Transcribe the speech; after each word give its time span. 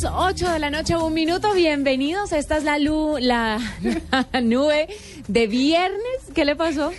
Las 0.00 0.12
8 0.14 0.50
de 0.52 0.58
la 0.60 0.70
noche, 0.70 0.96
un 0.96 1.12
minuto. 1.12 1.52
Bienvenidos. 1.54 2.32
Esta 2.32 2.56
es 2.58 2.62
la, 2.62 2.78
lu- 2.78 3.18
la, 3.18 3.58
la 4.32 4.40
nube 4.40 4.86
de 5.26 5.46
viernes. 5.48 5.98
¿Qué 6.32 6.44
le 6.44 6.54
pasó? 6.54 6.92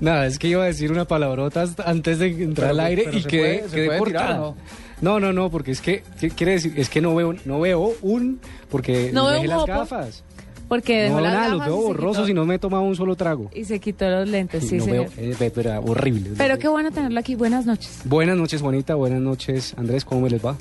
Nada, 0.00 0.26
es 0.26 0.38
que 0.38 0.46
iba 0.46 0.62
a 0.62 0.66
decir 0.66 0.92
una 0.92 1.04
palabrota 1.04 1.64
antes 1.84 2.20
de 2.20 2.28
entrar 2.28 2.68
Pero- 2.70 2.80
al 2.80 2.86
aire 2.86 3.08
y 3.12 3.24
quedé, 3.24 3.64
quedé 3.72 3.98
cortado. 3.98 4.54
¿no? 5.02 5.18
No, 5.18 5.18
no, 5.20 5.32
no, 5.32 5.50
porque 5.50 5.72
es 5.72 5.80
que, 5.80 6.04
¿qué 6.20 6.30
quiere 6.30 6.52
decir? 6.52 6.74
Es 6.76 6.88
que 6.88 7.00
no 7.00 7.12
veo, 7.16 7.34
no 7.44 7.58
veo 7.58 7.92
un, 8.02 8.38
porque 8.70 9.10
No 9.12 9.24
veo 9.24 9.34
dejé 9.34 9.48
las 9.48 9.66
gafas. 9.66 10.22
Porque 10.68 11.02
dejó 11.02 11.16
No 11.16 11.20
las 11.22 11.32
nada, 11.34 11.48
los 11.48 11.66
veo 11.66 11.76
borrosos 11.76 12.28
y 12.28 12.34
no 12.34 12.46
me 12.46 12.54
he 12.54 12.58
tomado 12.60 12.84
un 12.84 12.94
solo 12.94 13.16
trago. 13.16 13.50
Y 13.52 13.64
se 13.64 13.80
quitó 13.80 14.08
los 14.08 14.28
lentes, 14.28 14.66
sí, 14.66 14.76
no 14.76 14.84
señor. 14.84 15.10
veo, 15.16 15.32
eh, 15.32 15.50
pero 15.54 15.70
era 15.72 15.80
horrible. 15.80 16.30
Pero 16.38 16.58
qué 16.58 16.68
bueno 16.68 16.90
tenerlo 16.92 17.18
aquí. 17.18 17.34
Buenas 17.34 17.66
noches. 17.66 17.98
Buenas 18.04 18.36
noches, 18.36 18.62
Juanita, 18.62 18.94
buenas 18.94 19.20
noches, 19.20 19.74
Andrés, 19.76 20.04
¿cómo 20.04 20.20
me 20.22 20.30
les 20.30 20.44
va? 20.44 20.56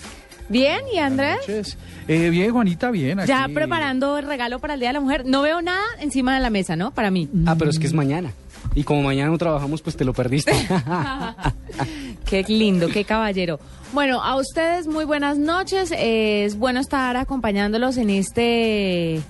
Bien, 0.49 0.81
¿y 0.93 0.99
Andrés? 0.99 1.37
noches. 1.47 1.77
Eh, 2.07 2.29
bien, 2.29 2.51
Juanita, 2.51 2.91
bien. 2.91 3.19
Aquí. 3.19 3.29
Ya 3.29 3.47
preparando 3.53 4.17
el 4.17 4.25
regalo 4.25 4.59
para 4.59 4.73
el 4.73 4.79
Día 4.79 4.89
de 4.89 4.93
la 4.93 4.99
Mujer. 4.99 5.25
No 5.25 5.41
veo 5.41 5.61
nada 5.61 5.83
encima 5.99 6.35
de 6.35 6.41
la 6.41 6.49
mesa, 6.49 6.75
¿no? 6.75 6.91
Para 6.91 7.11
mí. 7.11 7.29
Ah, 7.45 7.55
pero 7.57 7.71
es 7.71 7.79
que 7.79 7.87
es 7.87 7.93
mañana. 7.93 8.31
Y 8.75 8.83
como 8.83 9.03
mañana 9.03 9.29
no 9.29 9.37
trabajamos, 9.37 9.81
pues 9.81 9.95
te 9.95 10.05
lo 10.05 10.13
perdiste. 10.13 10.53
Qué 12.25 12.43
lindo, 12.47 12.87
qué 12.87 13.03
caballero. 13.03 13.59
Bueno, 13.93 14.23
a 14.23 14.35
ustedes 14.37 14.87
muy 14.87 15.05
buenas 15.05 15.37
noches. 15.37 15.93
Es 15.95 16.57
bueno 16.57 16.79
estar 16.79 17.15
acompañándolos 17.15 17.97
en 17.97 18.09
este 18.09 19.21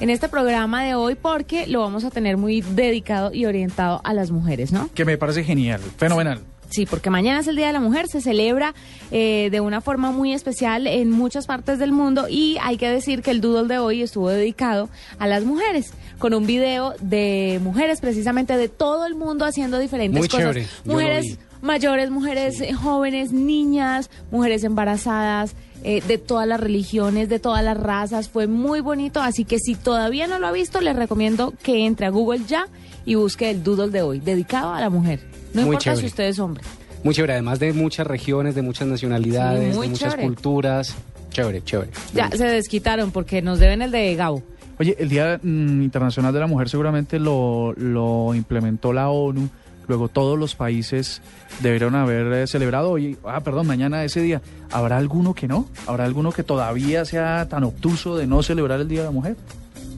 en 0.00 0.10
este 0.10 0.28
programa 0.28 0.84
de 0.84 0.94
hoy 0.94 1.14
porque 1.14 1.66
lo 1.66 1.80
vamos 1.80 2.04
a 2.04 2.10
tener 2.10 2.36
muy 2.36 2.60
dedicado 2.60 3.32
y 3.32 3.46
orientado 3.46 4.00
a 4.04 4.12
las 4.12 4.30
mujeres, 4.30 4.72
¿no? 4.72 4.90
Que 4.94 5.04
me 5.04 5.16
parece 5.16 5.44
genial, 5.44 5.80
fenomenal. 5.96 6.40
Sí, 6.70 6.86
porque 6.86 7.10
mañana 7.10 7.40
es 7.40 7.48
el 7.48 7.56
Día 7.56 7.66
de 7.66 7.72
la 7.72 7.80
Mujer, 7.80 8.06
se 8.06 8.20
celebra 8.20 8.74
eh, 9.10 9.48
de 9.50 9.60
una 9.60 9.80
forma 9.80 10.12
muy 10.12 10.32
especial 10.32 10.86
en 10.86 11.10
muchas 11.10 11.46
partes 11.46 11.78
del 11.80 11.90
mundo 11.92 12.26
y 12.28 12.56
hay 12.62 12.76
que 12.76 12.88
decir 12.88 13.22
que 13.22 13.32
el 13.32 13.40
doodle 13.40 13.66
de 13.68 13.78
hoy 13.78 14.02
estuvo 14.02 14.28
dedicado 14.28 14.88
a 15.18 15.26
las 15.26 15.44
mujeres, 15.44 15.92
con 16.18 16.32
un 16.32 16.46
video 16.46 16.94
de 17.00 17.58
mujeres 17.62 18.00
precisamente 18.00 18.56
de 18.56 18.68
todo 18.68 19.04
el 19.06 19.16
mundo 19.16 19.44
haciendo 19.44 19.78
diferentes 19.80 20.18
Muy 20.18 20.28
cosas. 20.28 20.54
chévere, 20.54 20.66
Mujeres 20.84 21.38
mayores, 21.60 22.10
mujeres 22.10 22.62
jóvenes, 22.80 23.32
niñas, 23.32 24.08
mujeres 24.30 24.64
embarazadas. 24.64 25.54
eh, 25.82 26.02
de 26.06 26.18
todas 26.18 26.46
las 26.46 26.60
religiones, 26.60 27.30
de 27.30 27.38
todas 27.38 27.64
las 27.64 27.74
razas, 27.76 28.28
fue 28.28 28.46
muy 28.46 28.80
bonito, 28.80 29.22
así 29.22 29.46
que 29.46 29.58
si 29.58 29.74
todavía 29.74 30.26
no 30.26 30.38
lo 30.38 30.46
ha 30.46 30.52
visto, 30.52 30.80
les 30.82 30.94
recomiendo 30.94 31.54
que 31.62 31.86
entre 31.86 32.04
a 32.04 32.10
Google 32.10 32.42
ya 32.46 32.66
y 33.06 33.14
busque 33.14 33.50
el 33.50 33.62
doodle 33.64 33.88
de 33.88 34.02
hoy, 34.02 34.20
dedicado 34.20 34.74
a 34.74 34.80
la 34.80 34.90
mujer. 34.90 35.20
No 35.54 35.62
Muy 35.62 35.70
importa 35.70 35.78
chévere. 35.84 36.00
si 36.00 36.06
usted 36.06 36.24
es 36.24 36.38
hombre. 36.38 36.62
Muy 37.02 37.14
chévere, 37.14 37.32
además 37.34 37.58
de 37.58 37.72
muchas 37.72 38.06
regiones, 38.06 38.54
de 38.54 38.62
muchas 38.62 38.86
nacionalidades, 38.88 39.74
Sí, 39.74 39.80
de 39.80 39.88
muchas 39.88 40.10
chévere. 40.12 40.22
culturas. 40.22 40.94
Chévere, 41.30 41.62
chévere. 41.64 41.90
Ya 42.14 42.28
se 42.30 42.44
desquitaron 42.44 43.10
porque 43.10 43.40
nos 43.42 43.58
deben 43.58 43.82
el 43.82 43.90
de 43.90 44.14
Gabo. 44.16 44.42
Oye, 44.78 44.96
el 44.98 45.08
Día 45.08 45.38
mm, 45.42 45.82
Internacional 45.82 46.32
de 46.32 46.40
la 46.40 46.46
Mujer 46.46 46.68
seguramente 46.68 47.18
lo, 47.18 47.72
lo 47.76 48.34
implementó 48.34 48.92
la 48.92 49.10
ONU. 49.10 49.48
Luego 49.88 50.08
todos 50.08 50.38
los 50.38 50.54
países 50.54 51.20
debieron 51.60 51.94
haber 51.96 52.32
eh, 52.32 52.46
celebrado 52.46 52.90
hoy. 52.90 53.16
Ah, 53.24 53.40
perdón, 53.40 53.66
mañana 53.66 54.04
ese 54.04 54.20
día. 54.20 54.40
¿Habrá 54.70 54.96
alguno 54.98 55.34
que 55.34 55.48
no? 55.48 55.66
¿Habrá 55.86 56.04
alguno 56.04 56.30
que 56.32 56.42
todavía 56.44 57.04
sea 57.04 57.48
tan 57.48 57.64
obtuso 57.64 58.16
de 58.16 58.26
no 58.26 58.42
celebrar 58.42 58.80
el 58.80 58.88
Día 58.88 59.00
de 59.00 59.06
la 59.06 59.10
Mujer? 59.10 59.36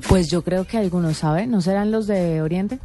Pues 0.08 0.30
yo 0.30 0.42
creo 0.42 0.66
que 0.66 0.78
algunos 0.78 1.19
saben, 1.19 1.50
¿no 1.50 1.60
serán 1.60 1.90
los 1.90 2.06
de 2.06 2.40
Oriente? 2.42 2.78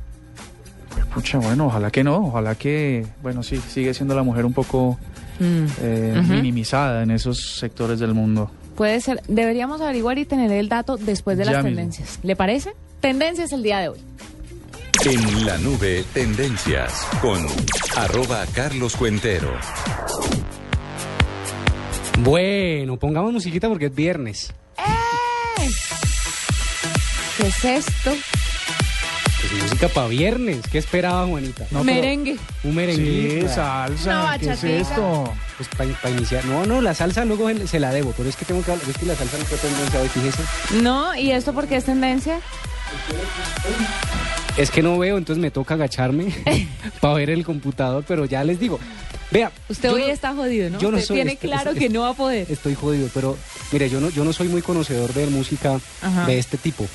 Pucha, 1.14 1.38
bueno, 1.40 1.68
ojalá 1.68 1.90
que 1.92 2.04
no. 2.04 2.28
Ojalá 2.28 2.56
que, 2.56 3.06
bueno, 3.22 3.44
sí, 3.44 3.62
sigue 3.70 3.94
siendo 3.94 4.16
la 4.16 4.24
mujer 4.24 4.46
un 4.46 4.54
poco 4.54 4.98
Mm, 5.40 5.66
eh, 5.82 6.24
minimizada 6.28 7.04
en 7.04 7.12
esos 7.12 7.58
sectores 7.60 8.00
del 8.00 8.16
mundo. 8.16 8.50
Puede 8.76 9.00
ser, 9.02 9.22
deberíamos 9.28 9.82
averiguar 9.82 10.18
y 10.18 10.26
tener 10.26 10.52
el 10.52 10.68
dato 10.68 10.98
después 10.98 11.38
de 11.38 11.46
Ya 11.46 11.52
las 11.52 11.64
mismo. 11.64 11.78
tendencias. 11.78 12.20
¿Le 12.24 12.36
parece? 12.36 12.74
Tendencias 13.02 13.52
el 13.52 13.62
día 13.62 13.78
de 13.80 13.90
hoy. 13.90 14.00
En 15.06 15.46
la 15.46 15.60
nube, 15.60 16.04
tendencias 16.12 16.92
con 17.22 17.46
arroba 17.96 18.46
Carlos 18.54 18.96
Cuentero. 18.96 19.54
Bueno, 22.24 22.98
pongamos 22.98 23.32
musiquita 23.32 23.70
porque 23.70 23.86
es 23.86 23.96
viernes. 23.96 24.52
¿Qué 27.38 27.48
es 27.48 27.64
esto? 27.66 28.12
Pues 29.40 29.64
música 29.64 29.88
para 29.90 30.08
viernes. 30.08 30.60
¿Qué 30.72 30.78
esperaba, 30.80 31.26
Juanita? 31.28 31.66
No, 31.72 31.84
Merengue. 31.84 32.38
Un 32.64 32.76
merengue. 32.76 33.42
Sí, 33.42 33.48
salsa. 33.54 34.38
¿Qué 34.40 34.50
es 34.52 34.64
esto? 34.64 35.32
Pues 35.58 35.70
para 36.02 36.10
iniciar. 36.16 36.44
No, 36.46 36.66
no, 36.66 36.82
la 36.82 36.94
salsa 36.94 37.24
luego 37.26 37.48
se- 37.50 37.68
se 37.68 37.80
la 37.80 37.92
debo, 37.94 38.14
pero 38.18 38.28
es 38.30 38.36
que 38.36 38.46
tengo 38.46 38.64
que 38.64 38.72
hablar. 38.72 38.90
Es 38.90 38.98
que 38.98 39.06
la 39.06 39.16
salsa 39.16 39.38
no 39.38 39.46
fue 39.46 39.58
tendencia 39.58 40.02
hoy, 40.02 40.10
fíjese. 40.10 40.44
No, 40.82 41.16
¿y 41.16 41.32
esto 41.32 41.54
por 41.54 41.68
qué 41.68 41.76
es 41.78 41.84
tendencia? 41.86 42.40
Es 44.58 44.72
que 44.72 44.82
no 44.82 44.98
veo, 44.98 45.18
entonces 45.18 45.42
me 45.42 45.52
toca 45.52 45.76
agacharme 45.76 46.34
para 47.00 47.14
ver 47.14 47.30
el 47.30 47.46
computador, 47.46 48.04
pero 48.08 48.26
ya 48.26 48.44
les 48.44 48.60
digo. 48.60 48.80
Vea. 49.30 49.52
Usted 49.70 49.92
hoy 49.92 50.02
no- 50.04 50.08
está 50.08 50.34
jodido, 50.34 50.70
¿no? 50.70 50.80
yo 50.80 50.90
no 50.90 50.98
Usted 50.98 51.08
soy- 51.10 51.16
tiene 51.18 51.34
este- 51.34 51.48
claro 51.48 51.72
este- 51.72 51.82
que 51.82 51.90
no 51.90 52.02
va 52.02 52.10
a 52.10 52.14
poder. 52.14 52.48
Estoy 52.50 52.74
jodido, 52.76 53.10
pero 53.14 53.38
mire, 53.72 53.90
yo 53.90 54.00
no, 54.00 54.10
yo 54.10 54.24
no 54.24 54.34
soy 54.34 54.48
muy 54.48 54.62
conocedor 54.64 55.14
de 55.14 55.28
música 55.28 55.80
Ajá. 56.02 56.26
de 56.26 56.40
este 56.40 56.58
tipo. 56.58 56.88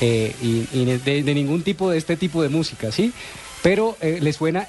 Eh, 0.00 0.34
y 0.42 0.66
y 0.72 0.84
de, 0.84 1.22
de 1.22 1.34
ningún 1.34 1.62
tipo 1.62 1.90
de 1.90 1.98
este 1.98 2.16
tipo 2.16 2.42
de 2.42 2.48
música, 2.48 2.90
¿sí? 2.92 3.12
Pero 3.62 3.96
eh, 4.00 4.18
¿le 4.20 4.32
suena 4.32 4.68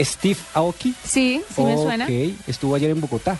Steve 0.00 0.38
Aoki? 0.54 0.94
Sí, 1.04 1.42
sí 1.54 1.62
me 1.62 1.76
suena. 1.76 2.08
Estuvo 2.46 2.74
ayer 2.74 2.90
en 2.90 3.00
Bogotá. 3.00 3.38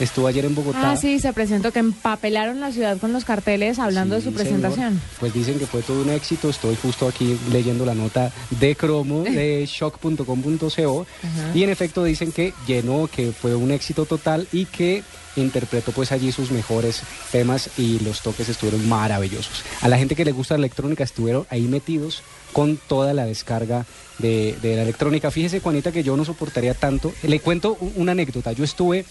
Estuvo 0.00 0.26
ayer 0.26 0.46
en 0.46 0.54
Bogotá. 0.54 0.92
Ah, 0.92 0.96
sí, 0.96 1.20
se 1.20 1.32
presentó 1.34 1.72
que 1.72 1.78
empapelaron 1.78 2.58
la 2.58 2.72
ciudad 2.72 2.96
con 2.96 3.12
los 3.12 3.26
carteles 3.26 3.78
hablando 3.78 4.14
de 4.14 4.22
su 4.22 4.32
presentación. 4.32 4.94
señor. 4.94 5.02
Pues 5.20 5.34
dicen 5.34 5.58
que 5.58 5.66
fue 5.66 5.82
todo 5.82 6.00
un 6.00 6.08
éxito. 6.08 6.48
Estoy 6.48 6.74
justo 6.76 7.06
aquí 7.06 7.38
leyendo 7.52 7.84
la 7.84 7.94
nota 7.94 8.32
de 8.58 8.74
cromo 8.76 9.22
de 9.24 9.66
shock.com.co 9.66 11.06
y 11.54 11.62
en 11.62 11.70
efecto 11.70 12.02
dicen 12.02 12.32
que 12.32 12.54
llenó, 12.66 13.08
que 13.08 13.32
fue 13.32 13.54
un 13.54 13.70
éxito 13.70 14.06
total 14.06 14.48
y 14.52 14.64
que 14.64 15.02
interpretó 15.36 15.92
pues 15.92 16.12
allí 16.12 16.32
sus 16.32 16.50
mejores 16.50 17.02
temas 17.30 17.70
y 17.78 18.00
los 18.00 18.22
toques 18.22 18.48
estuvieron 18.48 18.88
maravillosos. 18.88 19.62
A 19.82 19.88
la 19.88 19.98
gente 19.98 20.16
que 20.16 20.24
le 20.24 20.32
gusta 20.32 20.54
la 20.54 20.60
electrónica 20.60 21.04
estuvieron 21.04 21.46
ahí 21.50 21.62
metidos 21.62 22.22
con 22.52 22.78
toda 22.78 23.14
la 23.14 23.26
descarga 23.26 23.86
de, 24.18 24.56
de 24.60 24.76
la 24.76 24.82
electrónica. 24.82 25.30
Fíjese, 25.30 25.60
Juanita, 25.60 25.92
que 25.92 26.02
yo 26.02 26.16
no 26.16 26.24
soportaría 26.24 26.74
tanto. 26.74 27.12
Le 27.22 27.38
cuento 27.40 27.76
una 27.96 28.12
anécdota. 28.12 28.52
Yo 28.52 28.64
estuve 28.64 29.04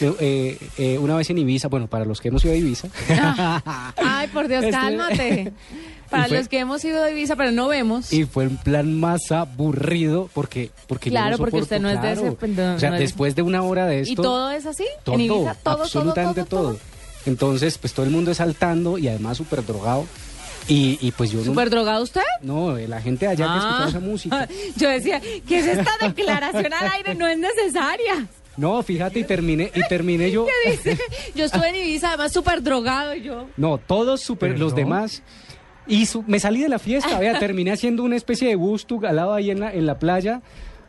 eh, 0.00 0.14
eh, 0.20 0.58
eh, 0.78 0.98
una 0.98 1.16
vez 1.16 1.30
en 1.30 1.38
Ibiza, 1.38 1.68
bueno, 1.68 1.86
para 1.86 2.04
los 2.04 2.20
que 2.20 2.28
hemos 2.28 2.44
ido 2.44 2.54
a 2.54 2.56
Ibiza. 2.56 2.88
Ay, 3.96 4.28
por 4.28 4.48
Dios, 4.48 4.64
cálmate. 4.70 5.52
Para 6.10 6.28
fue- 6.28 6.38
los 6.38 6.48
que 6.48 6.58
hemos 6.58 6.84
ido 6.84 7.02
de 7.02 7.12
Ibiza, 7.12 7.36
pero 7.36 7.50
no 7.50 7.68
vemos. 7.68 8.12
Y 8.12 8.24
fue 8.24 8.46
un 8.46 8.56
plan 8.56 8.98
más 8.98 9.32
aburrido 9.32 10.28
porque, 10.34 10.70
porque 10.86 11.10
yo 11.10 11.14
Claro, 11.14 11.32
no 11.32 11.38
porque 11.38 11.56
usted 11.58 11.80
no 11.80 11.88
es 11.90 12.00
de 12.02 12.12
ese- 12.12 12.32
pues, 12.32 12.50
no- 12.52 12.74
o 12.74 12.78
sea, 12.78 12.90
no 12.90 12.96
es 12.96 13.00
de- 13.00 13.04
después 13.06 13.34
de 13.34 13.42
una 13.42 13.62
hora 13.62 13.86
de 13.86 14.00
esto. 14.00 14.12
¿Y 14.12 14.16
todo 14.16 14.50
es 14.50 14.66
así? 14.66 14.84
todo, 15.02 15.14
en 15.16 15.20
Ibiza, 15.22 15.54
todo, 15.54 15.82
absolutamente 15.82 16.44
todo. 16.44 16.76
Entonces, 17.26 17.78
pues 17.78 17.92
todo 17.94 18.04
el 18.04 18.12
mundo 18.12 18.30
es 18.30 18.36
saltando 18.36 18.98
y 18.98 19.08
además 19.08 19.38
súper 19.38 19.64
drogado. 19.64 20.04
Y, 20.68 20.98
y 21.00 21.10
pues 21.12 21.30
yo 21.30 21.40
no. 21.40 21.44
¿Súper 21.46 21.68
drogado 21.68 22.02
usted? 22.02 22.22
No, 22.42 22.76
la 22.78 23.00
gente 23.02 23.26
allá 23.26 23.46
que 23.52 23.58
escuchaba 23.58 23.88
esa 23.88 24.00
música. 24.00 24.48
Yo 24.76 24.88
decía, 24.88 25.20
¿qué 25.46 25.58
es 25.58 25.66
esta 25.66 25.90
declaración 26.00 26.72
al 26.72 26.90
aire? 26.92 27.14
No 27.14 27.26
es 27.26 27.36
necesaria. 27.38 28.26
No, 28.56 28.82
fíjate, 28.82 29.18
y 29.20 29.24
terminé, 29.24 29.70
y 29.74 29.82
terminé 29.88 30.30
yo. 30.30 30.46
¿Qué 30.64 30.70
dice? 30.72 30.98
Yo 31.34 31.44
estuve 31.44 31.68
en 31.70 31.76
Ibiza, 31.76 32.08
además 32.08 32.32
súper 32.32 32.62
drogado 32.62 33.14
y 33.14 33.22
yo. 33.22 33.46
No, 33.56 33.78
todos 33.78 34.20
súper, 34.20 34.58
los 34.58 34.74
demás. 34.74 35.22
Y 35.86 36.06
su- 36.06 36.22
me 36.22 36.38
salí 36.40 36.62
de 36.62 36.68
la 36.68 36.78
fiesta, 36.78 37.18
vea, 37.18 37.38
terminé 37.38 37.72
haciendo 37.72 38.02
una 38.04 38.16
especie 38.16 38.48
de 38.48 38.56
busto 38.56 39.00
al 39.06 39.16
lado 39.16 39.34
ahí 39.34 39.50
en 39.50 39.60
la, 39.60 39.72
en 39.72 39.84
la 39.86 39.98
playa 39.98 40.40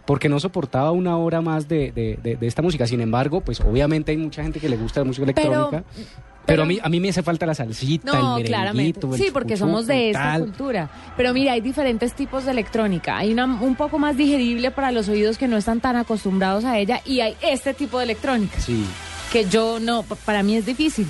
porque 0.06 0.29
no 0.29 0.39
soportaba 0.39 0.91
una 0.91 1.17
hora 1.17 1.41
más 1.41 1.67
de, 1.67 1.91
de- 1.91 2.17
de- 2.21 2.35
de 2.35 2.47
esta 2.47 2.62
música. 2.62 2.85
Sin 2.88 3.01
embargo, 3.01 3.41
pues 3.41 3.59
obviamente 3.59 4.12
hay 4.12 4.17
mucha 4.17 4.44
gente 4.44 4.59
que 4.59 4.69
le 4.69 4.77
gusta 4.77 5.01
la 5.01 5.06
música 5.06 5.23
electrónica. 5.23 5.83
Pero, 5.94 6.06
pero- 6.45 6.63
a, 6.63 6.65
mí, 6.65 6.80
a 6.81 6.89
mí 6.89 7.00
me 7.00 7.09
hace 7.09 7.24
falta 7.24 7.45
la 7.45 7.56
salsita, 7.56 8.12
No, 8.12 8.38
el 8.38 8.45
claramente. 8.45 9.00
el 9.06 9.18
Sí, 9.18 9.27
porque 9.31 9.57
somos 9.57 9.88
de 9.88 10.09
esta 10.09 10.24
tal. 10.24 10.42
cultura. 10.42 10.89
Pero 11.18 11.33
mira, 11.33 11.53
hay 11.53 11.62
diferentes 11.62 12.13
tipos 12.13 12.45
de 12.45 12.51
electrónica. 12.51 13.18
Hay 13.18 13.31
una 13.33 13.45
un 13.45 13.75
poco 13.75 14.00
más 14.00 14.18
digerible 14.18 14.71
para 14.71 14.92
los 14.92 15.07
oídos 15.09 15.38
que 15.38 15.47
no 15.47 15.57
están 15.57 15.80
tan 15.81 15.95
acostumbrados 15.95 16.63
a 16.65 16.77
ella 16.80 17.01
y 17.06 17.19
hay 17.21 17.36
este 17.42 17.74
tipo 17.74 17.97
de 18.00 18.06
electrónica 18.06 18.59
Sí. 18.59 18.86
que 19.31 19.45
yo 19.50 19.80
no, 19.80 20.03
pa- 20.03 20.15
para 20.15 20.44
mí 20.44 20.56
es 20.56 20.65
difícil. 20.65 21.07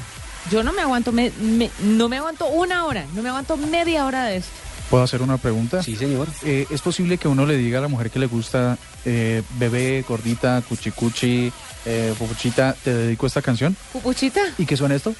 Yo 0.52 0.62
no 0.64 0.74
me 0.74 0.82
aguanto, 0.84 1.12
me- 1.12 1.32
me- 1.42 1.72
no 1.84 2.08
me 2.08 2.18
aguanto 2.18 2.48
una 2.48 2.86
hora, 2.86 3.06
no 3.16 3.22
me 3.24 3.30
aguanto 3.30 3.58
media 3.58 4.06
hora 4.06 4.26
de 4.26 4.38
esto. 4.38 4.52
¿Puedo 4.90 5.04
hacer 5.04 5.22
una 5.22 5.38
pregunta? 5.38 5.82
Sí, 5.82 5.96
señor. 5.96 6.28
Eh, 6.44 6.68
¿Es 6.70 6.82
posible 6.82 7.18
que 7.18 7.28
uno 7.28 7.46
le 7.46 7.58
diga 7.58 7.80
a 7.80 7.82
la 7.82 7.88
mujer 7.88 8.12
que 8.12 8.20
le 8.20 8.28
gusta 8.28 8.78
eh, 9.04 9.42
bebé, 9.58 10.06
gordita, 10.08 10.62
cuchicuchi, 10.68 11.52
eh, 11.86 12.14
pupuchita, 12.18 12.76
te 12.84 12.94
dedico 12.94 13.26
esta 13.26 13.42
canción? 13.42 13.76
¿Pupuchita? 13.92 14.42
¿Y 14.58 14.66
qué 14.66 14.78
suena 14.78 14.96
esto? 14.96 15.14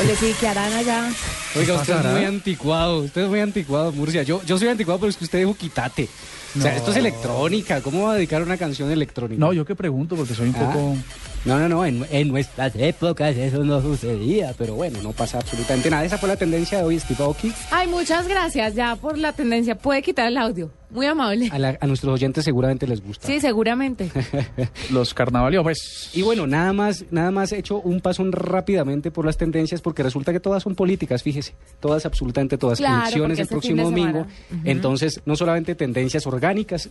Oye, 0.00 0.16
sí, 0.16 0.34
que 0.38 0.48
harán 0.48 0.72
allá. 0.72 1.10
Oiga, 1.56 1.74
usted 1.74 1.96
es 1.96 2.04
muy 2.04 2.24
anticuado, 2.24 2.98
usted 2.98 3.22
es 3.22 3.28
muy 3.28 3.40
anticuado, 3.40 3.92
Murcia. 3.92 4.24
Yo, 4.24 4.42
yo 4.44 4.58
soy 4.58 4.68
anticuado, 4.68 4.98
pero 4.98 5.10
es 5.10 5.16
que 5.16 5.24
usted 5.24 5.38
dijo 5.38 5.54
quítate. 5.54 6.08
O 6.56 6.60
sea, 6.60 6.76
esto 6.76 6.90
es 6.92 6.96
electrónica. 6.96 7.80
¿Cómo 7.80 8.04
va 8.04 8.12
a 8.12 8.14
dedicar 8.16 8.42
una 8.42 8.56
canción 8.56 8.90
electrónica? 8.90 9.38
No, 9.40 9.52
yo 9.52 9.64
que 9.64 9.74
pregunto 9.74 10.16
porque 10.16 10.34
soy 10.34 10.48
un 10.48 10.56
Ah. 10.56 10.72
poco... 10.72 10.96
No, 11.44 11.58
no, 11.58 11.68
no, 11.68 11.84
en, 11.84 12.06
en 12.10 12.28
nuestras 12.28 12.74
épocas 12.74 13.36
eso 13.36 13.62
no 13.64 13.82
sucedía, 13.82 14.54
pero 14.56 14.76
bueno, 14.76 15.00
no 15.02 15.12
pasa 15.12 15.36
absolutamente 15.38 15.90
nada. 15.90 16.02
Esa 16.02 16.16
fue 16.16 16.26
la 16.30 16.36
tendencia 16.36 16.78
de 16.78 16.84
hoy, 16.84 16.98
Steve 16.98 17.22
Aoki. 17.22 17.52
Ay, 17.70 17.86
muchas 17.86 18.26
gracias 18.26 18.74
ya 18.74 18.96
por 18.96 19.18
la 19.18 19.32
tendencia. 19.34 19.74
Puede 19.74 20.00
quitar 20.00 20.26
el 20.28 20.38
audio. 20.38 20.70
Muy 20.88 21.04
amable. 21.06 21.50
A, 21.52 21.58
la- 21.58 21.76
a 21.80 21.86
nuestros 21.86 22.14
oyentes 22.14 22.44
seguramente 22.44 22.86
les 22.86 23.02
gusta. 23.04 23.26
Sí, 23.26 23.40
seguramente. 23.40 24.10
Los 24.90 25.12
carnavalios, 25.12 25.62
pues... 25.64 26.10
Y 26.14 26.22
bueno, 26.22 26.46
nada 26.46 26.72
más, 26.72 27.04
nada 27.10 27.30
más 27.30 27.52
he 27.52 27.58
hecho 27.58 27.78
un 27.80 28.00
paso 28.00 28.24
rápidamente 28.30 29.10
por 29.10 29.26
las 29.26 29.36
tendencias 29.36 29.80
porque 29.82 30.02
resulta 30.02 30.32
que 30.32 30.40
todas 30.40 30.62
son 30.62 30.74
políticas, 30.74 31.22
fíjese, 31.22 31.54
todas 31.80 32.06
absolutamente 32.06 32.56
todas, 32.58 32.78
Claro, 32.78 33.02
elecciones 33.02 33.38
el 33.40 33.48
próximo 33.48 33.82
domingo. 33.82 34.26
Entonces, 34.64 35.20
no 35.26 35.34
solamente 35.36 35.74
tendencias 35.74 36.26
orgánicas, 36.26 36.43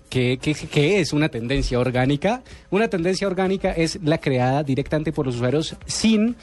¿qué, 0.09 0.38
qué, 0.39 1.00
es 1.00 1.13
una 1.13 1.29
tendencia 1.29 1.79
orgánica? 1.79 2.41
Una 2.69 2.88
tendencia 2.88 3.27
orgánica 3.27 3.71
es 3.71 4.00
la 4.03 4.19
creada 4.19 4.63
directamente 4.63 5.11
por 5.11 5.25
los 5.25 5.35
usuarios 5.35 5.75
sin 5.85 6.35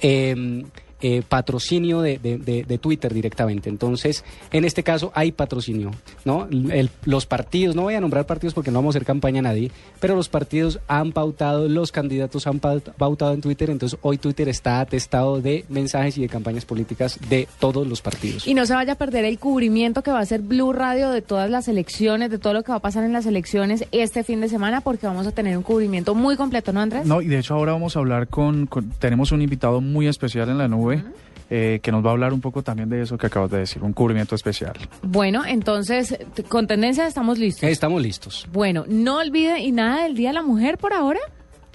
eh, 0.00 0.64
eh, 1.00 1.22
patrocinio 1.28 2.00
de, 2.02 2.18
de- 2.18 2.38
de- 2.38 2.64
de 2.64 2.78
Twitter 2.78 3.12
directamente. 3.14 3.68
Entonces, 3.70 4.24
en 4.50 4.64
este 4.64 4.82
caso 4.82 5.12
hay 5.14 5.32
patrocinio, 5.32 5.90
¿no? 6.24 6.46
El- 6.50 6.90
los 7.04 7.26
partidos, 7.26 7.74
no 7.76 7.82
voy 7.82 7.94
a 7.94 8.00
nombrar 8.00 8.26
partidos 8.26 8.54
porque 8.54 8.70
no 8.70 8.78
vamos 8.78 8.94
a 8.94 8.98
hacer 8.98 9.06
campaña 9.06 9.38
a 9.40 9.42
nadie, 9.42 9.70
pero 10.00 10.14
los 10.16 10.28
partidos 10.28 10.80
han 10.88 11.12
pautado, 11.12 11.68
los 11.68 11.92
candidatos 11.92 12.46
han 12.46 12.60
paut- 12.60 12.92
pautado 12.94 13.32
en 13.34 13.40
Twitter, 13.40 13.70
entonces 13.70 13.98
hoy 14.02 14.18
Twitter 14.18 14.48
está 14.48 14.80
atestado 14.80 15.40
de 15.40 15.64
mensajes 15.68 16.18
y 16.18 16.22
de 16.22 16.28
campañas 16.28 16.64
políticas 16.64 17.18
de 17.28 17.48
todos 17.60 17.86
los 17.86 18.00
partidos. 18.02 18.46
Y 18.46 18.54
no 18.54 18.66
se 18.66 18.74
vaya 18.74 18.94
a 18.94 18.96
perder 18.96 19.24
el 19.24 19.38
cubrimiento 19.38 20.02
que 20.02 20.10
va 20.10 20.18
a 20.18 20.22
hacer 20.22 20.40
Blue 20.42 20.72
Radio 20.72 21.10
de 21.10 21.22
todas 21.22 21.50
las 21.50 21.68
elecciones, 21.68 22.30
de 22.30 22.38
todo 22.38 22.52
lo 22.54 22.62
que 22.64 22.72
va 22.72 22.76
a 22.78 22.80
pasar 22.80 23.04
en 23.04 23.12
las 23.12 23.26
elecciones 23.26 23.84
este 23.92 24.24
fin 24.24 24.40
de 24.40 24.48
semana, 24.48 24.80
porque 24.80 25.06
vamos 25.06 25.26
a 25.26 25.32
tener 25.32 25.56
un 25.56 25.62
cubrimiento 25.62 26.14
muy 26.14 26.36
completo, 26.36 26.72
¿no, 26.72 26.80
Andrés? 26.80 27.06
No, 27.06 27.20
y 27.22 27.26
de 27.26 27.38
hecho 27.38 27.54
ahora 27.54 27.72
vamos 27.72 27.96
a 27.96 27.98
hablar 28.00 28.28
con, 28.28 28.66
con- 28.66 28.90
tenemos 28.98 29.32
un 29.32 29.42
invitado 29.42 29.80
muy 29.80 30.06
especial 30.08 30.48
en 30.48 30.58
la 30.58 30.68
nube 30.68 30.87
eh, 31.50 31.80
que 31.82 31.92
nos 31.92 32.04
va 32.04 32.10
a 32.10 32.12
hablar 32.12 32.32
un 32.32 32.40
poco 32.40 32.62
también 32.62 32.88
de 32.88 33.02
eso 33.02 33.16
que 33.16 33.26
acabas 33.26 33.50
de 33.50 33.58
decir, 33.58 33.82
un 33.82 33.92
cubrimiento 33.92 34.34
especial. 34.34 34.74
Bueno, 35.02 35.44
entonces, 35.46 36.18
con 36.48 36.66
tendencia 36.66 37.06
estamos 37.06 37.38
listos. 37.38 37.68
Estamos 37.68 38.02
listos. 38.02 38.46
Bueno, 38.52 38.84
no 38.86 39.18
olvide 39.18 39.60
y 39.60 39.72
nada 39.72 40.02
del 40.02 40.14
Día 40.14 40.28
de 40.28 40.34
la 40.34 40.42
Mujer 40.42 40.76
por 40.78 40.92
ahora. 40.92 41.20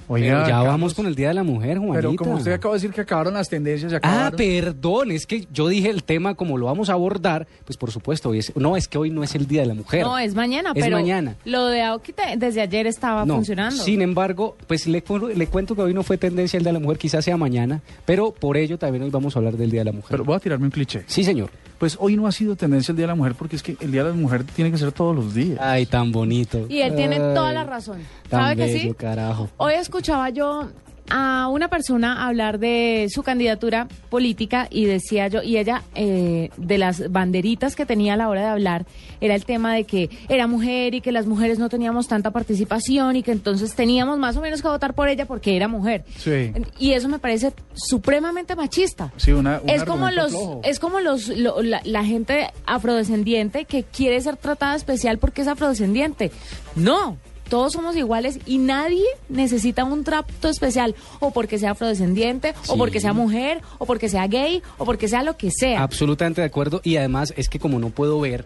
Pero 0.08 0.26
ya 0.26 0.44
Carlos, 0.44 0.66
vamos 0.68 0.94
con 0.94 1.06
el 1.06 1.16
Día 1.16 1.30
de 1.30 1.34
la 1.36 1.44
Mujer, 1.44 1.78
Juanita. 1.78 1.96
Pero 2.02 2.16
como 2.16 2.34
usted 2.36 2.52
acaba 2.54 2.74
de 2.74 2.80
decir 2.82 2.94
que 2.94 3.02
acabaron 3.02 3.34
las 3.34 3.50
tendencias, 3.50 3.92
se 3.92 3.96
Ah, 3.98 4.00
acabaron. 4.28 4.38
perdón, 4.38 5.12
es 5.12 5.26
que 5.26 5.48
yo 5.52 5.68
dije 5.68 5.90
el 5.90 6.04
tema 6.04 6.36
como 6.36 6.58
lo 6.58 6.66
vamos 6.68 6.90
a 6.90 6.94
abordar, 6.94 7.48
pues 7.66 7.78
por 7.78 7.92
supuesto, 7.92 8.30
hoy 8.30 8.40
es, 8.40 8.56
no, 8.56 8.76
es 8.78 8.88
que 8.88 8.98
hoy 8.98 9.10
no 9.10 9.24
es 9.24 9.36
el 9.36 9.48
Día 9.48 9.62
de 9.62 9.68
la 9.68 9.74
Mujer. 9.74 10.02
No, 10.04 10.18
es 10.18 10.36
mañana, 10.36 10.72
Es 10.76 10.84
pero 10.84 10.98
mañana. 10.98 11.36
lo 11.46 11.68
de 11.68 11.82
Aoki 11.82 12.14
desde 12.38 12.62
ayer 12.62 12.88
estaba 12.88 13.26
No, 13.26 13.36
funcionando. 13.36 13.82
Sin 13.84 14.02
embargo, 14.02 14.56
pues 14.68 14.88
le, 14.88 15.04
le 15.36 15.48
cuento 15.48 15.76
que 15.76 15.82
hoy 15.82 15.94
no 15.94 16.04
fue 16.04 16.18
tendencia 16.18 16.58
el 16.58 16.64
Día 16.64 16.72
de 16.74 16.80
la 16.80 16.84
Mujer, 16.84 16.98
quizás 16.98 17.24
sea 17.26 17.38
mañana, 17.38 17.82
pero 18.06 18.32
por 18.32 18.58
ello 18.58 18.78
también 18.78 19.04
hoy 19.04 19.10
vamos 19.10 19.36
a 19.36 19.40
hablar 19.40 19.58
del 19.58 19.72
Día 19.72 19.82
de 19.82 19.86
la 19.86 19.92
Mujer. 19.92 20.10
Pero 20.12 20.24
voy 20.26 20.36
a 20.36 20.40
tirarme 20.40 20.66
un 20.66 20.72
cliché. 20.72 21.04
sí, 21.08 21.24
señor. 21.24 21.50
Pues 21.80 21.98
hoy 22.00 22.16
no 22.16 22.28
ha 22.28 22.32
sido 22.32 22.56
tendencia 22.56 22.94
el 22.94 22.96
Día 22.98 23.04
de 23.04 23.08
la 23.12 23.16
Mujer 23.16 23.34
porque 23.36 23.58
es 23.58 23.64
que 23.64 23.76
el 23.82 23.92
Día 23.92 24.04
de 24.06 24.12
la 24.12 24.16
Mujer 24.16 24.46
tiene 24.46 24.72
que 24.72 24.78
ser 24.78 24.94
todos 24.94 25.14
los 25.14 25.34
días. 25.34 25.58
Ay, 25.60 25.86
tan 25.86 26.14
bonito. 26.14 26.66
Y 26.70 26.80
él 26.80 26.96
tiene 26.96 27.18
toda 27.18 27.52
la 27.52 27.66
razón. 27.66 27.98
Tan 28.30 28.42
¿Sabe 28.42 28.56
que 28.56 28.62
bello, 28.74 28.90
sí? 28.92 28.96
carajo. 28.98 29.50
Hoy 29.58 29.74
escuchaba 29.94 30.32
yo 30.32 30.70
a 31.12 31.48
una 31.50 31.68
persona 31.68 32.26
hablar 32.26 32.58
de 32.58 33.08
su 33.14 33.22
candidatura 33.22 33.88
política 34.10 34.68
y 34.72 34.86
decía 34.86 35.28
yo, 35.28 35.44
y 35.44 35.58
ella 35.58 35.84
eh, 35.94 36.50
de 36.58 36.78
las 36.80 37.12
banderitas 37.12 37.76
que 37.76 37.86
tenía 37.86 38.14
a 38.16 38.18
la 38.18 38.28
hora 38.28 38.42
de 38.42 38.48
hablar 38.48 38.86
era 39.22 39.36
el 39.36 39.46
tema 39.46 39.76
de 39.76 39.84
que 39.84 40.10
era 40.30 40.48
mujer 40.48 40.96
y 40.96 41.02
que 41.02 41.12
las 41.12 41.28
mujeres 41.28 41.60
no 41.60 41.70
teníamos 41.70 42.08
tanta 42.08 42.32
participación 42.32 43.18
y 43.18 43.22
que 43.22 43.34
entonces 43.34 43.76
teníamos 43.76 44.18
más 44.18 44.36
o 44.36 44.42
menos 44.42 44.64
que 44.64 44.68
votar 44.68 44.96
por 44.96 45.10
ella 45.10 45.28
porque 45.28 45.56
era 45.56 45.68
mujer. 45.68 46.06
Sí. 46.18 46.52
Y 46.80 46.94
eso 46.94 47.08
me 47.08 47.20
parece 47.20 47.54
supremamente 47.76 48.56
machista. 48.56 49.14
Sí, 49.18 49.32
una- 49.32 49.60
un 49.62 49.70
es 49.70 49.84
como 49.84 50.10
los 50.10 50.34
es 50.64 50.80
como 50.80 51.02
los 51.02 51.28
lo- 51.28 51.62
la, 51.62 51.82
la 51.84 52.04
gente 52.04 52.48
afrodescendiente 52.66 53.66
que 53.66 53.84
quiere 53.84 54.20
ser 54.22 54.38
tratada 54.38 54.74
especial 54.76 55.20
porque 55.20 55.44
es 55.44 55.48
afrodescendiente. 55.48 56.32
No, 56.76 57.18
todos 57.54 57.74
somos 57.74 57.96
iguales 57.96 58.40
y 58.48 58.58
nadie 58.58 59.06
necesita 59.30 59.84
un 59.84 60.04
trato 60.04 60.50
especial 60.50 60.96
o 61.20 61.30
porque 61.30 61.60
sea 61.60 61.74
afrodescendiente 61.74 62.56
o 62.66 62.78
porque 62.78 63.00
sea 63.00 63.14
mujer 63.14 63.62
o 63.78 63.86
porque 63.86 64.10
sea 64.10 64.26
gay 64.26 64.64
o 64.80 64.86
porque 64.86 65.08
sea 65.08 65.22
lo 65.22 65.38
que 65.38 65.52
sea. 65.52 65.84
Absolutamente 65.84 66.42
de 66.42 66.48
acuerdo. 66.48 66.82
Y 66.84 66.98
además 66.98 67.32
es 67.38 67.50
que 67.50 67.60
como 67.60 67.78
no 67.78 67.92
puedo 67.92 68.20
ver, 68.20 68.46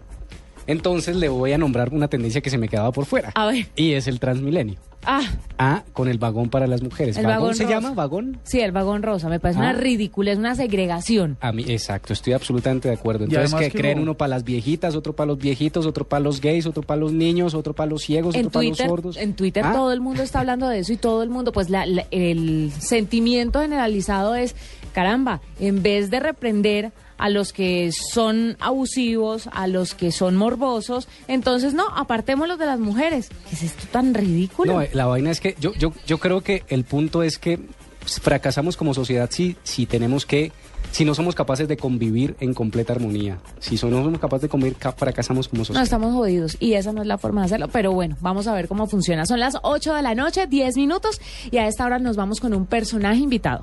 entonces 0.66 1.16
le 1.16 1.30
voy 1.30 1.52
a 1.52 1.58
nombrar 1.58 1.94
una 1.94 2.08
tendencia 2.08 2.42
que 2.42 2.50
se 2.50 2.58
me 2.58 2.68
quedaba 2.68 2.92
por 2.92 3.06
fuera. 3.06 3.32
A 3.34 3.46
ver. 3.46 3.68
Y 3.76 3.94
es 3.94 4.08
el 4.08 4.20
Transmilenio. 4.20 4.78
Ah, 5.10 5.22
Ah, 5.60 5.82
con 5.94 6.06
el 6.06 6.18
vagón 6.18 6.50
para 6.50 6.66
las 6.66 6.82
mujeres. 6.82 7.16
El 7.16 7.24
¿Vagón, 7.24 7.40
vagón 7.40 7.54
se 7.56 7.62
rosa. 7.64 7.74
llama? 7.74 7.94
¿Vagón? 7.94 8.38
sí, 8.44 8.60
el 8.60 8.72
vagón 8.72 9.02
rosa 9.02 9.28
me 9.30 9.40
parece 9.40 9.58
Ah. 9.58 9.62
una 9.62 9.72
ridícula, 9.72 10.30
es 10.32 10.38
una 10.38 10.54
segregación. 10.54 11.38
A 11.40 11.50
mí, 11.50 11.64
exacto, 11.66 12.12
estoy 12.12 12.34
absolutamente 12.34 12.88
de 12.88 12.94
acuerdo. 12.94 13.24
Entonces, 13.24 13.54
que 13.54 13.70
que 13.70 13.78
creen 13.78 13.98
uno 14.00 14.14
para 14.14 14.28
las 14.28 14.44
viejitas, 14.44 14.94
otro 14.94 15.14
para 15.16 15.28
los 15.28 15.38
viejitos, 15.38 15.86
otro 15.86 16.06
para 16.06 16.20
los 16.20 16.40
gays, 16.42 16.66
otro 16.66 16.82
para 16.82 17.00
los 17.00 17.12
niños, 17.12 17.54
otro 17.54 17.74
para 17.74 17.90
los 17.90 18.02
ciegos, 18.02 18.34
En 18.34 18.42
otro 18.46 18.50
para 18.52 18.66
Twitter, 18.68 18.86
los 18.86 18.90
sordos. 18.96 19.16
en 19.16 19.32
Twitter 19.34 19.64
Ah, 19.66 19.72
todo 19.72 19.92
el 19.92 20.00
mundo 20.00 20.22
está 20.22 20.40
hablando 20.40 20.68
de 20.68 20.80
eso 20.80 20.92
y 20.92 20.96
todo 20.98 21.22
el 21.22 21.30
mundo, 21.30 21.50
pues 21.52 21.70
la- 21.70 21.86
la- 21.86 22.06
el 22.10 22.70
sentimiento 22.78 23.60
generalizado 23.60 24.34
es, 24.36 24.54
caramba, 24.92 25.40
en 25.58 25.82
vez 25.82 26.10
de 26.10 26.20
reprender 26.20 26.92
a 27.18 27.28
los 27.28 27.52
que 27.52 27.90
son 27.92 28.56
abusivos, 28.60 29.48
a 29.52 29.66
los 29.66 29.94
que 29.94 30.12
son 30.12 30.36
morbosos, 30.36 31.08
entonces 31.26 31.74
no, 31.74 31.86
apartémoslos 31.94 32.58
de 32.58 32.66
las 32.66 32.78
mujeres. 32.80 33.28
¿Qué 33.50 33.56
es 33.56 33.62
esto 33.64 33.84
tan 33.92 34.14
ridículo? 34.14 34.72
No, 34.74 34.82
eh, 34.82 34.90
la 34.92 35.06
vaina 35.06 35.30
es 35.30 35.40
que 35.40 35.54
yo, 35.60 35.72
yo, 35.74 35.92
yo 36.06 36.18
creo 36.18 36.40
que 36.42 36.62
el 36.68 36.84
punto 36.84 37.22
es 37.22 37.38
que 37.38 37.58
fracasamos 38.06 38.76
como 38.76 38.94
sociedad 38.94 39.28
si, 39.30 39.56
si 39.64 39.84
tenemos 39.84 40.24
que, 40.24 40.50
si 40.92 41.04
no 41.04 41.14
somos 41.14 41.34
capaces 41.34 41.68
de 41.68 41.76
convivir 41.76 42.36
en 42.40 42.54
completa 42.54 42.94
armonía. 42.94 43.38
Si 43.58 43.74
no 43.74 44.02
somos 44.02 44.18
capaces 44.18 44.42
de 44.42 44.48
convivir, 44.48 44.76
ca- 44.76 44.92
fracasamos 44.92 45.48
como 45.48 45.60
No, 45.60 45.64
sociedad. 45.66 45.82
estamos 45.84 46.14
jodidos 46.14 46.56
y 46.60 46.72
esa 46.74 46.92
no 46.92 47.02
es 47.02 47.06
la 47.06 47.18
forma 47.18 47.42
de 47.42 47.46
hacerlo, 47.46 47.68
pero 47.68 47.92
bueno, 47.92 48.16
vamos 48.20 48.46
a 48.46 48.54
ver 48.54 48.66
cómo 48.68 48.86
funciona. 48.86 49.26
Son 49.26 49.40
las 49.40 49.58
8 49.62 49.92
de 49.94 50.02
la 50.02 50.14
noche, 50.14 50.46
10 50.46 50.76
minutos 50.76 51.20
y 51.50 51.58
a 51.58 51.66
esta 51.66 51.84
hora 51.84 51.98
nos 51.98 52.16
vamos 52.16 52.40
con 52.40 52.54
un 52.54 52.64
personaje 52.64 53.18
invitado. 53.20 53.62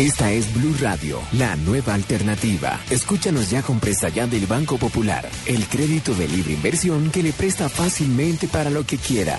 Esta 0.00 0.32
es 0.32 0.54
Blue 0.54 0.74
Radio, 0.80 1.20
la 1.32 1.56
nueva 1.56 1.92
alternativa. 1.92 2.80
Escúchanos 2.88 3.50
ya 3.50 3.60
con 3.60 3.80
presta 3.80 4.08
ya 4.08 4.26
del 4.26 4.46
Banco 4.46 4.78
Popular, 4.78 5.28
el 5.44 5.66
crédito 5.66 6.14
de 6.14 6.26
libre 6.26 6.54
inversión 6.54 7.10
que 7.10 7.22
le 7.22 7.34
presta 7.34 7.68
fácilmente 7.68 8.48
para 8.48 8.70
lo 8.70 8.86
que 8.86 8.96
quiera. 8.96 9.38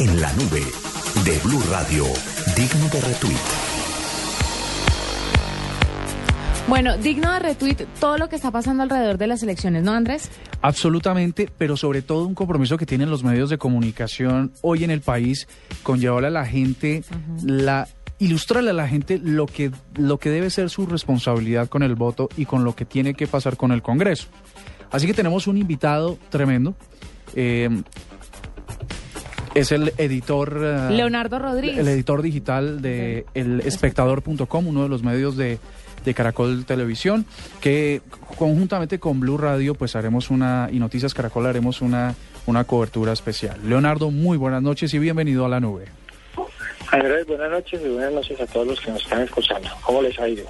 En 0.00 0.20
la 0.20 0.32
nube 0.34 0.62
de 1.24 1.38
Blue 1.42 1.60
Radio, 1.70 2.04
digno 2.54 2.88
de 2.92 3.00
retweet. 3.00 3.36
Bueno, 6.68 6.96
digno 6.98 7.32
de 7.32 7.38
retweet 7.40 7.86
todo 7.98 8.16
lo 8.16 8.28
que 8.28 8.36
está 8.36 8.52
pasando 8.52 8.84
alrededor 8.84 9.18
de 9.18 9.26
las 9.26 9.42
elecciones, 9.42 9.82
¿no, 9.82 9.92
Andrés? 9.92 10.30
Absolutamente, 10.62 11.48
pero 11.58 11.76
sobre 11.76 12.02
todo 12.02 12.26
un 12.26 12.34
compromiso 12.34 12.76
que 12.76 12.86
tienen 12.86 13.10
los 13.10 13.24
medios 13.24 13.50
de 13.50 13.58
comunicación 13.58 14.52
hoy 14.60 14.84
en 14.84 14.92
el 14.92 15.00
país 15.00 15.48
con 15.82 15.98
llevarle 15.98 16.28
a 16.28 16.30
la 16.30 16.46
gente 16.46 17.02
la 17.44 17.88
ilustrarle 18.20 18.70
a 18.70 18.74
la 18.74 18.86
gente 18.86 19.18
lo 19.18 19.46
que 19.46 19.72
lo 19.96 20.18
que 20.18 20.30
debe 20.30 20.50
ser 20.50 20.70
su 20.70 20.86
responsabilidad 20.86 21.68
con 21.68 21.82
el 21.82 21.96
voto 21.96 22.28
y 22.36 22.44
con 22.44 22.62
lo 22.62 22.76
que 22.76 22.84
tiene 22.84 23.14
que 23.14 23.26
pasar 23.26 23.56
con 23.56 23.72
el 23.72 23.82
Congreso. 23.82 24.28
Así 24.92 25.08
que 25.08 25.14
tenemos 25.14 25.48
un 25.48 25.58
invitado 25.58 26.18
tremendo. 26.30 26.76
eh, 27.34 27.68
es 29.60 29.72
el 29.72 29.92
editor 29.98 30.60
eh, 30.62 30.90
Leonardo 30.94 31.38
Rodríguez. 31.38 31.78
el 31.78 31.88
editor 31.88 32.22
digital 32.22 32.80
de 32.82 33.26
elespectador.com, 33.34 34.66
uno 34.66 34.82
de 34.82 34.88
los 34.88 35.02
medios 35.02 35.36
de, 35.36 35.58
de 36.04 36.14
Caracol 36.14 36.64
Televisión, 36.64 37.26
que 37.60 38.00
conjuntamente 38.36 38.98
con 38.98 39.20
Blue 39.20 39.38
Radio, 39.38 39.74
pues 39.74 39.96
haremos 39.96 40.30
una, 40.30 40.68
y 40.72 40.78
Noticias 40.78 41.14
Caracol 41.14 41.46
haremos 41.46 41.80
una, 41.80 42.14
una 42.46 42.64
cobertura 42.64 43.12
especial. 43.12 43.58
Leonardo, 43.64 44.10
muy 44.10 44.36
buenas 44.36 44.62
noches 44.62 44.92
y 44.94 44.98
bienvenido 44.98 45.44
a 45.44 45.48
la 45.48 45.60
nube. 45.60 45.86
Andrés, 46.90 47.26
buenas 47.26 47.50
noches 47.50 47.80
y 47.84 47.88
buenas 47.88 48.12
noches 48.12 48.40
a 48.40 48.46
todos 48.46 48.66
los 48.66 48.80
que 48.80 48.90
nos 48.90 49.02
están 49.02 49.22
escuchando. 49.22 49.68
¿Cómo 49.82 50.00
les 50.00 50.18
ha 50.18 50.28
ido? 50.28 50.44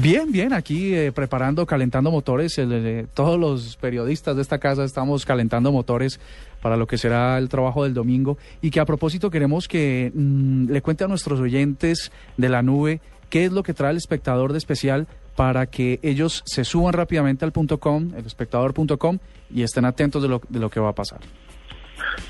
Bien, 0.00 0.30
bien, 0.30 0.52
aquí 0.52 0.94
eh, 0.94 1.10
preparando, 1.10 1.64
calentando 1.64 2.10
motores. 2.10 2.58
El, 2.58 2.72
el, 2.72 3.08
todos 3.08 3.38
los 3.40 3.76
periodistas 3.76 4.36
de 4.36 4.42
esta 4.42 4.58
casa 4.58 4.84
estamos 4.84 5.24
calentando 5.24 5.72
motores 5.72 6.20
para 6.60 6.76
lo 6.76 6.86
que 6.86 6.98
será 6.98 7.38
el 7.38 7.48
trabajo 7.48 7.84
del 7.84 7.94
domingo. 7.94 8.36
Y 8.60 8.70
que 8.70 8.80
a 8.80 8.84
propósito 8.84 9.30
queremos 9.30 9.68
que 9.68 10.12
mm, 10.14 10.70
le 10.70 10.82
cuente 10.82 11.04
a 11.04 11.08
nuestros 11.08 11.40
oyentes 11.40 12.12
de 12.36 12.48
la 12.48 12.62
nube 12.62 13.00
qué 13.30 13.46
es 13.46 13.52
lo 13.52 13.62
que 13.62 13.72
trae 13.74 13.90
el 13.90 13.96
espectador 13.96 14.52
de 14.52 14.58
especial 14.58 15.06
para 15.34 15.66
que 15.66 15.98
ellos 16.02 16.42
se 16.46 16.64
suban 16.64 16.92
rápidamente 16.92 17.44
al 17.44 17.52
punto 17.52 17.78
com, 17.78 18.12
el 18.16 18.26
espectador.com, 18.26 19.18
y 19.54 19.62
estén 19.62 19.84
atentos 19.84 20.22
de 20.22 20.28
lo, 20.28 20.40
de 20.48 20.60
lo 20.60 20.70
que 20.70 20.80
va 20.80 20.90
a 20.90 20.94
pasar. 20.94 21.20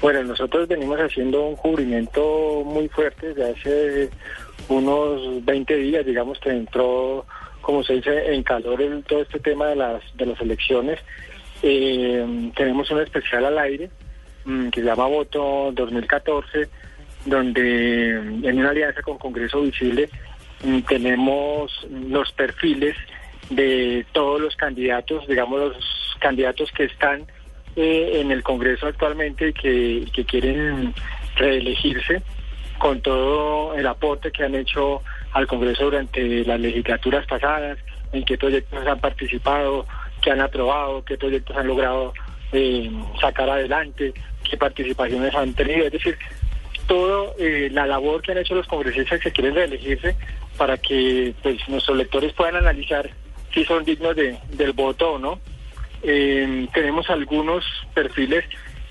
Bueno, 0.00 0.22
nosotros 0.24 0.68
venimos 0.68 0.98
haciendo 0.98 1.46
un 1.46 1.56
cubrimiento 1.56 2.62
muy 2.64 2.88
fuerte 2.88 3.28
desde 3.28 3.50
hace 3.50 4.10
unos 4.68 5.44
20 5.44 5.76
días, 5.76 6.04
digamos 6.04 6.38
que 6.40 6.50
entró, 6.50 7.24
como 7.66 7.82
se 7.82 7.94
dice, 7.94 8.32
en 8.32 8.44
calor 8.44 8.80
el, 8.80 9.02
todo 9.02 9.22
este 9.22 9.40
tema 9.40 9.66
de 9.66 9.74
las, 9.74 10.00
de 10.16 10.24
las 10.24 10.40
elecciones. 10.40 11.00
Eh, 11.64 12.52
tenemos 12.54 12.88
un 12.92 13.00
especial 13.00 13.44
al 13.44 13.58
aire 13.58 13.90
mm, 14.44 14.68
que 14.68 14.82
se 14.82 14.86
llama 14.86 15.08
Voto 15.08 15.72
2014, 15.72 16.68
donde 17.24 18.10
en 18.10 18.58
una 18.60 18.70
alianza 18.70 19.02
con 19.02 19.18
Congreso 19.18 19.62
Visible 19.62 20.08
mm, 20.62 20.78
tenemos 20.82 21.88
los 21.90 22.30
perfiles 22.30 22.94
de 23.50 24.06
todos 24.12 24.40
los 24.40 24.54
candidatos, 24.54 25.26
digamos 25.26 25.58
los 25.58 26.16
candidatos 26.20 26.70
que 26.70 26.84
están 26.84 27.26
eh, 27.74 28.20
en 28.20 28.30
el 28.30 28.44
Congreso 28.44 28.86
actualmente 28.86 29.48
y 29.48 29.52
que, 29.52 30.06
que 30.12 30.24
quieren 30.24 30.94
reelegirse 31.34 32.22
con 32.78 33.00
todo 33.00 33.74
el 33.74 33.88
aporte 33.88 34.30
que 34.30 34.44
han 34.44 34.54
hecho 34.54 35.02
al 35.36 35.46
Congreso 35.46 35.84
durante 35.84 36.46
las 36.46 36.58
legislaturas 36.58 37.26
pasadas, 37.26 37.76
en 38.10 38.24
qué 38.24 38.38
proyectos 38.38 38.86
han 38.86 38.98
participado, 38.98 39.86
qué 40.22 40.30
han 40.30 40.40
aprobado, 40.40 41.04
qué 41.04 41.18
proyectos 41.18 41.54
han 41.54 41.66
logrado 41.66 42.14
eh, 42.52 42.90
sacar 43.20 43.50
adelante, 43.50 44.14
qué 44.48 44.56
participaciones 44.56 45.34
han 45.34 45.52
tenido. 45.52 45.84
Es 45.84 45.92
decir, 45.92 46.16
toda 46.86 47.34
eh, 47.38 47.68
la 47.70 47.86
labor 47.86 48.22
que 48.22 48.32
han 48.32 48.38
hecho 48.38 48.54
los 48.54 48.66
congresistas 48.66 49.20
que 49.20 49.30
quieren 49.30 49.54
reelegirse 49.54 50.16
para 50.56 50.78
que 50.78 51.34
pues, 51.42 51.68
nuestros 51.68 51.98
lectores 51.98 52.32
puedan 52.32 52.56
analizar 52.56 53.10
si 53.52 53.62
son 53.66 53.84
dignos 53.84 54.16
de, 54.16 54.38
del 54.52 54.72
voto 54.72 55.12
o 55.12 55.18
no. 55.18 55.38
Eh, 56.02 56.66
tenemos 56.72 57.10
algunos 57.10 57.62
perfiles 57.92 58.44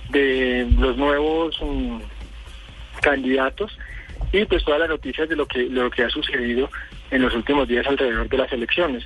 de 0.10 0.68
los 0.78 0.96
nuevos 0.96 1.60
um, 1.62 2.00
candidatos 3.02 3.76
y 4.36 4.46
pues 4.46 4.64
todas 4.64 4.82
las 4.82 4.90
noticias 4.90 5.30
de 5.30 5.36
lo 5.36 5.46
que 5.46 5.64
lo 5.64 5.90
que 5.90 6.04
ha 6.04 6.10
sucedido 6.10 6.70
en 7.10 7.22
los 7.22 7.34
últimos 7.34 7.68
días 7.68 7.88
alrededor 7.88 8.28
de 8.28 8.38
las 8.38 8.52
elecciones. 8.52 9.04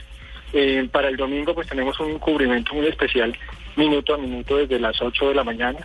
Eh, 0.54 0.88
para 0.92 1.10
el 1.10 1.18
domingo 1.18 1.54
pues 1.54 1.68
tenemos 1.68 2.00
un 2.00 2.18
cubrimiento 2.18 2.74
muy 2.74 2.88
especial 2.88 3.38
minuto 3.76 4.16
a 4.16 4.18
minuto 4.18 4.58
desde 4.58 4.80
las 4.80 5.00
8 5.00 5.30
de 5.30 5.36
la 5.36 5.44
mañana. 5.44 5.80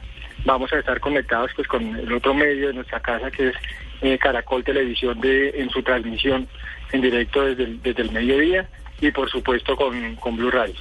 Vamos 0.46 0.72
a 0.72 0.78
estar 0.78 0.98
conectados 1.00 1.50
pues 1.54 1.68
con 1.68 1.94
el 1.96 2.12
otro 2.12 2.32
medio 2.32 2.68
de 2.68 2.74
nuestra 2.74 3.00
casa 3.00 3.30
que 3.30 3.48
es 3.48 3.54
eh, 4.00 4.18
Caracol 4.18 4.64
Televisión 4.64 5.20
de 5.20 5.50
en 5.50 5.68
su 5.68 5.82
transmisión 5.82 6.48
en 6.92 7.02
directo 7.02 7.44
desde 7.44 7.64
el, 7.64 7.82
desde 7.82 8.02
el 8.02 8.12
mediodía 8.12 8.66
y 9.00 9.10
por 9.10 9.28
supuesto 9.28 9.76
con, 9.76 10.16
con 10.16 10.36
Blue 10.36 10.50
Radio. 10.50 10.74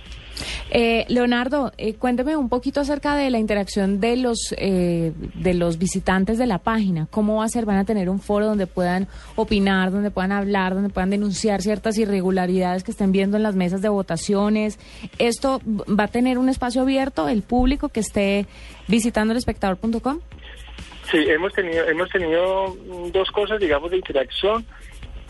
Eh, 0.70 1.06
Leonardo, 1.08 1.72
eh, 1.78 1.96
cuénteme 1.96 2.36
un 2.36 2.50
poquito 2.50 2.82
acerca 2.82 3.16
de 3.16 3.30
la 3.30 3.40
interacción 3.40 4.00
de 4.00 4.18
los 4.18 4.54
eh, 4.58 5.12
de 5.36 5.54
los 5.54 5.78
visitantes 5.78 6.38
de 6.38 6.48
la 6.48 6.60
página. 6.60 7.08
¿Cómo 7.12 7.38
va 7.38 7.46
a 7.46 7.50
ser? 7.50 7.66
¿Van 7.66 7.78
a 7.78 7.86
tener 7.86 8.10
un 8.10 8.20
foro 8.20 8.46
donde 8.46 8.68
puedan 8.68 9.08
opinar, 9.36 9.92
donde 9.92 10.12
puedan 10.12 10.32
hablar, 10.32 10.74
donde 10.74 10.90
puedan 10.90 11.10
denunciar 11.10 11.62
ciertas 11.62 11.98
irregularidades 11.98 12.84
que 12.84 12.92
estén 12.92 13.12
viendo 13.12 13.38
en 13.38 13.44
las 13.44 13.56
mesas 13.56 13.82
de 13.82 13.90
votaciones? 13.90 14.80
¿Esto 15.18 15.62
va 15.66 16.06
a 16.06 16.08
tener 16.08 16.38
un 16.38 16.50
espacio 16.50 16.82
abierto, 16.82 17.28
el 17.28 17.42
público 17.42 17.90
que 17.90 18.00
esté 18.00 18.46
visitando 18.88 19.32
el 19.32 19.38
espectador.com? 19.38 20.20
Sí, 21.12 21.18
hemos 21.28 21.54
tenido, 21.54 21.88
hemos 21.88 22.10
tenido 22.10 22.76
dos 23.12 23.30
cosas, 23.32 23.60
digamos, 23.60 23.92
de 23.92 23.98
interacción. 23.98 24.66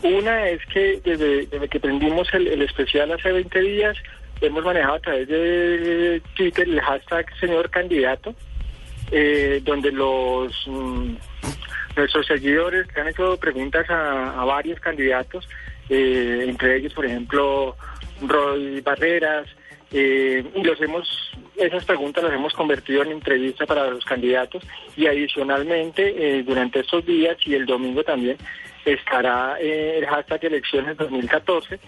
Una 0.02 0.48
es 0.48 0.60
que 0.72 1.00
desde, 1.04 1.68
que 1.68 1.80
prendimos 1.80 2.28
el, 2.32 2.46
el 2.48 2.62
especial 2.62 3.10
hace 3.12 3.32
20 3.32 3.60
días, 3.60 3.96
hemos 4.40 4.64
manejado 4.64 4.94
a 4.94 5.00
través 5.00 5.28
de 5.28 6.22
Twitter 6.34 6.68
el 6.68 6.80
hashtag 6.80 7.26
señor 7.38 7.70
candidato, 7.70 8.34
eh, 9.10 9.60
donde 9.62 9.92
los 9.92 10.52
mm, 10.66 11.14
nuestros 11.96 12.26
seguidores 12.26 12.86
han 12.96 13.08
hecho 13.08 13.36
preguntas 13.36 13.86
a, 13.88 14.44
varios 14.44 14.80
candidatos, 14.80 15.48
eh, 15.88 16.46
entre 16.48 16.76
ellos, 16.76 16.92
por 16.92 17.06
ejemplo, 17.06 17.76
Roy 18.22 18.80
Barreras, 18.80 19.46
eh, 19.92 20.44
y 20.54 20.62
los 20.64 20.80
hemos, 20.80 21.32
esas 21.56 21.84
preguntas 21.84 22.24
las 22.24 22.32
hemos 22.32 22.52
convertido 22.52 23.02
en 23.02 23.12
entrevista 23.12 23.64
para 23.64 23.90
los 23.90 24.04
candidatos 24.04 24.64
y 24.96 25.06
adicionalmente 25.06 26.42
durante 26.42 26.80
estos 26.80 27.06
días 27.06 27.36
y 27.46 27.54
el 27.54 27.64
domingo 27.64 28.02
también 28.02 28.36
estará 28.84 29.56
el 29.60 30.04
hashtag 30.04 30.46
elecciones 30.46 30.96
2014 30.96 31.78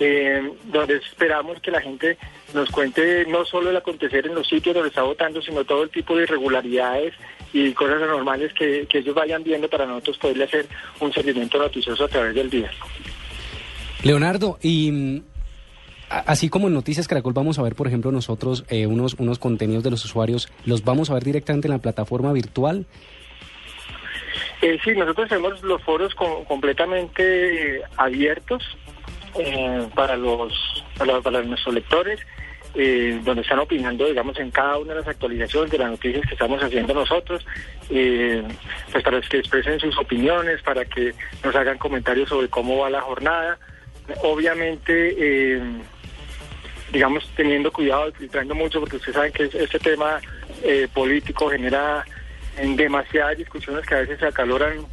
eh, 0.00 0.52
donde 0.64 0.96
esperamos 0.96 1.60
que 1.60 1.70
la 1.70 1.80
gente 1.80 2.16
nos 2.52 2.70
cuente 2.70 3.24
no 3.26 3.44
solo 3.44 3.70
el 3.70 3.76
acontecer 3.76 4.26
en 4.26 4.34
los 4.34 4.48
sitios 4.48 4.74
donde 4.74 4.88
está 4.88 5.02
votando, 5.02 5.40
sino 5.42 5.64
todo 5.64 5.82
el 5.84 5.90
tipo 5.90 6.16
de 6.16 6.24
irregularidades 6.24 7.14
y 7.52 7.72
cosas 7.72 8.02
anormales 8.02 8.52
que, 8.52 8.86
que 8.88 8.98
ellos 8.98 9.14
vayan 9.14 9.42
viendo 9.44 9.68
para 9.68 9.86
nosotros 9.86 10.18
poderle 10.18 10.44
hacer 10.44 10.66
un 11.00 11.12
seguimiento 11.12 11.58
noticioso 11.58 12.04
a 12.04 12.08
través 12.08 12.34
del 12.34 12.50
día. 12.50 12.70
Leonardo, 14.02 14.58
y 14.62 14.90
mm, 14.92 15.22
así 16.10 16.48
como 16.48 16.68
en 16.68 16.74
Noticias 16.74 17.08
Caracol 17.08 17.32
vamos 17.32 17.58
a 17.58 17.62
ver, 17.62 17.74
por 17.74 17.86
ejemplo, 17.86 18.10
nosotros 18.12 18.64
eh, 18.68 18.86
unos, 18.86 19.14
unos 19.14 19.38
contenidos 19.38 19.84
de 19.84 19.90
los 19.90 20.04
usuarios, 20.04 20.48
¿los 20.66 20.84
vamos 20.84 21.10
a 21.10 21.14
ver 21.14 21.24
directamente 21.24 21.68
en 21.68 21.72
la 21.72 21.78
plataforma 21.78 22.32
virtual? 22.32 22.86
Eh, 24.62 24.78
sí, 24.84 24.92
nosotros 24.92 25.28
tenemos 25.28 25.62
los 25.62 25.82
foros 25.82 26.14
co- 26.14 26.44
completamente 26.44 27.76
eh, 27.76 27.82
abiertos 27.96 28.62
eh, 29.38 29.86
para 29.94 30.16
los 30.16 30.84
para, 30.96 31.20
para 31.20 31.42
nuestros 31.42 31.74
lectores, 31.74 32.20
eh, 32.74 33.20
donde 33.24 33.42
están 33.42 33.60
opinando, 33.60 34.06
digamos, 34.06 34.38
en 34.38 34.50
cada 34.50 34.78
una 34.78 34.94
de 34.94 35.00
las 35.00 35.08
actualizaciones 35.08 35.70
de 35.70 35.78
las 35.78 35.90
noticias 35.90 36.26
que 36.26 36.34
estamos 36.34 36.62
haciendo 36.62 36.94
nosotros, 36.94 37.46
eh, 37.90 38.42
pues 38.90 39.04
para 39.04 39.20
que 39.20 39.38
expresen 39.38 39.78
sus 39.80 39.96
opiniones, 39.98 40.60
para 40.62 40.84
que 40.84 41.14
nos 41.42 41.54
hagan 41.54 41.78
comentarios 41.78 42.28
sobre 42.28 42.48
cómo 42.48 42.78
va 42.78 42.90
la 42.90 43.00
jornada. 43.00 43.58
obviamente, 44.22 45.14
eh, 45.16 45.62
digamos, 46.92 47.28
teniendo 47.34 47.72
cuidado, 47.72 48.12
filtrando 48.12 48.54
mucho, 48.54 48.80
porque 48.80 48.96
ustedes 48.96 49.14
saben 49.14 49.32
que 49.32 49.44
este 49.44 49.78
tema 49.78 50.20
eh, 50.62 50.88
político 50.92 51.48
genera 51.50 52.04
en 52.56 52.76
demasiadas 52.76 53.36
discusiones 53.38 53.86
que 53.86 53.94
a 53.94 54.00
veces 54.00 54.18
se 54.18 54.26
acaloran 54.26 54.86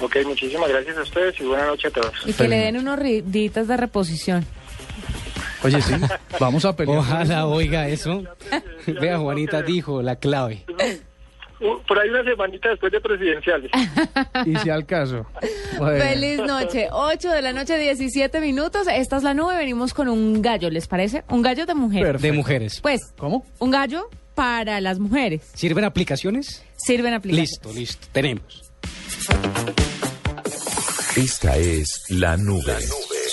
Ok, 0.01 0.15
muchísimas 0.25 0.69
gracias 0.69 0.97
a 0.97 1.01
ustedes 1.01 1.39
y 1.41 1.43
buenas 1.43 1.67
noches 1.67 1.85
a 1.91 1.99
todos. 2.01 2.13
Y 2.25 2.31
que 2.31 2.47
le 2.47 2.57
den 2.59 2.77
unos 2.77 2.97
riditas 2.97 3.67
de 3.67 3.75
reposición. 3.75 4.45
Oye, 5.63 5.81
sí, 5.81 5.93
vamos 6.39 6.63
a 6.65 6.75
pelear. 6.75 6.99
Ojalá 6.99 7.45
oiga 7.47 7.87
eso. 7.87 8.23
Vea, 9.01 9.17
Juanita 9.17 9.61
dijo 9.61 10.01
la 10.01 10.15
clave. 10.15 10.63
Por 11.87 11.99
ahí 11.99 12.09
una 12.09 12.23
semanita 12.23 12.69
después 12.69 12.91
de 12.91 13.01
presidenciales. 13.01 13.69
Y 14.45 14.55
si 14.57 14.69
al 14.69 14.85
caso. 14.85 15.25
Bueno. 15.77 16.01
Feliz 16.01 16.39
noche. 16.39 16.87
8 16.89 17.29
de 17.31 17.41
la 17.41 17.51
noche, 17.51 17.77
17 17.77 18.39
minutos. 18.39 18.87
Esta 18.87 19.17
es 19.17 19.23
la 19.23 19.33
nube. 19.33 19.57
Venimos 19.57 19.93
con 19.93 20.07
un 20.07 20.41
gallo, 20.41 20.69
¿les 20.69 20.87
parece? 20.87 21.25
Un 21.29 21.41
gallo 21.41 21.65
de 21.65 21.73
mujer. 21.75 22.01
Perfecto. 22.03 22.27
De 22.27 22.31
mujeres. 22.31 22.79
Pues, 22.81 23.13
¿Cómo? 23.17 23.45
un 23.59 23.71
gallo 23.71 24.09
para 24.35 24.79
las 24.79 24.99
mujeres. 24.99 25.51
¿Sirven 25.53 25.83
aplicaciones? 25.83 26.63
Sirven 26.77 27.13
aplicaciones. 27.13 27.49
Listo, 27.51 27.73
listo. 27.73 28.07
Tenemos. 28.13 28.71
Esta 31.17 31.57
es 31.57 32.05
La 32.09 32.37
Nube. 32.37 32.77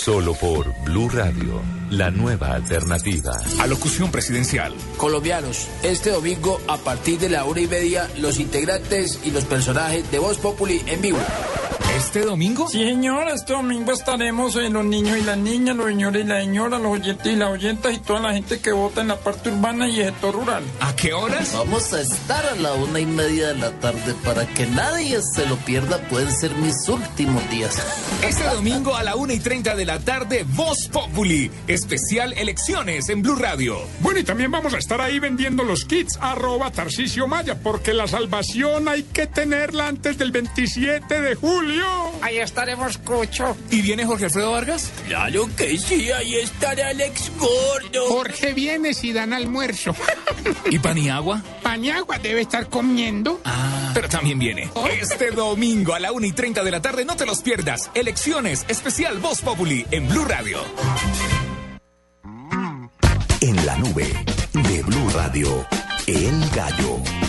Solo 0.07 0.33
por 0.35 0.73
Blue 0.85 1.09
Radio, 1.09 1.61
la 1.89 2.09
nueva 2.09 2.53
alternativa. 2.53 3.33
Alocución 3.59 4.09
presidencial. 4.09 4.73
Colombianos, 4.95 5.67
este 5.83 6.11
domingo 6.11 6.61
a 6.69 6.77
partir 6.77 7.19
de 7.19 7.27
la 7.27 7.43
una 7.43 7.59
y 7.59 7.67
media, 7.67 8.09
los 8.17 8.39
integrantes 8.39 9.19
y 9.25 9.31
los 9.31 9.43
personajes 9.43 10.09
de 10.09 10.19
Voz 10.19 10.37
Populi 10.37 10.81
en 10.87 11.01
vivo. 11.01 11.17
¿Este 11.97 12.21
domingo? 12.21 12.69
Sí, 12.69 12.83
señor, 12.83 13.27
este 13.29 13.53
domingo 13.53 13.91
estaremos 13.91 14.55
en 14.55 14.73
los 14.73 14.85
niños 14.85 15.17
y 15.17 15.23
las 15.23 15.35
niñas, 15.35 15.75
los 15.75 15.87
señores 15.87 16.23
y 16.23 16.27
las 16.27 16.43
señoras, 16.43 16.79
los 16.79 16.91
oyentes 16.91 17.33
y 17.33 17.35
las 17.35 17.49
oyentas 17.49 17.91
y 17.91 17.97
toda 17.97 18.19
la 18.19 18.33
gente 18.33 18.59
que 18.59 18.71
vota 18.71 19.01
en 19.01 19.07
la 19.07 19.15
parte 19.15 19.49
urbana 19.49 19.89
y 19.89 20.01
el 20.01 20.05
sector 20.05 20.35
rural. 20.35 20.63
¿A 20.79 20.95
qué 20.95 21.13
horas? 21.13 21.53
Vamos 21.53 21.91
a 21.93 22.01
estar 22.01 22.45
a 22.45 22.55
la 22.55 22.73
una 22.73 22.99
y 22.99 23.07
media 23.07 23.47
de 23.47 23.55
la 23.55 23.71
tarde 23.79 24.13
para 24.23 24.45
que 24.45 24.67
nadie 24.67 25.19
se 25.33 25.47
lo 25.47 25.55
pierda. 25.57 25.97
Pueden 26.07 26.31
ser 26.31 26.53
mis 26.57 26.87
últimos 26.87 27.49
días. 27.49 27.81
Este 28.23 28.43
domingo 28.43 28.95
a 28.95 29.01
la 29.01 29.15
una 29.15 29.33
y 29.33 29.39
treinta 29.39 29.75
de 29.75 29.85
la 29.85 29.97
tarde, 29.97 30.45
Voz 30.49 30.87
Populi. 30.93 31.49
Especial 31.67 32.33
elecciones 32.33 33.09
en 33.09 33.23
Blue 33.23 33.35
Radio. 33.35 33.75
Bueno, 34.01 34.19
y 34.19 34.23
también 34.23 34.51
vamos 34.51 34.75
a 34.75 34.77
estar 34.77 35.01
ahí 35.01 35.17
vendiendo 35.17 35.63
los 35.63 35.85
kits 35.85 36.19
arroba 36.21 36.69
Tarcisio 36.69 37.27
Maya, 37.27 37.57
porque 37.59 37.95
la 37.95 38.07
salvación 38.07 38.87
hay 38.87 39.01
que 39.01 39.25
tenerla 39.25 39.87
antes 39.87 40.19
del 40.19 40.31
27 40.31 41.21
de 41.21 41.33
julio. 41.33 41.86
Ahí 42.21 42.39
estaremos, 42.39 42.97
Cucho. 42.97 43.55
¿Y 43.69 43.81
viene 43.81 44.05
Jorge 44.05 44.25
Alfredo 44.25 44.51
Vargas? 44.51 44.91
Claro 45.07 45.49
que 45.55 45.77
sí, 45.77 46.11
ahí 46.11 46.35
estará 46.35 46.89
Alex 46.89 47.31
Gordo. 47.37 48.07
Jorge 48.09 48.53
viene 48.53 48.93
si 48.93 49.13
dan 49.13 49.33
almuerzo. 49.33 49.95
¿Y 50.69 50.79
Paniagua? 50.79 51.41
Pañagua 51.63 52.17
debe 52.19 52.41
estar 52.41 52.67
comiendo. 52.69 53.39
Ah, 53.45 53.91
pero 53.93 54.09
también 54.09 54.39
viene. 54.39 54.69
Este 54.99 55.31
domingo 55.31 55.93
a 55.93 55.99
la 55.99 56.11
una 56.11 56.27
y 56.27 56.31
treinta 56.31 56.63
de 56.63 56.71
la 56.71 56.81
tarde, 56.81 57.05
no 57.05 57.15
te 57.15 57.25
los 57.25 57.41
pierdas. 57.41 57.91
Elecciones, 57.93 58.65
especial 58.67 59.19
Voz 59.19 59.41
Populi 59.41 59.85
en 59.91 60.07
Blue 60.09 60.25
Radio. 60.25 60.59
En 63.39 63.65
la 63.65 63.77
nube 63.77 64.11
de 64.53 64.83
Blue 64.83 65.09
Radio, 65.11 65.65
El 66.07 66.49
Gallo. 66.49 67.26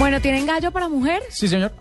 Bueno, 0.00 0.18
¿tienen 0.22 0.46
gallo 0.46 0.70
para 0.72 0.88
mujer? 0.88 1.22
Sí, 1.28 1.46
señor. 1.46 1.72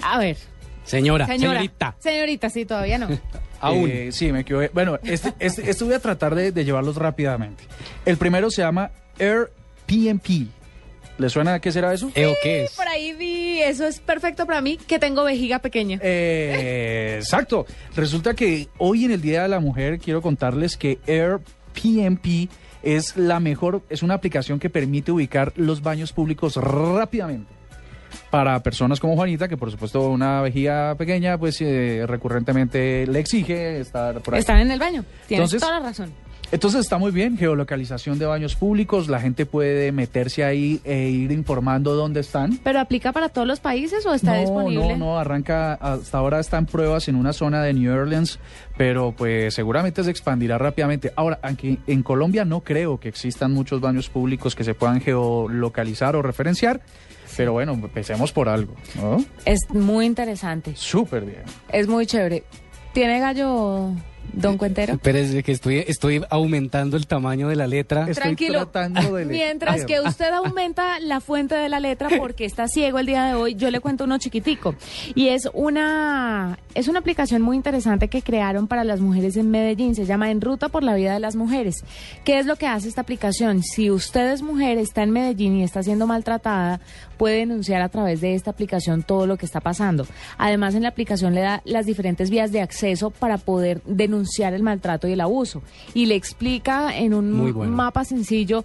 A 0.00 0.16
ver. 0.16 0.36
Señora, 0.84 1.26
Señora. 1.26 1.58
señorita. 1.58 1.96
Señorita, 1.98 2.48
sí, 2.48 2.64
todavía 2.64 2.98
no. 2.98 3.08
Aún. 3.60 3.90
Eh, 3.90 4.12
sí, 4.12 4.30
me 4.30 4.40
equivoqué. 4.40 4.70
Bueno, 4.72 5.00
este, 5.02 5.34
este, 5.40 5.68
este 5.68 5.82
voy 5.82 5.94
a 5.94 5.98
tratar 5.98 6.36
de, 6.36 6.52
de 6.52 6.64
llevarlos 6.64 6.94
rápidamente. 6.94 7.64
El 8.04 8.16
primero 8.16 8.48
se 8.52 8.62
llama 8.62 8.92
Air 9.18 9.50
PMP. 9.86 10.46
¿Le 11.18 11.28
suena 11.28 11.54
a 11.54 11.60
qué 11.60 11.72
será 11.72 11.92
eso? 11.92 12.12
¿Eh, 12.14 12.26
o 12.26 12.34
qué 12.44 12.62
es? 12.62 12.76
Por 12.76 12.86
ahí 12.86 13.12
vi, 13.12 13.60
eso 13.60 13.88
es 13.88 13.98
perfecto 13.98 14.46
para 14.46 14.60
mí, 14.60 14.76
que 14.76 15.00
tengo 15.00 15.24
vejiga 15.24 15.58
pequeña. 15.58 15.98
Eh, 16.00 17.16
exacto. 17.18 17.66
Resulta 17.96 18.34
que 18.34 18.68
hoy 18.78 19.04
en 19.04 19.10
el 19.10 19.20
Día 19.20 19.42
de 19.42 19.48
la 19.48 19.58
Mujer 19.58 19.98
quiero 19.98 20.22
contarles 20.22 20.76
que 20.76 21.00
Air 21.08 21.40
PMP 21.72 22.48
es 22.84 23.16
la 23.16 23.40
mejor, 23.40 23.82
es 23.88 24.04
una 24.04 24.14
aplicación 24.14 24.60
que 24.60 24.70
permite 24.70 25.10
ubicar 25.10 25.52
los 25.56 25.82
baños 25.82 26.12
públicos 26.12 26.54
rápidamente. 26.56 27.63
Para 28.34 28.60
personas 28.64 28.98
como 28.98 29.14
Juanita, 29.14 29.46
que 29.46 29.56
por 29.56 29.70
supuesto 29.70 30.10
una 30.10 30.40
vejiga 30.40 30.96
pequeña, 30.96 31.38
pues 31.38 31.60
eh, 31.60 32.04
recurrentemente 32.04 33.06
le 33.06 33.20
exige 33.20 33.78
estar 33.78 34.20
por 34.22 34.34
ahí. 34.34 34.40
Están 34.40 34.58
en 34.58 34.72
el 34.72 34.78
baño. 34.80 35.04
Tienes 35.28 35.52
Entonces- 35.52 35.60
toda 35.60 35.78
la 35.78 35.86
razón. 35.86 36.12
Entonces 36.50 36.80
está 36.80 36.98
muy 36.98 37.10
bien, 37.10 37.38
geolocalización 37.38 38.18
de 38.18 38.26
baños 38.26 38.54
públicos, 38.54 39.08
la 39.08 39.20
gente 39.20 39.46
puede 39.46 39.90
meterse 39.92 40.44
ahí 40.44 40.80
e 40.84 41.08
ir 41.08 41.32
informando 41.32 41.94
dónde 41.94 42.20
están. 42.20 42.58
¿Pero 42.62 42.80
aplica 42.80 43.12
para 43.12 43.28
todos 43.28 43.46
los 43.46 43.60
países 43.60 44.04
o 44.04 44.12
está 44.14 44.34
no, 44.34 44.40
disponible? 44.40 44.96
No, 44.96 45.06
no, 45.06 45.18
arranca, 45.18 45.74
hasta 45.74 46.18
ahora 46.18 46.40
está 46.40 46.58
en 46.58 46.66
pruebas 46.66 47.08
en 47.08 47.16
una 47.16 47.32
zona 47.32 47.62
de 47.62 47.72
New 47.72 47.92
Orleans, 47.92 48.38
pero 48.76 49.12
pues 49.16 49.54
seguramente 49.54 50.04
se 50.04 50.10
expandirá 50.10 50.58
rápidamente. 50.58 51.12
Ahora, 51.16 51.38
aunque 51.42 51.78
en 51.86 52.02
Colombia 52.02 52.44
no 52.44 52.60
creo 52.60 53.00
que 53.00 53.08
existan 53.08 53.52
muchos 53.52 53.80
baños 53.80 54.08
públicos 54.08 54.54
que 54.54 54.64
se 54.64 54.74
puedan 54.74 55.00
geolocalizar 55.00 56.14
o 56.14 56.22
referenciar, 56.22 56.82
pero 57.36 57.52
bueno, 57.52 57.72
empecemos 57.72 58.32
por 58.32 58.48
algo, 58.48 58.74
¿no? 58.94 59.24
Es 59.44 59.60
muy 59.70 60.06
interesante. 60.06 60.72
Súper 60.76 61.24
bien. 61.24 61.42
Es 61.70 61.88
muy 61.88 62.06
chévere. 62.06 62.44
¿Tiene 62.92 63.18
gallo, 63.18 63.90
don 64.32 64.56
Cuentero? 64.56 64.98
Pero 65.02 65.18
es 65.18 65.42
que 65.42 65.50
estoy, 65.50 65.78
estoy 65.78 66.22
aumentando 66.30 66.96
el 66.96 67.08
tamaño 67.08 67.48
de 67.48 67.56
la 67.56 67.66
letra. 67.66 68.06
Tranquilo. 68.06 68.70
Mientras 69.26 69.84
que 69.84 70.00
usted 70.00 70.32
aumenta 70.32 71.00
la 71.00 71.20
fuente 71.20 71.56
de 71.56 71.68
la 71.68 71.80
letra 71.80 72.08
porque 72.16 72.44
está 72.44 72.68
ciego 72.68 73.00
el 73.00 73.06
día 73.06 73.24
de 73.24 73.34
hoy, 73.34 73.56
yo 73.56 73.72
le 73.72 73.80
cuento 73.80 74.04
uno 74.04 74.18
chiquitico. 74.18 74.76
Y 75.16 75.28
es 75.28 75.48
una, 75.52 76.58
es 76.74 76.86
una 76.86 77.00
aplicación 77.00 77.42
muy 77.42 77.56
interesante 77.56 78.06
que 78.06 78.22
crearon 78.22 78.68
para 78.68 78.84
las 78.84 79.00
mujeres 79.00 79.36
en 79.36 79.50
Medellín. 79.50 79.96
Se 79.96 80.06
llama 80.06 80.30
En 80.30 80.40
Ruta 80.40 80.68
por 80.68 80.84
la 80.84 80.94
Vida 80.94 81.14
de 81.14 81.20
las 81.20 81.34
Mujeres. 81.34 81.84
¿Qué 82.24 82.38
es 82.38 82.46
lo 82.46 82.54
que 82.54 82.68
hace 82.68 82.88
esta 82.88 83.00
aplicación? 83.00 83.64
Si 83.64 83.90
usted 83.90 84.30
es 84.30 84.42
mujer, 84.42 84.78
está 84.78 85.02
en 85.02 85.10
Medellín 85.10 85.56
y 85.56 85.64
está 85.64 85.82
siendo 85.82 86.06
maltratada, 86.06 86.80
puede 87.16 87.38
denunciar 87.38 87.80
a 87.82 87.88
través 87.88 88.20
de 88.20 88.34
esta 88.34 88.50
aplicación 88.50 89.02
todo 89.02 89.26
lo 89.26 89.36
que 89.36 89.46
está 89.46 89.60
pasando. 89.60 90.06
Además, 90.38 90.74
en 90.74 90.82
la 90.82 90.88
aplicación 90.88 91.34
le 91.34 91.40
da 91.40 91.62
las 91.64 91.86
diferentes 91.86 92.30
vías 92.30 92.52
de 92.52 92.60
acceso 92.60 93.10
para 93.10 93.38
poder 93.38 93.80
denunciar 93.86 94.52
el 94.54 94.62
maltrato 94.62 95.08
y 95.08 95.12
el 95.12 95.20
abuso. 95.20 95.62
Y 95.94 96.06
le 96.06 96.14
explica 96.14 96.96
en 96.96 97.14
un 97.14 97.52
bueno. 97.52 97.72
mapa 97.72 98.04
sencillo 98.04 98.64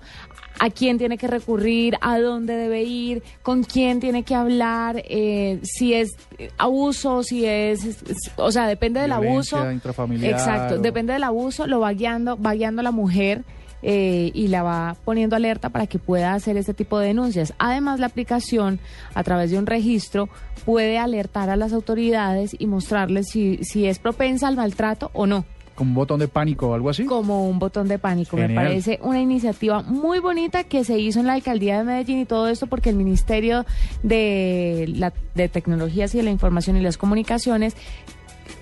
a 0.61 0.69
quién 0.69 0.97
tiene 0.97 1.17
que 1.17 1.27
recurrir, 1.27 1.95
a 2.01 2.19
dónde 2.19 2.53
debe 2.55 2.83
ir, 2.83 3.23
con 3.43 3.63
quién 3.63 4.01
tiene 4.01 4.23
que 4.23 4.35
hablar, 4.35 5.01
eh, 5.07 5.59
si 5.63 5.93
es 5.93 6.15
abuso, 6.57 7.23
si 7.23 7.45
es, 7.45 7.85
es- 7.85 8.03
es- 8.03 8.31
o 8.35 8.51
sea, 8.51 8.67
depende 8.67 8.99
del 8.99 9.11
Violencia 9.11 9.57
abuso. 9.59 9.71
intrafamiliar 9.71 10.31
Exacto, 10.33 10.75
o- 10.75 10.79
depende 10.79 11.13
del 11.13 11.23
abuso, 11.23 11.65
lo 11.65 11.79
va 11.79 11.93
guiando, 11.93 12.37
va 12.37 12.53
guiando 12.55 12.81
a 12.81 12.83
la 12.83 12.91
mujer. 12.91 13.43
Eh, 13.81 14.31
y 14.33 14.47
la 14.47 14.63
va 14.63 14.95
poniendo 15.05 15.35
alerta 15.35 15.69
para 15.69 15.87
que 15.87 15.99
pueda 15.99 16.33
hacer 16.33 16.57
este 16.57 16.73
tipo 16.73 16.99
de 16.99 17.07
denuncias. 17.07 17.53
Además, 17.59 17.99
la 17.99 18.07
aplicación, 18.07 18.79
a 19.13 19.23
través 19.23 19.51
de 19.51 19.57
un 19.57 19.65
registro, 19.65 20.29
puede 20.65 20.97
alertar 20.97 21.49
a 21.49 21.55
las 21.55 21.73
autoridades 21.73 22.55
y 22.57 22.67
mostrarles 22.67 23.27
si, 23.29 23.59
si 23.63 23.87
es 23.87 23.99
propensa 23.99 24.47
al 24.47 24.55
maltrato 24.55 25.09
o 25.13 25.25
no 25.25 25.45
Con 25.75 25.89
un 25.89 25.95
botón 25.95 26.19
de 26.19 26.27
pánico 26.27 26.69
o 26.69 26.73
algo 26.73 26.89
así. 26.89 27.05
como 27.05 27.47
un 27.47 27.57
botón 27.57 27.87
de 27.87 27.97
pánico. 27.97 28.35
Me 28.37 28.49
parece 28.49 28.99
una 29.01 29.21
iniciativa 29.21 29.81
muy 29.81 30.19
bonita 30.19 30.63
que 30.65 30.83
se 30.83 30.99
hizo 30.99 31.19
en 31.21 31.27
la 31.27 31.33
alcaldía 31.33 31.77
de 31.77 31.85
Medellín 31.85 32.19
y 32.19 32.25
todo 32.25 32.49
esto 32.49 32.67
porque 32.67 32.89
el 32.89 32.97
Ministerio 32.97 33.65
de, 34.03 34.91
la, 34.95 35.13
de 35.35 35.47
Tecnologías 35.47 36.13
y 36.13 36.17
de 36.17 36.23
la 36.23 36.31
Información 36.31 36.75
y 36.75 36.81
las 36.81 36.97
Comunicaciones 36.97 37.75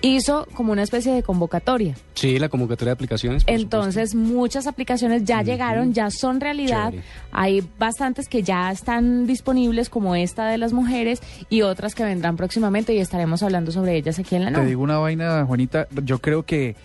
hizo 0.01 0.47
como 0.53 0.71
una 0.71 0.83
especie 0.83 1.13
de 1.13 1.23
convocatoria. 1.23 1.95
Sí, 2.13 2.37
la 2.39 2.49
convocatoria 2.49 2.91
de 2.91 2.93
aplicaciones. 2.93 3.43
por 3.43 3.53
Entonces, 3.53 4.15
muchas 4.15 4.67
aplicaciones 4.67 5.23
ya 5.23 5.41
llegaron, 5.41 5.93
ya 5.93 6.09
son 6.11 6.39
realidad. 6.39 6.91
Chévere. 6.91 7.07
Hay 7.31 7.67
bastantes 7.79 8.27
que 8.27 8.43
ya 8.43 8.71
están 8.71 9.25
disponibles, 9.27 9.89
como 9.89 10.15
esta 10.15 10.47
de 10.47 10.57
las 10.57 10.73
mujeres, 10.73 11.21
y 11.49 11.61
otras 11.61 11.95
que 11.95 12.03
vendrán 12.03 12.37
próximamente 12.37 12.93
y 12.93 12.99
estaremos 12.99 13.43
hablando 13.43 13.71
sobre 13.71 13.95
ellas 13.97 14.19
aquí 14.19 14.35
en 14.35 14.45
la 14.45 14.51
Te 14.51 14.57
nube. 14.57 14.67
digo 14.67 14.83
una 14.83 14.97
vaina, 14.97 15.45
Juanita. 15.45 15.87
Yo 16.03 16.19
creo 16.19 16.43
que 16.43 16.75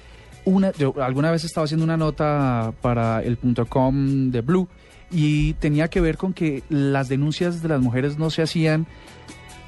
una, 0.45 0.73
yo 0.73 0.95
alguna 1.03 1.31
vez 1.31 1.45
estaba 1.45 1.65
haciendo 1.65 1.85
una 1.85 1.97
nota 1.97 2.73
para 2.81 3.23
el 3.23 3.37
punto 3.37 3.67
.com 3.67 4.31
de 4.31 4.41
Blue 4.41 4.69
y 5.11 5.53
tenía 5.55 5.89
que 5.89 6.01
ver 6.01 6.17
con 6.17 6.33
que 6.33 6.63
las 6.69 7.09
denuncias 7.09 7.63
de 7.63 7.69
las 7.69 7.81
mujeres 7.81 8.19
no 8.19 8.31
se 8.31 8.43
hacían 8.43 8.87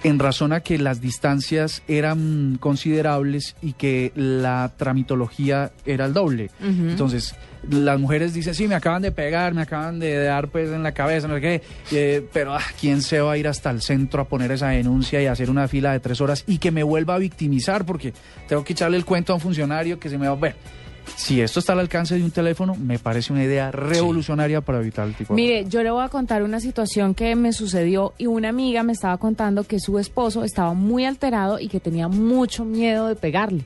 en 0.05 0.19
razón 0.19 0.53
a 0.53 0.61
que 0.61 0.79
las 0.79 1.01
distancias 1.01 1.83
eran 1.89 2.59
considerables 2.61 3.57
y 3.63 3.73
que 3.73 4.13
la 4.15 4.71
tramitología 4.77 5.73
era 5.87 6.05
el 6.05 6.13
doble. 6.13 6.51
Entonces, 6.61 7.35
las 7.71 7.99
mujeres 7.99 8.35
dicen, 8.35 8.55
sí, 8.55 8.69
me 8.69 8.75
acaban 8.75 9.01
de 9.01 9.13
pegar, 9.13 9.55
me 9.55 9.63
acaban 9.63 9.99
de 9.99 10.23
dar 10.23 10.49
pues 10.49 10.71
en 10.71 10.83
la 10.83 10.93
cabeza, 10.93 11.27
no 11.27 11.37
sé 11.37 11.41
qué, 11.41 11.63
eh, 11.93 12.27
pero 12.35 12.55
ah, 12.55 12.63
¿quién 12.79 13.01
se 13.01 13.21
va 13.21 13.33
a 13.33 13.39
ir 13.39 13.49
hasta 13.49 13.71
el 13.71 13.81
centro 13.81 14.21
a 14.21 14.29
poner 14.29 14.53
esa 14.53 14.69
denuncia 14.69 15.23
y 15.23 15.27
hacer 15.27 15.49
una 15.49 15.67
fila 15.69 15.93
de 15.93 16.01
tres 16.01 16.21
horas 16.21 16.45
y 16.47 16.59
que 16.59 16.71
me 16.71 16.83
vuelva 16.83 17.15
a 17.15 17.19
victimizar 17.19 17.87
porque 17.87 18.13
tengo 18.47 18.63
que 18.63 18.75
echarle 18.75 18.99
el 18.99 19.07
cuento 19.07 19.33
a 19.33 19.37
un 19.37 19.41
funcionario 19.41 19.99
que 19.99 20.11
se 20.11 20.19
me 20.19 20.27
va 20.27 20.35
a 20.35 20.37
ver? 20.37 20.55
Si 21.17 21.41
esto 21.41 21.61
está 21.61 21.73
al 21.73 21.81
alcance 21.81 22.17
de 22.17 22.25
un 22.25 22.31
teléfono, 22.31 22.75
me 22.75 22.99
parece 22.99 23.33
una 23.33 23.45
idea 23.45 23.71
revolucionaria 23.71 24.61
para 24.61 24.81
evitar 24.81 25.07
el 25.07 25.15
tipo 25.15 25.35
de... 25.35 25.41
Mire, 25.41 25.65
yo 25.69 25.83
le 25.83 25.91
voy 25.91 26.05
a 26.05 26.09
contar 26.09 26.43
una 26.43 26.61
situación 26.61 27.15
que 27.15 27.35
me 27.37 27.53
sucedió 27.53 28.15
y 28.19 28.27
una 28.27 28.49
amiga 28.49 28.83
me 28.83 28.93
estaba 28.93 29.17
contando 29.19 29.65
que 29.65 29.81
su 29.81 29.99
esposo 29.99 30.45
estaba 30.45 30.75
muy 30.75 31.05
alterado 31.05 31.61
y 31.61 31.69
que 31.69 31.81
tenía 31.81 32.09
mucho 32.09 32.65
miedo 32.65 33.07
de 33.07 33.17
pegarle. 33.17 33.65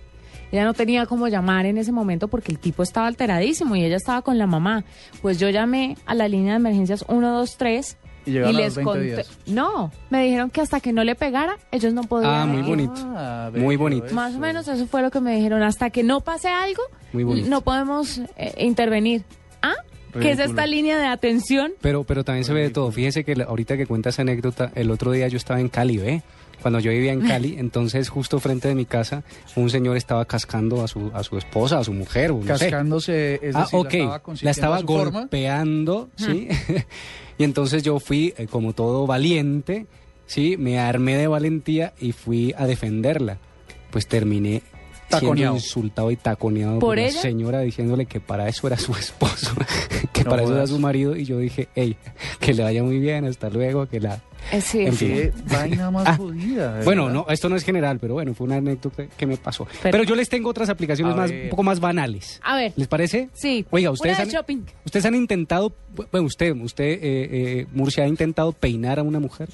Ella 0.51 0.65
no 0.65 0.75
tenía 0.75 1.07
cómo 1.07 1.29
llamar 1.29 1.67
en 1.67 1.79
ese 1.79 1.93
momento 1.93 2.29
porque 2.29 2.53
el 2.53 2.59
tipo 2.59 2.83
estaba 2.83 3.07
alteradísimo 3.07 3.77
y 3.77 3.85
ella 3.85 3.97
estaba 3.97 4.23
con 4.23 4.39
la 4.39 4.47
mamá. 4.47 4.85
Pues 5.21 5.39
yo 5.39 5.51
llamé 5.51 5.97
a 6.07 6.15
la 6.15 6.29
línea 6.29 6.53
de 6.53 6.57
emergencias 6.57 7.05
123 7.07 7.97
Y 8.29 8.53
les 8.53 8.77
los 8.77 8.85
20 8.85 8.85
conté. 8.85 9.25
No, 9.47 9.91
me 10.11 10.25
dijeron 10.25 10.51
que 10.51 10.61
hasta 10.61 10.81
que 10.81 10.93
no 10.93 11.05
le 11.05 11.15
pegara, 11.15 11.57
ellos 11.71 11.93
no 11.95 12.03
podían. 12.03 12.31
Ah, 12.33 12.47
muy 12.47 12.61
ir. 12.61 12.65
bonito. 12.67 12.95
Ah, 13.17 13.51
Muy 13.55 13.77
bonito. 13.77 14.15
Más 14.15 14.35
o 14.35 14.39
menos 14.39 14.69
eso 14.69 14.87
fue 14.87 15.03
lo 15.03 15.11
que 15.11 15.21
me 15.21 15.35
dijeron. 15.37 15.63
Hasta 15.63 15.91
que 15.91 16.03
no 16.03 16.21
pase 16.21 16.49
algo, 16.49 16.83
Muy 17.13 17.25
bonito. 17.25 17.49
no 17.49 17.61
podemos 17.63 18.19
eh, 18.37 18.55
intervenir. 18.59 19.25
¿Ah? 19.63 19.75
¿Qué 20.13 20.19
es 20.31 20.39
Ridículo. 20.39 20.45
esta 20.51 20.67
línea 20.67 20.99
de 20.99 21.07
atención? 21.07 21.73
Pero, 21.81 22.03
pero 22.05 22.25
también 22.25 22.45
se 22.45 22.53
ve 22.55 22.63
de 22.63 22.71
todo. 22.71 22.91
Fíjese 22.91 23.25
que 23.25 23.37
la- 23.37 23.45
ahorita 23.45 23.77
que 23.77 23.87
cuenta 23.87 24.09
esa 24.09 24.23
anécdota, 24.23 24.73
el 24.75 24.91
otro 24.91 25.13
día 25.13 25.29
yo 25.29 25.37
estaba 25.37 25.61
en 25.61 25.69
Cali, 25.69 25.99
¿ve? 25.99 26.23
Cuando 26.63 26.81
yo 26.81 26.91
vivía 26.91 27.13
en 27.13 27.21
Cali, 27.29 27.57
entonces 27.59 28.09
justo 28.09 28.41
frente 28.41 28.69
de 28.69 28.75
mi 28.75 28.85
casa, 28.87 29.23
un 29.55 29.69
señor 29.71 29.97
estaba 29.99 30.25
cascando 30.25 30.83
a 30.83 30.89
su, 30.89 31.11
a 31.15 31.23
su 31.23 31.37
esposa, 31.37 31.79
a 31.79 31.85
su 31.85 31.93
mujer. 31.93 32.31
o 32.33 32.37
no 32.39 32.43
sé. 32.57 32.65
Cascándose, 32.71 33.35
es 33.43 33.55
ah, 33.55 33.61
decir, 33.61 33.79
ok. 33.79 33.93
la 33.93 33.99
estaba, 34.01 34.23
La 34.43 34.51
estaba 34.51 34.79
forma. 34.81 35.21
golpeando, 35.21 36.09
¿sí? 36.17 36.49
y 37.39 37.45
entonces 37.45 37.83
yo 37.83 38.01
fui, 38.01 38.35
eh, 38.37 38.47
como 38.49 38.73
todo 38.73 39.07
valiente, 39.07 39.87
¿sí? 40.27 40.57
Me 40.57 40.79
armé 40.79 41.17
de 41.17 41.29
valentía 41.29 41.95
y 42.01 42.13
fui 42.13 42.55
a 42.59 42.67
defenderla. 42.67 43.39
Pues 43.91 44.07
terminé 44.07 44.63
siendo 45.09 45.29
Taconeado. 45.29 45.55
insultado 45.55 46.11
y 46.11 46.17
taconeado 46.17 46.75
¿Por 46.81 46.89
por, 46.91 46.97
la 46.99 47.07
ella? 47.07 47.23
señora 47.23 47.61
diciéndole 47.61 48.05
que 48.05 48.21
para 48.21 48.47
eso 48.49 48.67
era 48.67 48.77
su 48.77 48.93
esposo, 48.93 49.53
que 50.13 50.25
No 50.25 50.31
para 50.31 50.43
eso 50.43 50.55
era 50.55 50.67
su 50.67 50.79
marido. 50.79 51.17
Y 51.17 51.25
yo 51.25 51.39
dije, 51.39 51.69
hey, 51.75 51.97
que 52.41 52.53
le 52.53 52.63
vaya 52.63 52.83
muy 52.83 52.99
bien, 52.99 53.25
hasta 53.25 53.49
luego, 53.49 53.87
que 53.87 54.01
la... 54.01 54.21
Eh, 54.53 54.61
sí. 54.61 54.81
En 54.87 54.95
fin. 54.95 55.09
Qué 55.15 55.33
vaina 55.45 55.91
más 55.91 56.07
Ah, 56.07 56.17
jodida. 56.17 56.81
Bueno, 56.85 57.11
no, 57.11 57.27
esto 57.29 57.49
no 57.49 57.57
es 57.57 57.65
general, 57.65 57.99
pero 57.99 58.15
bueno, 58.15 58.33
fue 58.35 58.47
una 58.47 58.57
anécdota 58.57 59.07
que 59.07 59.27
me 59.27 59.37
pasó. 59.37 59.67
Pero, 59.83 60.03
yo 60.05 60.15
les 60.15 60.29
tengo 60.29 60.49
otras 60.51 60.69
aplicaciones 60.69 61.15
más, 61.15 61.31
un 61.31 61.51
poco 61.51 61.63
más 61.63 61.81
banales. 61.81 62.41
A 62.43 62.57
ver. 62.57 62.73
¿Les 62.77 62.89
parece? 62.89 63.29
Sí. 63.35 63.67
Oiga, 63.71 63.91
Una 63.91 63.95
ustedes 63.95 64.17
de 64.17 64.23
han, 64.23 64.29
shopping. 64.31 64.59
ustedes 64.85 65.05
han 65.05 65.15
intentado, 65.15 65.73
bueno, 66.11 66.27
usted, 66.27 66.55
usted, 66.57 66.85
eh, 66.85 66.99
eh, 67.03 67.67
Murcia, 67.73 68.05
ha 68.05 68.09
intentado 68.09 68.53
peinar 68.53 68.99
a 68.99 69.03
una 69.03 69.21
mujer. 69.21 69.49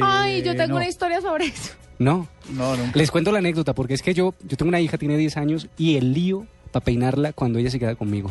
Ay, 0.00 0.42
yo 0.42 0.54
tengo 0.56 0.70
no. 0.70 0.76
una 0.76 0.88
historia 0.88 1.20
sobre 1.20 1.46
eso. 1.46 1.74
No. 1.98 2.28
No, 2.50 2.76
nunca. 2.76 2.98
Les 2.98 3.10
cuento 3.10 3.32
la 3.32 3.38
anécdota, 3.38 3.74
porque 3.74 3.94
es 3.94 4.02
que 4.02 4.12
yo, 4.12 4.34
yo 4.46 4.56
tengo 4.56 4.68
una 4.68 4.80
hija, 4.80 4.98
tiene 4.98 5.16
10 5.16 5.36
años, 5.36 5.68
y 5.78 5.96
el 5.96 6.12
lío 6.12 6.46
para 6.72 6.84
peinarla 6.84 7.32
cuando 7.32 7.58
ella 7.58 7.70
se 7.70 7.78
queda 7.78 7.94
conmigo. 7.94 8.30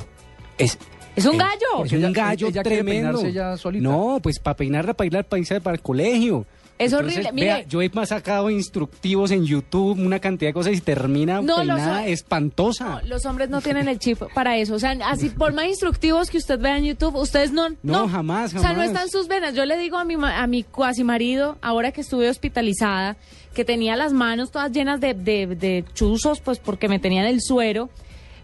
Es, 0.58 0.78
Es 1.15 1.25
un 1.25 1.38
gallo. 1.38 1.86
Es 1.86 1.91
un 1.93 2.12
gallo 2.13 2.47
ella 2.47 2.63
tremendo. 2.63 3.21
peinarse 3.21 3.67
ella. 3.69 3.80
No, 3.82 4.19
pues 4.21 4.39
para 4.39 4.56
peinarla, 4.58 4.93
para 4.93 5.06
irla 5.08 5.23
para 5.23 5.39
irse 5.39 5.62
para 5.62 5.75
el 5.75 5.82
colegio. 5.82 6.45
Es 6.78 6.91
Entonces, 6.91 7.13
horrible. 7.19 7.32
Mire, 7.32 7.47
Vea, 7.47 7.65
yo 7.69 7.82
he 7.82 7.89
más 7.91 8.10
sacado 8.10 8.49
instructivos 8.49 9.32
en 9.32 9.45
YouTube, 9.45 9.97
una 9.97 10.19
cantidad 10.19 10.49
de 10.49 10.54
cosas 10.54 10.73
y 10.73 10.82
termina 10.82 11.41
No, 11.41 11.56
peinada 11.56 12.06
espantosa. 12.06 13.01
los 13.06 13.25
hombres 13.25 13.49
no 13.49 13.62
tienen 13.62 13.88
el 13.88 13.97
chip 13.97 14.21
para 14.34 14.58
eso. 14.58 14.75
O 14.75 14.80
sea, 14.80 14.91
así 15.06 15.30
por 15.30 15.54
más 15.54 15.67
instructivos 15.67 16.30
que 16.30 16.38
usted 16.38 16.60
vea 16.60 16.78
en 16.78 16.84
YouTube, 16.84 17.15
ustedes 17.15 17.54
no. 17.54 17.69
No, 17.82 18.10
jamás, 18.10 18.54
O 18.54 18.60
sea, 18.60 18.73
no 18.73 18.75
jamás. 18.82 18.88
están 18.88 19.10
sus 19.10 19.30
venas. 19.30 19.54
Yo 19.54 19.65
le 19.65 19.78
digo 19.78 19.97
a 19.97 20.04
mi, 20.04 20.17
ma- 20.17 20.43
a 20.43 20.47
mi 20.47 20.63
cuasi 20.63 21.06
marido, 21.06 21.58
ahora 21.62 21.93
que 21.93 22.01
estuve 22.01 22.30
hospitalizada, 22.30 23.15
que 23.54 23.63
tenía 23.63 23.95
las 23.95 24.12
manos 24.12 24.51
todas 24.51 24.69
llenas 24.73 24.99
de, 24.99 25.13
de, 25.13 25.47
de 25.47 25.86
chuzos, 25.93 26.41
pues 26.41 26.60
porque 26.60 26.89
me 26.89 26.99
tenían 26.99 27.25
el 27.25 27.39
suero. 27.41 27.89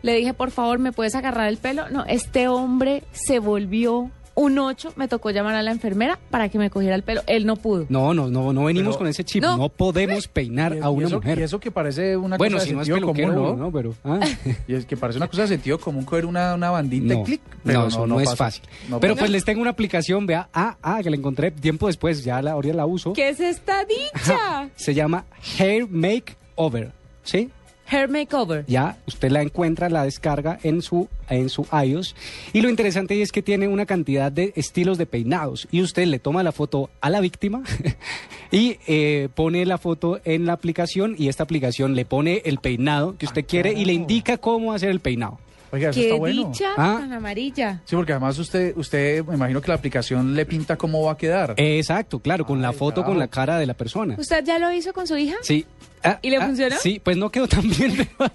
Le 0.02 0.16
dije, 0.16 0.34
por 0.34 0.52
favor, 0.52 0.80
¿me 0.80 0.92
puedes 0.92 1.16
agarrar 1.16 1.48
el 1.48 1.58
pelo? 1.58 1.90
No, 1.90 2.06
este 2.06 2.48
hombre 2.48 3.04
se 3.12 3.40
volvió 3.40 4.10
un 4.34 4.58
ocho. 4.58 4.94
Me 4.96 5.08
tocó 5.10 5.30
llamar 5.30 5.56
a 5.56 5.62
la 5.62 5.72
enfermera 5.72 6.18
para 6.32 6.48
que 6.50 6.58
me 6.58 6.70
cogiera 6.70 6.96
el 6.96 7.04
pelo. 7.04 7.22
Él 7.28 7.46
no 7.46 7.58
pudo. 7.58 7.86
No, 7.90 8.14
no, 8.14 8.30
no, 8.30 8.54
no 8.54 8.64
venimos 8.64 8.94
Pero- 8.96 8.98
con 9.00 9.08
ese 9.08 9.24
chip. 9.26 9.44
No. 9.44 9.58
No, 9.58 9.70
podemos 9.70 10.28
peinar 10.30 10.74
Y- 10.74 10.78
a 10.80 10.86
y 10.86 10.88
una 10.88 11.08
eso, 11.08 11.16
mujer. 11.18 11.38
Y 11.40 11.44
eso 11.44 11.60
que 11.60 11.70
parece 11.70 12.16
una 12.18 12.38
bueno, 12.38 12.56
cosa 12.56 12.64
si 12.66 12.70
de 12.72 12.76
no 12.78 12.82
es 12.82 12.88
sentido 12.88 13.14
peluquero, 13.14 13.34
común, 13.44 13.60
no, 13.60 13.66
¿no? 13.66 13.72
pero... 13.72 13.94
ah. 14.06 14.20
Y 14.68 14.74
es 14.74 14.86
que 14.86 14.96
parece 14.98 15.18
una 15.18 15.28
cosa 15.28 15.44
de 15.44 15.50
sentido 15.50 15.78
común 15.80 16.06
coger 16.06 16.26
una, 16.26 16.56
una 16.56 16.72
bandita 16.72 17.14
y 17.14 17.18
No, 17.18 17.24
clic. 17.24 17.42
no, 17.66 17.88
eso 17.88 18.08
no, 18.08 18.20
es 18.22 18.30
pasa. 18.30 18.38
fácil. 18.46 18.64
No 18.90 19.00
pero 19.02 19.16
pues 19.16 19.30
les 19.30 19.44
tengo 19.44 19.62
una 19.62 19.72
aplicación, 19.72 20.26
vea, 20.26 20.48
ah, 20.54 20.78
ah, 20.82 21.02
que 21.04 21.10
la 21.10 21.18
encontré 21.18 21.52
tiempo 21.52 21.88
después, 21.88 22.24
ya 22.24 22.42
la, 22.42 22.54
ahorita 22.54 22.74
la 22.74 22.86
uso. 22.86 23.12
¿Qué 23.14 23.30
es 23.30 23.40
esta 23.42 23.84
dicha? 23.86 24.70
Se 24.76 24.94
llama 24.96 25.26
Hair 25.60 25.88
Makeover, 25.90 26.92
¿sí? 27.24 27.50
Hair 27.92 28.10
makeover. 28.10 28.64
Ya 28.68 28.98
usted 29.06 29.32
la 29.32 29.42
encuentra, 29.42 29.90
la 29.90 30.06
descarga 30.06 30.58
en 30.64 30.82
su, 30.82 31.10
en 31.30 31.50
su 31.50 31.68
iOS. 31.72 32.16
Y 32.54 32.62
lo 32.62 32.70
interesante 32.70 33.22
es 33.22 33.34
que 33.34 33.42
tiene 33.42 33.68
una 33.68 33.86
cantidad 33.86 34.32
de 34.32 34.54
estilos 34.56 34.98
de 34.98 35.06
peinados. 35.06 35.68
Y 35.72 35.82
usted 35.82 36.06
le 36.06 36.20
toma 36.20 36.42
la 36.42 36.54
foto 36.54 36.90
a 37.02 37.10
la 37.10 37.20
víctima 37.20 37.64
y 38.52 38.78
eh, 38.88 39.28
pone 39.36 39.66
la 39.66 39.78
foto 39.78 40.22
en 40.24 40.46
la 40.46 40.54
aplicación. 40.54 41.16
Y 41.18 41.28
esta 41.28 41.44
aplicación 41.44 41.94
le 41.94 42.06
pone 42.06 42.42
el 42.46 42.60
peinado 42.60 43.18
que 43.18 43.26
usted 43.26 43.46
quiere 43.46 43.74
y 43.74 43.84
le 43.84 43.92
indica 43.92 44.38
cómo 44.38 44.72
hacer 44.72 44.90
el 44.90 45.02
peinado. 45.02 45.40
Oiga, 45.72 45.90
eso 45.90 46.00
Qué 46.00 46.08
está 46.08 46.16
bueno. 46.20 46.48
dicha 46.50 46.70
Ah. 46.78 46.98
tan 47.00 47.14
amarilla. 47.14 47.82
Sí, 47.86 47.96
porque 47.96 48.12
además 48.12 48.38
usted, 48.40 48.76
usted, 48.76 49.24
me 49.26 49.36
imagino 49.36 49.62
que 49.62 49.70
la 49.70 49.76
aplicación 49.76 50.36
le 50.36 50.46
pinta 50.46 50.76
cómo 50.78 51.04
va 51.04 51.14
a 51.14 51.18
quedar. 51.18 51.54
Exacto, 51.58 52.20
claro, 52.20 52.46
con 52.46 52.62
la 52.62 52.74
foto, 52.74 53.04
con 53.06 53.18
la 53.18 53.28
cara 53.28 53.58
de 53.58 53.66
la 53.66 53.74
persona. 53.74 54.16
¿Usted 54.18 54.44
ya 54.44 54.60
lo 54.60 54.72
hizo 54.72 54.92
con 54.94 55.08
su 55.08 55.16
hija? 55.18 55.36
Sí. 55.42 55.66
Ah, 56.04 56.20
¿Y 56.22 56.30
le 56.30 56.38
ah, 56.38 56.46
funcionó? 56.46 56.76
Sí, 56.78 57.00
pues 57.04 57.16
no 57.18 57.30
quedó 57.30 57.48
tan 57.48 57.70
bien, 57.70 57.96
pero 58.18 58.32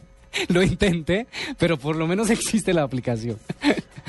lo 0.49 0.63
intenté, 0.63 1.27
pero 1.59 1.77
por 1.79 1.97
lo 1.97 2.07
menos 2.07 2.31
existe 2.31 2.73
la 2.73 2.83
aplicación. 2.83 3.39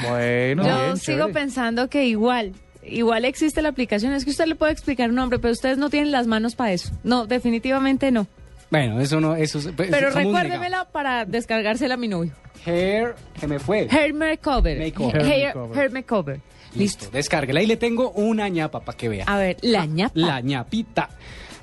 Bueno, 0.07 0.63
Yo 0.67 0.83
bien, 0.83 0.97
sigo 0.97 1.17
chévere. 1.17 1.33
pensando 1.33 1.89
que 1.89 2.05
igual, 2.05 2.53
igual 2.83 3.25
existe 3.25 3.61
la 3.61 3.69
aplicación. 3.69 4.13
Es 4.13 4.23
que 4.25 4.31
usted 4.31 4.45
le 4.45 4.55
puede 4.55 4.71
explicar 4.71 5.09
un 5.09 5.15
nombre, 5.15 5.39
pero 5.39 5.51
ustedes 5.53 5.77
no 5.77 5.89
tienen 5.89 6.11
las 6.11 6.27
manos 6.27 6.55
para 6.55 6.71
eso. 6.73 6.91
No, 7.03 7.25
definitivamente 7.25 8.11
no. 8.11 8.27
Bueno, 8.69 8.99
eso 8.99 9.19
no, 9.21 9.35
eso 9.35 9.59
es- 9.59 9.69
pues, 9.75 9.89
Pero 9.89 10.09
recuérdemela 10.09 10.85
para 10.91 11.25
descargársela 11.25 11.93
a 11.93 11.97
mi 11.97 12.07
novio. 12.07 12.33
Hair, 12.65 13.15
que 13.39 13.47
me 13.47 13.59
fue. 13.59 13.87
Hair 13.89 14.13
makeover. 14.13 14.77
Makeover. 14.79 15.21
Hair, 15.21 15.31
Hair 15.31 15.45
makeover. 15.55 15.77
hair 15.79 15.91
makeover. 15.91 16.41
Listo, 16.75 17.09
descárguela. 17.11 17.61
Y 17.61 17.65
le 17.65 17.77
tengo 17.77 18.11
una 18.11 18.49
ñapa 18.49 18.81
para 18.81 18.97
que 18.97 19.07
vea. 19.09 19.25
A 19.25 19.37
ver, 19.37 19.57
la 19.61 19.85
ñapa. 19.85 20.11
La 20.15 20.41
ñapita. 20.41 21.09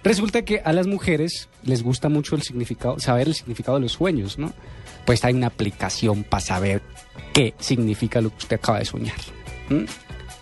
Resulta 0.03 0.43
que 0.43 0.61
a 0.64 0.73
las 0.73 0.87
mujeres 0.87 1.49
les 1.62 1.83
gusta 1.83 2.09
mucho 2.09 2.37
el 2.37 2.43
significado, 2.43 2.99
saber 2.99 3.29
el 3.29 3.35
significado 3.35 3.77
de 3.79 3.83
los 3.83 3.93
sueños, 3.93 4.38
¿no? 4.38 4.53
pues 5.07 5.23
hay 5.25 5.35
una 5.35 5.49
aplicación 5.49 6.25
para 6.25 6.40
saber 6.40 6.81
qué 7.35 7.53
significa 7.59 8.23
lo 8.23 8.31
que 8.31 8.37
usted 8.38 8.57
acaba 8.57 8.79
de 8.79 8.87
soñar. 8.87 9.17
¿Mm? 9.69 9.85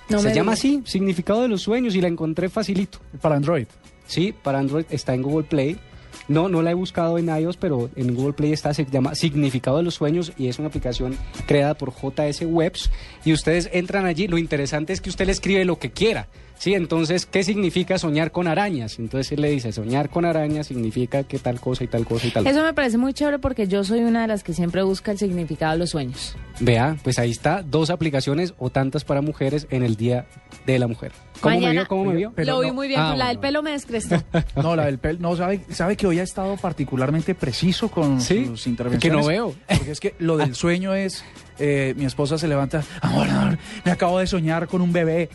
No 0.09 0.19
Se 0.21 0.29
llama 0.35 0.53
diga. 0.53 0.79
así, 0.79 0.83
significado 0.87 1.43
de 1.43 1.49
los 1.49 1.63
sueños, 1.63 1.97
y 1.97 2.01
la 2.01 2.07
encontré 2.07 2.49
facilito. 2.49 2.99
Para 3.21 3.35
Android. 3.35 3.67
Sí, 4.07 4.33
para 4.33 4.61
Android 4.61 4.85
está 4.91 5.15
en 5.15 5.23
Google 5.23 5.45
Play. 5.49 5.79
No, 6.29 6.49
no 6.49 6.63
la 6.63 6.71
he 6.71 6.75
buscado 6.75 7.19
en 7.19 7.29
iOS, 7.29 7.57
pero 7.57 7.91
en 7.97 8.15
Google 8.15 8.33
Play 8.33 8.53
está, 8.53 8.73
se 8.75 8.85
llama 8.85 9.15
Significado 9.15 9.79
de 9.79 9.83
los 9.83 9.95
Sueños 9.95 10.33
y 10.37 10.49
es 10.49 10.59
una 10.59 10.69
aplicación 10.69 11.17
creada 11.47 11.75
por 11.75 11.93
JS 11.93 12.43
Webs 12.47 12.91
y 13.25 13.33
ustedes 13.33 13.69
entran 13.73 14.07
allí. 14.07 14.29
Lo 14.29 14.39
interesante 14.39 14.93
es 14.93 15.01
que 15.01 15.11
usted 15.11 15.27
le 15.27 15.33
escribe 15.33 15.65
lo 15.65 15.79
que 15.79 15.91
quiera. 15.91 16.29
Sí, 16.63 16.75
entonces, 16.75 17.27
¿qué 17.27 17.43
significa 17.43 17.99
soñar 17.99 18.31
con 18.31 18.47
arañas? 18.47 19.01
Entonces 19.01 19.33
él 19.33 19.41
le 19.41 19.51
dice, 19.51 19.73
soñar 19.73 20.11
con 20.11 20.25
arañas 20.25 20.69
significa 20.69 21.25
que 21.25 21.41
tal 21.41 21.59
cosa 21.59 21.83
y 21.83 21.89
tal 21.89 22.05
cosa 22.07 22.29
y 22.29 22.31
tal. 22.31 22.47
Eso 22.47 22.63
me 22.63 22.73
parece 22.73 22.99
muy 22.99 23.13
chévere 23.13 23.41
porque 23.41 23.67
yo 23.67 23.83
soy 23.83 23.99
una 24.03 24.23
de 24.23 24.29
las 24.29 24.45
que 24.45 24.53
siempre 24.55 24.85
busca 24.85 25.11
el 25.11 25.19
significado 25.19 25.73
de 25.73 25.79
los 25.81 25.91
sueños. 25.91 26.37
Vea, 26.61 26.97
pues 27.03 27.19
ahí 27.19 27.33
está, 27.33 27.65
dos 27.65 27.91
aplicaciones 27.91 28.55
o 28.59 28.71
tantas 28.71 29.03
para 29.03 29.21
mujeres 29.23 29.67
en 29.71 29.83
el 29.83 29.97
Día 29.97 30.27
de 30.65 30.79
la 30.79 30.87
Mujer. 30.87 31.11
¿Cómo 31.41 31.57
me 31.57 31.61
Mañana- 31.63 31.81
vio? 31.81 31.89
¿Cómo 31.89 32.05
me 32.05 32.15
vio? 32.15 32.33
Lo 32.37 32.61
vi 32.61 32.71
muy 32.71 32.87
bien, 32.87 33.01
Ah, 33.01 33.09
con 33.09 33.19
la 33.19 33.27
del 33.27 33.41
pelo 33.41 33.61
me 33.65 33.73
descrestó. 33.73 34.23
No, 34.63 34.77
la 34.77 34.85
del 34.87 34.99
pelo, 34.99 35.19
no, 35.19 35.35
sabe, 35.35 35.63
sabe 35.71 35.97
que 35.97 36.07
hoy 36.07 36.21
ha 36.21 36.23
estado 36.23 36.57
particularmente 36.59 37.35
preciso 37.35 37.89
con 37.91 38.21
sus 38.21 38.69
intervenciones. 38.69 39.01
que 39.01 39.11
no 39.11 39.27
veo. 39.27 39.53
Porque 39.67 39.91
es 39.91 39.99
que 39.99 40.15
lo 40.21 40.37
del 40.37 40.55
sueño 40.55 40.95
es, 40.95 41.25
eh, 41.59 41.95
mi 41.97 42.05
esposa 42.05 42.39
se 42.39 42.47
levanta, 42.47 42.85
amor, 43.01 43.29
amor, 43.29 43.59
me 43.85 43.91
acabo 43.91 44.21
de 44.21 44.29
soñar 44.29 44.69
con 44.69 44.81
un 44.81 44.93
bebé. 44.93 45.29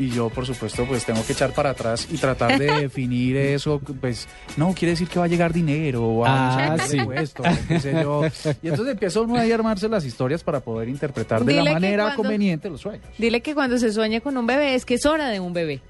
Y 0.00 0.10
yo, 0.10 0.28
por 0.28 0.46
supuesto, 0.46 0.84
pues 0.84 1.04
tengo 1.04 1.24
que 1.26 1.32
echar 1.32 1.52
para 1.52 1.70
atrás 1.70 2.06
y 2.10 2.18
tratar 2.18 2.56
de 2.58 2.66
definir 2.82 3.36
eso, 3.36 3.80
pues, 4.00 4.28
no, 4.56 4.72
quiere 4.72 4.92
decir 4.92 5.08
que 5.08 5.18
va 5.18 5.24
a 5.24 5.28
llegar 5.28 5.52
dinero, 5.52 6.04
o 6.06 6.24
Ah, 6.24 6.76
sí. 6.86 6.96
yo. 6.98 8.22
Y 8.62 8.68
entonces 8.68 8.92
empieza 8.92 9.20
uno 9.20 9.36
ahí 9.36 9.50
a 9.50 9.56
armarse 9.56 9.88
las 9.88 10.04
historias 10.04 10.44
para 10.44 10.60
poder 10.60 10.88
interpretar 10.88 11.44
de 11.44 11.52
Dile 11.52 11.64
la 11.64 11.72
manera 11.72 12.02
cuando- 12.04 12.22
conveniente 12.22 12.70
los 12.70 12.80
sueños. 12.80 13.04
Dile 13.18 13.40
que 13.40 13.54
cuando 13.54 13.76
se 13.78 13.92
sueñe 13.92 14.20
con 14.20 14.36
un 14.36 14.46
bebé 14.46 14.74
es 14.76 14.84
que 14.84 14.94
es 14.94 15.04
hora 15.04 15.28
de 15.30 15.40
un 15.40 15.52
bebé. 15.52 15.80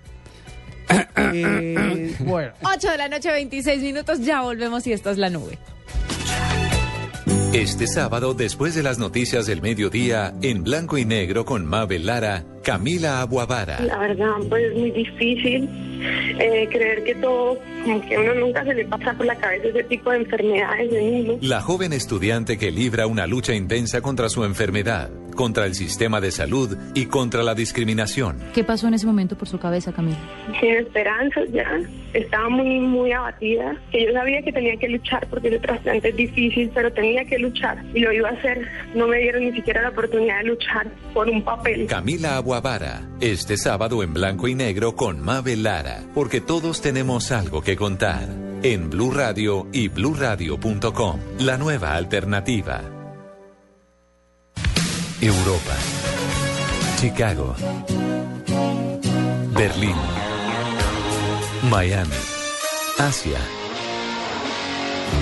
Eh, 1.16 2.14
bueno. 2.20 2.52
8 2.62 2.90
de 2.90 2.96
la 2.96 3.08
noche, 3.08 3.30
26 3.30 3.82
minutos, 3.82 4.20
ya 4.20 4.40
volvemos 4.40 4.86
y 4.86 4.92
esta 4.92 5.10
es 5.10 5.18
la 5.18 5.28
nube. 5.28 5.58
Este 7.52 7.86
sábado, 7.86 8.34
después 8.34 8.74
de 8.74 8.82
las 8.82 8.98
noticias 8.98 9.46
del 9.46 9.62
mediodía, 9.62 10.34
en 10.42 10.64
blanco 10.64 10.98
y 10.98 11.04
negro 11.04 11.44
con 11.44 11.64
Mabel 11.66 12.06
Lara, 12.06 12.44
Camila 12.62 13.20
Aguavara. 13.20 13.80
La 13.80 13.98
verdad, 13.98 14.32
pues 14.48 14.64
es 14.64 14.76
muy 14.76 14.90
difícil 14.90 15.68
eh, 16.38 16.68
creer 16.70 17.02
que 17.04 17.14
todo, 17.16 17.58
como 17.84 18.00
que 18.06 18.16
a 18.16 18.20
uno 18.20 18.34
nunca 18.34 18.64
se 18.64 18.74
le 18.74 18.84
pasa 18.84 19.14
por 19.14 19.26
la 19.26 19.36
cabeza 19.36 19.68
ese 19.68 19.84
tipo 19.84 20.10
de 20.10 20.18
enfermedades 20.18 20.90
de 20.90 21.02
niños. 21.02 21.36
La 21.40 21.60
joven 21.60 21.92
estudiante 21.92 22.58
que 22.58 22.70
libra 22.70 23.06
una 23.06 23.26
lucha 23.26 23.54
intensa 23.54 24.00
contra 24.00 24.28
su 24.28 24.44
enfermedad, 24.44 25.10
contra 25.34 25.66
el 25.66 25.74
sistema 25.74 26.20
de 26.20 26.30
salud 26.30 26.76
y 26.94 27.06
contra 27.06 27.42
la 27.42 27.54
discriminación. 27.54 28.38
¿Qué 28.54 28.64
pasó 28.64 28.88
en 28.88 28.94
ese 28.94 29.06
momento 29.06 29.36
por 29.36 29.48
su 29.48 29.58
cabeza, 29.58 29.92
Camila? 29.92 30.18
Sin 30.60 30.70
esperanzas 30.76 31.48
ya, 31.52 31.68
estaba 32.12 32.48
muy, 32.48 32.80
muy 32.80 33.12
abatida, 33.12 33.76
que 33.90 34.06
yo 34.06 34.12
sabía 34.12 34.42
que 34.42 34.52
tenía 34.52 34.76
que 34.76 34.88
luchar 34.88 35.26
porque 35.28 35.48
el 35.48 35.60
trasplante 35.60 36.08
es 36.08 36.16
difícil, 36.16 36.70
pero 36.74 36.92
tenía 36.92 37.24
que 37.24 37.38
luchar 37.38 37.84
y 37.94 38.00
lo 38.00 38.12
iba 38.12 38.28
a 38.28 38.32
hacer. 38.32 38.66
No 38.94 39.06
me 39.06 39.18
dieron 39.18 39.44
ni 39.44 39.52
siquiera 39.52 39.82
la 39.82 39.90
oportunidad 39.90 40.38
de 40.38 40.44
luchar 40.44 40.88
por 41.14 41.28
un 41.28 41.42
papel. 41.42 41.86
Camila 41.86 42.36
Aguavara, 42.36 42.47
este 43.20 43.58
sábado 43.58 44.02
en 44.02 44.14
blanco 44.14 44.48
y 44.48 44.54
negro 44.54 44.96
con 44.96 45.20
Mabel 45.20 45.64
Lara, 45.64 46.02
porque 46.14 46.40
todos 46.40 46.80
tenemos 46.80 47.30
algo 47.30 47.60
que 47.60 47.76
contar. 47.76 48.26
En 48.62 48.88
Blue 48.88 49.10
Radio 49.10 49.66
y 49.70 49.88
bluradio.com, 49.88 51.20
la 51.40 51.58
nueva 51.58 51.94
alternativa. 51.94 52.80
Europa. 55.20 55.76
Chicago. 56.98 57.54
Berlín. 59.54 59.96
Miami. 61.70 62.10
Asia. 62.98 63.40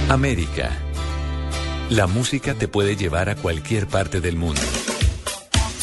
América. 0.08 0.70
La 1.90 2.06
música 2.06 2.54
te 2.54 2.68
puede 2.68 2.94
llevar 2.94 3.28
a 3.30 3.34
cualquier 3.34 3.88
parte 3.88 4.20
del 4.20 4.36
mundo. 4.36 4.62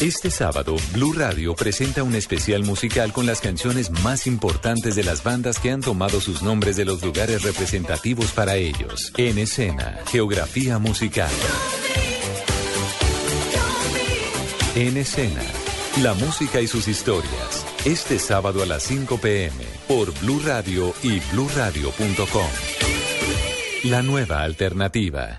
Este 0.00 0.30
sábado, 0.30 0.74
Blue 0.92 1.12
Radio 1.12 1.54
presenta 1.54 2.02
un 2.02 2.16
especial 2.16 2.64
musical 2.64 3.12
con 3.12 3.26
las 3.26 3.40
canciones 3.40 3.90
más 4.02 4.26
importantes 4.26 4.96
de 4.96 5.04
las 5.04 5.22
bandas 5.22 5.60
que 5.60 5.70
han 5.70 5.80
tomado 5.80 6.20
sus 6.20 6.42
nombres 6.42 6.76
de 6.76 6.84
los 6.84 7.02
lugares 7.02 7.42
representativos 7.42 8.32
para 8.32 8.56
ellos. 8.56 9.12
En 9.16 9.38
escena, 9.38 10.00
geografía 10.10 10.78
musical. 10.78 11.30
En 14.74 14.96
escena, 14.96 15.42
la 16.02 16.12
música 16.14 16.60
y 16.60 16.66
sus 16.66 16.88
historias. 16.88 17.64
Este 17.84 18.18
sábado 18.18 18.64
a 18.64 18.66
las 18.66 18.82
5 18.82 19.18
pm 19.18 19.64
por 19.86 20.12
Blue 20.20 20.42
Radio 20.44 20.92
y 21.04 21.20
bluradio.com. 21.32 22.48
La 23.84 24.02
nueva 24.02 24.42
alternativa. 24.42 25.38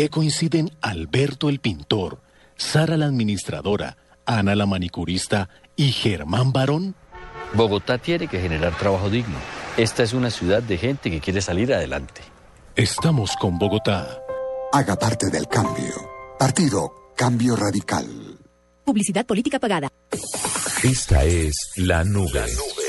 qué 0.00 0.08
coinciden 0.08 0.70
Alberto 0.80 1.50
el 1.50 1.60
pintor, 1.60 2.22
Sara 2.56 2.96
la 2.96 3.04
administradora, 3.04 3.98
Ana 4.24 4.54
la 4.54 4.64
manicurista 4.64 5.50
y 5.76 5.92
Germán 5.92 6.52
Barón? 6.52 6.94
Bogotá 7.52 7.98
tiene 7.98 8.26
que 8.26 8.40
generar 8.40 8.74
trabajo 8.78 9.10
digno. 9.10 9.36
Esta 9.76 10.02
es 10.02 10.14
una 10.14 10.30
ciudad 10.30 10.62
de 10.62 10.78
gente 10.78 11.10
que 11.10 11.20
quiere 11.20 11.42
salir 11.42 11.74
adelante. 11.74 12.22
Estamos 12.76 13.36
con 13.36 13.58
Bogotá. 13.58 14.22
Haga 14.72 14.96
parte 14.96 15.28
del 15.28 15.46
cambio. 15.48 15.92
Partido 16.38 17.12
Cambio 17.14 17.54
Radical. 17.54 18.06
Publicidad 18.86 19.26
política 19.26 19.58
pagada. 19.58 19.90
Esta 20.82 21.24
es 21.24 21.72
La 21.76 22.04
Nube. 22.04 22.46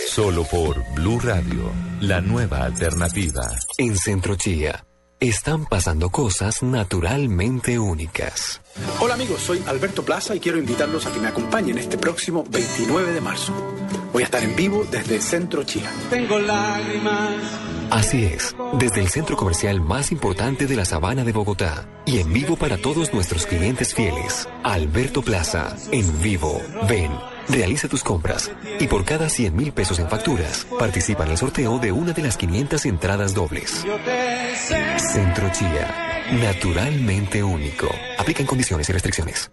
Solo 0.08 0.46
por 0.46 0.82
Blue 0.96 1.20
Radio, 1.20 1.74
la 2.00 2.22
nueva 2.22 2.64
alternativa. 2.64 3.52
En 3.78 3.98
Centro 3.98 4.38
Chía 4.38 4.86
están 5.22 5.68
pasando 5.68 6.10
cosas 6.10 6.64
naturalmente 6.64 7.78
únicas. 7.78 8.60
Hola 9.00 9.14
amigos, 9.14 9.42
soy 9.42 9.62
Alberto 9.68 10.04
Plaza 10.04 10.36
y 10.36 10.40
quiero 10.40 10.58
invitarlos 10.58 11.06
a 11.06 11.12
que 11.12 11.20
me 11.20 11.28
acompañen 11.28 11.78
este 11.78 11.96
próximo 11.96 12.44
29 12.50 13.14
de 13.14 13.22
marzo. 13.22 13.54
Voy 14.12 14.24
a 14.24 14.26
estar 14.26 14.44
en 14.44 14.56
vivo 14.56 14.84
desde 14.90 15.22
Centro 15.22 15.64
Chía. 15.64 15.92
Tengo 16.10 16.40
lágrimas. 16.40 17.36
Así 17.92 18.24
es, 18.24 18.56
desde 18.80 19.02
el 19.02 19.10
centro 19.10 19.38
comercial 19.38 19.80
más 19.80 20.12
importante 20.12 20.66
de 20.66 20.76
la 20.76 20.86
Sabana 20.86 21.24
de 21.24 21.34
Bogotá 21.34 21.88
y 22.06 22.18
en 22.18 22.34
vivo 22.34 22.56
para 22.56 22.78
todos 22.78 23.14
nuestros 23.14 23.46
clientes 23.46 23.94
fieles. 23.94 24.50
Alberto 24.64 25.22
Plaza, 25.22 25.76
en 25.92 26.22
vivo. 26.22 26.60
Ven, 26.90 27.12
realiza 27.50 27.88
tus 27.88 28.04
compras 28.04 28.52
y 28.80 28.88
por 28.88 29.06
cada 29.06 29.30
100 29.30 29.56
mil 29.56 29.72
pesos 29.72 30.00
en 30.00 30.10
facturas, 30.10 30.66
participa 30.78 31.26
en 31.26 31.32
el 31.32 31.38
sorteo 31.38 31.80
de 31.80 31.92
una 31.92 32.14
de 32.14 32.22
las 32.24 32.38
500 32.38 32.86
entradas 32.86 33.34
dobles. 33.34 33.86
Centro 34.98 35.50
Chía, 35.52 36.24
naturalmente 36.32 37.44
único. 37.44 37.88
Aplican 38.18 38.46
condiciones 38.46 38.90
y 38.90 38.94
restricciones. 38.94 39.52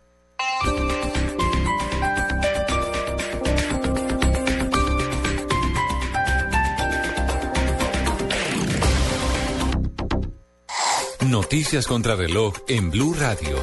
Noticias 11.29 11.87
contra 11.87 12.17
reloj 12.17 12.55
en 12.69 12.91
Blue 12.91 13.13
Radio. 13.13 13.59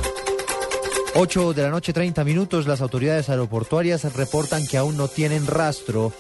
8 1.18 1.54
de 1.54 1.64
la 1.64 1.70
noche, 1.70 1.94
30 1.94 2.26
minutos. 2.26 2.68
Las 2.68 2.82
autoridades 2.82 3.30
aeroportuarias 3.30 4.14
reportan 4.14 4.68
que 4.68 4.78
aún 4.78 4.98
no 4.98 5.08
tienen 5.08 5.48
rastro 5.48 6.12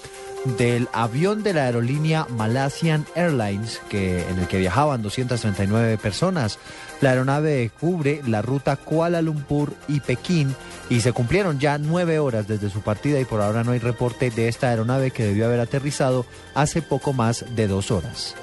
del 0.57 0.87
avión 0.93 1.43
de 1.43 1.53
la 1.53 1.65
aerolínea 1.65 2.25
Malaysian 2.29 3.05
Airlines, 3.13 3.81
que, 3.89 4.21
en 4.21 4.39
el 4.39 4.47
que 4.47 4.59
viajaban 4.59 5.01
239 5.01 5.97
personas. 5.97 6.59
La 7.01 7.09
aeronave 7.09 7.71
cubre 7.77 8.21
la 8.25 8.41
ruta 8.41 8.77
Kuala 8.77 9.21
Lumpur 9.21 9.73
y 9.89 9.99
Pekín 9.99 10.55
y 10.89 11.01
se 11.01 11.11
cumplieron 11.11 11.59
ya 11.59 11.77
nueve 11.77 12.19
horas 12.19 12.47
desde 12.47 12.69
su 12.69 12.79
partida 12.79 13.19
y 13.19 13.25
por 13.25 13.41
ahora 13.41 13.65
no 13.65 13.71
hay 13.71 13.79
reporte 13.79 14.29
de 14.29 14.47
esta 14.47 14.69
aeronave 14.69 15.11
que 15.11 15.25
debió 15.25 15.47
haber 15.47 15.59
aterrizado 15.59 16.25
hace 16.53 16.81
poco 16.81 17.11
más 17.11 17.43
de 17.53 17.67
dos 17.67 17.91
horas. 17.91 18.35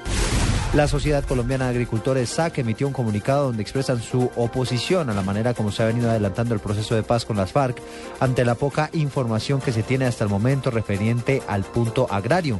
La 0.75 0.89
Sociedad 0.89 1.23
Colombiana 1.25 1.67
de 1.67 1.73
Agricultores 1.73 2.31
SAC 2.31 2.57
emitió 2.59 2.87
un 2.87 2.95
comunicado 2.95 3.45
donde 3.45 3.61
expresan 3.61 4.01
su 4.01 4.31
oposición 4.37 5.11
a 5.11 5.15
la 5.15 5.21
manera 5.21 5.53
como 5.53 5.71
se 5.71 5.83
ha 5.83 5.87
venido 5.87 6.09
adelantando 6.09 6.55
el 6.55 6.61
proceso 6.61 6.95
de 6.95 7.03
paz 7.03 7.27
con 7.27 7.37
las 7.37 7.53
FARC 7.53 7.77
ante 8.21 8.43
la 8.47 8.55
poca 8.55 8.89
información 8.95 9.61
que 9.61 9.71
se 9.71 9.83
tiene 9.83 10.07
hasta 10.07 10.25
el 10.25 10.31
momento 10.31 10.71
referente 10.71 11.43
al 11.47 11.65
punto 11.65 12.07
agrario. 12.11 12.59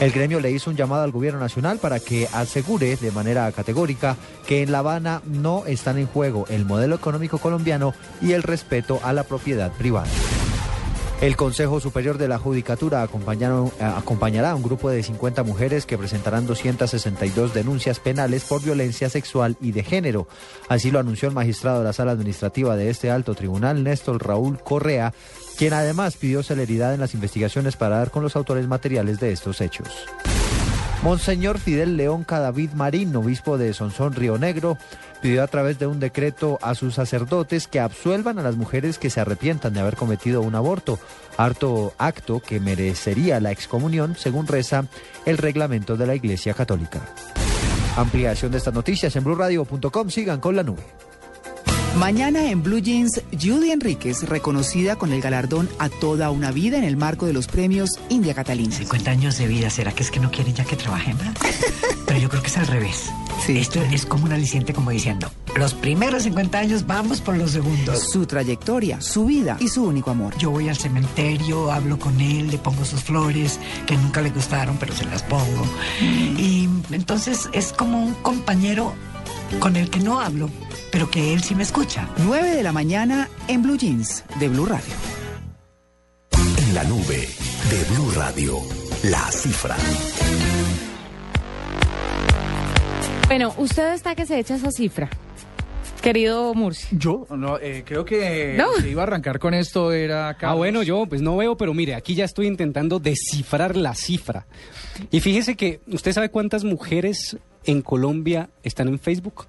El 0.00 0.10
gremio 0.10 0.40
le 0.40 0.50
hizo 0.50 0.70
un 0.70 0.76
llamado 0.76 1.04
al 1.04 1.12
gobierno 1.12 1.38
nacional 1.38 1.78
para 1.78 2.00
que 2.00 2.26
asegure 2.32 2.96
de 2.96 3.12
manera 3.12 3.50
categórica 3.52 4.16
que 4.44 4.62
en 4.62 4.72
La 4.72 4.80
Habana 4.80 5.22
no 5.24 5.66
están 5.66 5.98
en 5.98 6.08
juego 6.08 6.46
el 6.48 6.64
modelo 6.64 6.96
económico 6.96 7.38
colombiano 7.38 7.94
y 8.20 8.32
el 8.32 8.42
respeto 8.42 8.98
a 9.04 9.12
la 9.12 9.22
propiedad 9.22 9.70
privada. 9.70 10.08
El 11.22 11.34
Consejo 11.34 11.80
Superior 11.80 12.18
de 12.18 12.28
la 12.28 12.38
Judicatura 12.38 13.02
acompañará 13.02 14.50
a 14.50 14.54
un 14.54 14.62
grupo 14.62 14.90
de 14.90 15.02
50 15.02 15.44
mujeres 15.44 15.86
que 15.86 15.96
presentarán 15.96 16.46
262 16.46 17.54
denuncias 17.54 18.00
penales 18.00 18.44
por 18.44 18.62
violencia 18.62 19.08
sexual 19.08 19.56
y 19.62 19.72
de 19.72 19.82
género. 19.82 20.28
Así 20.68 20.90
lo 20.90 20.98
anunció 20.98 21.28
el 21.28 21.34
magistrado 21.34 21.78
de 21.78 21.86
la 21.86 21.94
Sala 21.94 22.12
Administrativa 22.12 22.76
de 22.76 22.90
este 22.90 23.10
alto 23.10 23.34
tribunal, 23.34 23.82
Néstor 23.82 24.26
Raúl 24.26 24.58
Correa, 24.62 25.14
quien 25.56 25.72
además 25.72 26.18
pidió 26.18 26.42
celeridad 26.42 26.92
en 26.92 27.00
las 27.00 27.14
investigaciones 27.14 27.76
para 27.76 27.96
dar 27.96 28.10
con 28.10 28.22
los 28.22 28.36
autores 28.36 28.68
materiales 28.68 29.18
de 29.18 29.32
estos 29.32 29.62
hechos. 29.62 29.88
Monseñor 31.02 31.58
Fidel 31.58 31.96
León 31.96 32.24
Cadavid 32.24 32.72
Marín, 32.72 33.14
obispo 33.14 33.58
de 33.58 33.72
Sonsón 33.72 34.14
Río 34.14 34.38
Negro, 34.38 34.76
pidió 35.20 35.42
a 35.42 35.46
través 35.46 35.78
de 35.78 35.86
un 35.86 36.00
decreto 36.00 36.58
a 36.62 36.74
sus 36.74 36.94
sacerdotes 36.94 37.68
que 37.68 37.80
absuelvan 37.80 38.38
a 38.38 38.42
las 38.42 38.56
mujeres 38.56 38.98
que 38.98 39.10
se 39.10 39.20
arrepientan 39.20 39.74
de 39.74 39.80
haber 39.80 39.96
cometido 39.96 40.42
un 40.42 40.54
aborto, 40.54 40.98
harto 41.36 41.94
acto 41.98 42.40
que 42.40 42.60
merecería 42.60 43.40
la 43.40 43.52
excomunión, 43.52 44.16
según 44.16 44.46
reza 44.46 44.84
el 45.26 45.38
reglamento 45.38 45.96
de 45.96 46.06
la 46.06 46.14
Iglesia 46.14 46.54
Católica. 46.54 47.00
Ampliación 47.96 48.52
de 48.52 48.58
estas 48.58 48.74
noticias 48.74 49.14
en 49.16 49.24
blurradio.com. 49.24 50.10
Sigan 50.10 50.40
con 50.40 50.54
la 50.54 50.62
nube. 50.62 50.82
Mañana 51.98 52.50
en 52.50 52.62
Blue 52.62 52.78
Jeans, 52.78 53.22
Judy 53.32 53.70
Enríquez, 53.70 54.28
reconocida 54.28 54.96
con 54.96 55.12
el 55.12 55.22
galardón 55.22 55.66
a 55.78 55.88
toda 55.88 56.28
una 56.28 56.50
vida 56.50 56.76
en 56.76 56.84
el 56.84 56.98
marco 56.98 57.24
de 57.24 57.32
los 57.32 57.46
premios 57.46 57.98
India 58.10 58.34
Catalina. 58.34 58.76
50 58.76 59.10
años 59.10 59.38
de 59.38 59.46
vida, 59.46 59.70
¿será 59.70 59.92
que 59.92 60.02
es 60.02 60.10
que 60.10 60.20
no 60.20 60.30
quieren 60.30 60.54
ya 60.54 60.64
que 60.64 60.76
trabaje 60.76 61.14
más? 61.14 61.34
Pero 62.06 62.18
yo 62.20 62.28
creo 62.28 62.42
que 62.42 62.48
es 62.48 62.58
al 62.58 62.66
revés. 62.66 63.10
Esto 63.48 63.80
es 63.80 64.04
como 64.04 64.26
un 64.26 64.32
aliciente 64.32 64.74
como 64.74 64.90
diciendo, 64.90 65.30
los 65.56 65.72
primeros 65.72 66.24
50 66.24 66.58
años 66.58 66.86
vamos 66.86 67.22
por 67.22 67.36
los 67.36 67.52
segundos. 67.52 68.10
Su 68.10 68.26
trayectoria, 68.26 69.00
su 69.00 69.24
vida 69.24 69.56
y 69.58 69.68
su 69.68 69.84
único 69.84 70.10
amor. 70.10 70.36
Yo 70.36 70.50
voy 70.50 70.68
al 70.68 70.76
cementerio, 70.76 71.72
hablo 71.72 71.98
con 71.98 72.20
él, 72.20 72.48
le 72.48 72.58
pongo 72.58 72.84
sus 72.84 73.02
flores, 73.02 73.58
que 73.86 73.96
nunca 73.96 74.20
le 74.20 74.30
gustaron, 74.30 74.76
pero 74.78 74.94
se 74.94 75.06
las 75.06 75.22
pongo. 75.22 75.66
Y 76.00 76.68
entonces 76.90 77.48
es 77.52 77.72
como 77.72 78.04
un 78.04 78.14
compañero 78.14 78.92
con 79.60 79.76
el 79.76 79.90
que 79.90 80.00
no 80.00 80.20
hablo, 80.20 80.50
pero 80.92 81.10
que 81.10 81.32
él 81.32 81.42
sí 81.42 81.54
me 81.54 81.62
escucha. 81.62 82.08
9 82.18 82.50
de 82.50 82.62
la 82.62 82.72
mañana 82.72 83.28
en 83.48 83.62
Blue 83.62 83.76
Jeans 83.78 84.24
de 84.40 84.48
Blue 84.48 84.66
Radio. 84.66 84.94
En 86.58 86.74
la 86.74 86.84
nube 86.84 87.28
de 87.70 87.84
Blue 87.94 88.10
Radio, 88.14 88.58
la 89.04 89.30
cifra. 89.30 89.76
Bueno, 93.28 93.52
usted 93.58 93.92
está 93.94 94.14
que 94.14 94.24
se 94.24 94.38
echa 94.38 94.54
esa 94.54 94.70
cifra, 94.70 95.08
querido 96.00 96.54
Murcia. 96.54 96.88
Yo 96.92 97.26
no, 97.30 97.58
eh, 97.58 97.82
creo 97.84 98.04
que 98.04 98.54
No. 98.56 98.76
el 98.76 98.84
que 98.84 98.90
iba 98.90 99.02
a 99.02 99.06
arrancar 99.06 99.38
con 99.40 99.52
esto 99.52 99.92
era 99.92 100.28
Ah, 100.30 100.36
Carlos. 100.36 100.58
bueno, 100.58 100.82
yo 100.84 101.06
pues 101.06 101.20
no 101.22 101.36
veo, 101.36 101.56
pero 101.56 101.74
mire, 101.74 101.94
aquí 101.96 102.14
ya 102.14 102.24
estoy 102.24 102.46
intentando 102.46 103.00
descifrar 103.00 103.76
la 103.76 103.94
cifra. 103.94 104.46
Y 105.10 105.20
fíjese 105.20 105.56
que, 105.56 105.80
¿usted 105.88 106.12
sabe 106.12 106.30
cuántas 106.30 106.62
mujeres 106.64 107.36
en 107.66 107.82
Colombia 107.82 108.48
están 108.62 108.88
en 108.88 108.98
Facebook? 108.98 109.46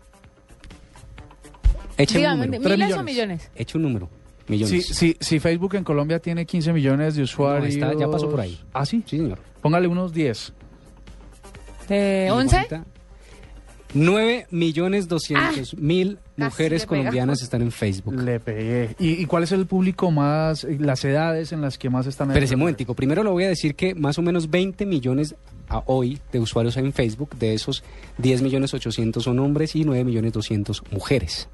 Eche 1.97 2.19
un 2.19 2.39
número. 2.39 2.60
¿miles 2.69 2.93
o 2.95 3.03
millones? 3.03 3.49
Eche 3.56 3.77
un 3.77 3.84
número. 3.84 4.10
Millones. 4.47 4.86
sí, 4.88 5.17
sí, 5.19 5.39
Facebook 5.39 5.75
en 5.75 5.84
Colombia 5.84 6.19
tiene 6.19 6.45
15 6.45 6.71
millones 6.71 7.15
de 7.15 7.23
usuarios. 7.23 7.73
está- 7.73 7.93
ya 7.99 8.10
pasó 8.10 8.30
por 8.30 8.39
ahí. 8.39 8.58
¿Ah, 8.73 8.86
sí? 8.86 9.03
Sí, 9.06 9.17
señor. 9.17 9.39
Póngale 9.62 9.88
unos 9.88 10.13
10. 10.13 10.53
Eh, 11.89 12.27
¿Y 12.30 12.32
¿11? 12.32 12.49
cuánta? 12.67 12.86
9 13.93 14.47
millones 14.51 15.08
200 15.08 15.75
mil 15.77 16.19
mujeres 16.36 16.86
colombianas 16.86 17.41
están 17.41 17.62
en 17.62 17.71
Facebook. 17.71 18.13
Le 18.21 18.39
pegué. 18.39 18.95
¿Y, 18.99 19.13
y 19.21 19.25
cuál 19.25 19.43
es 19.43 19.51
el 19.53 19.65
público 19.65 20.12
más, 20.12 20.63
eh, 20.65 20.77
las 20.80 21.03
edades 21.06 21.51
en 21.51 21.62
las 21.62 21.77
que 21.77 21.89
más 21.89 22.06
están? 22.06 22.30
Espérese 22.30 22.53
un 22.56 22.60
momentico. 22.62 22.93
Primero 22.93 23.23
le 23.23 23.30
voy 23.30 23.45
a 23.45 23.49
decir 23.49 23.75
que 23.75 23.95
más 23.95 24.17
o 24.17 24.21
menos 24.21 24.49
20 24.49 24.86
millones 24.86 25.36
a 25.69 25.84
hoy 25.88 26.19
de 26.32 26.39
usuarios 26.39 26.77
en 26.77 26.93
Facebook. 26.93 27.36
De 27.38 27.53
esos, 27.53 27.84
10 28.17 28.41
millones 28.41 28.73
800 28.73 29.23
son 29.23 29.39
hombres 29.39 29.75
y 29.75 29.84
9 29.84 30.03
millones 30.03 30.34
200 30.34 30.84
mujeres. 30.91 31.49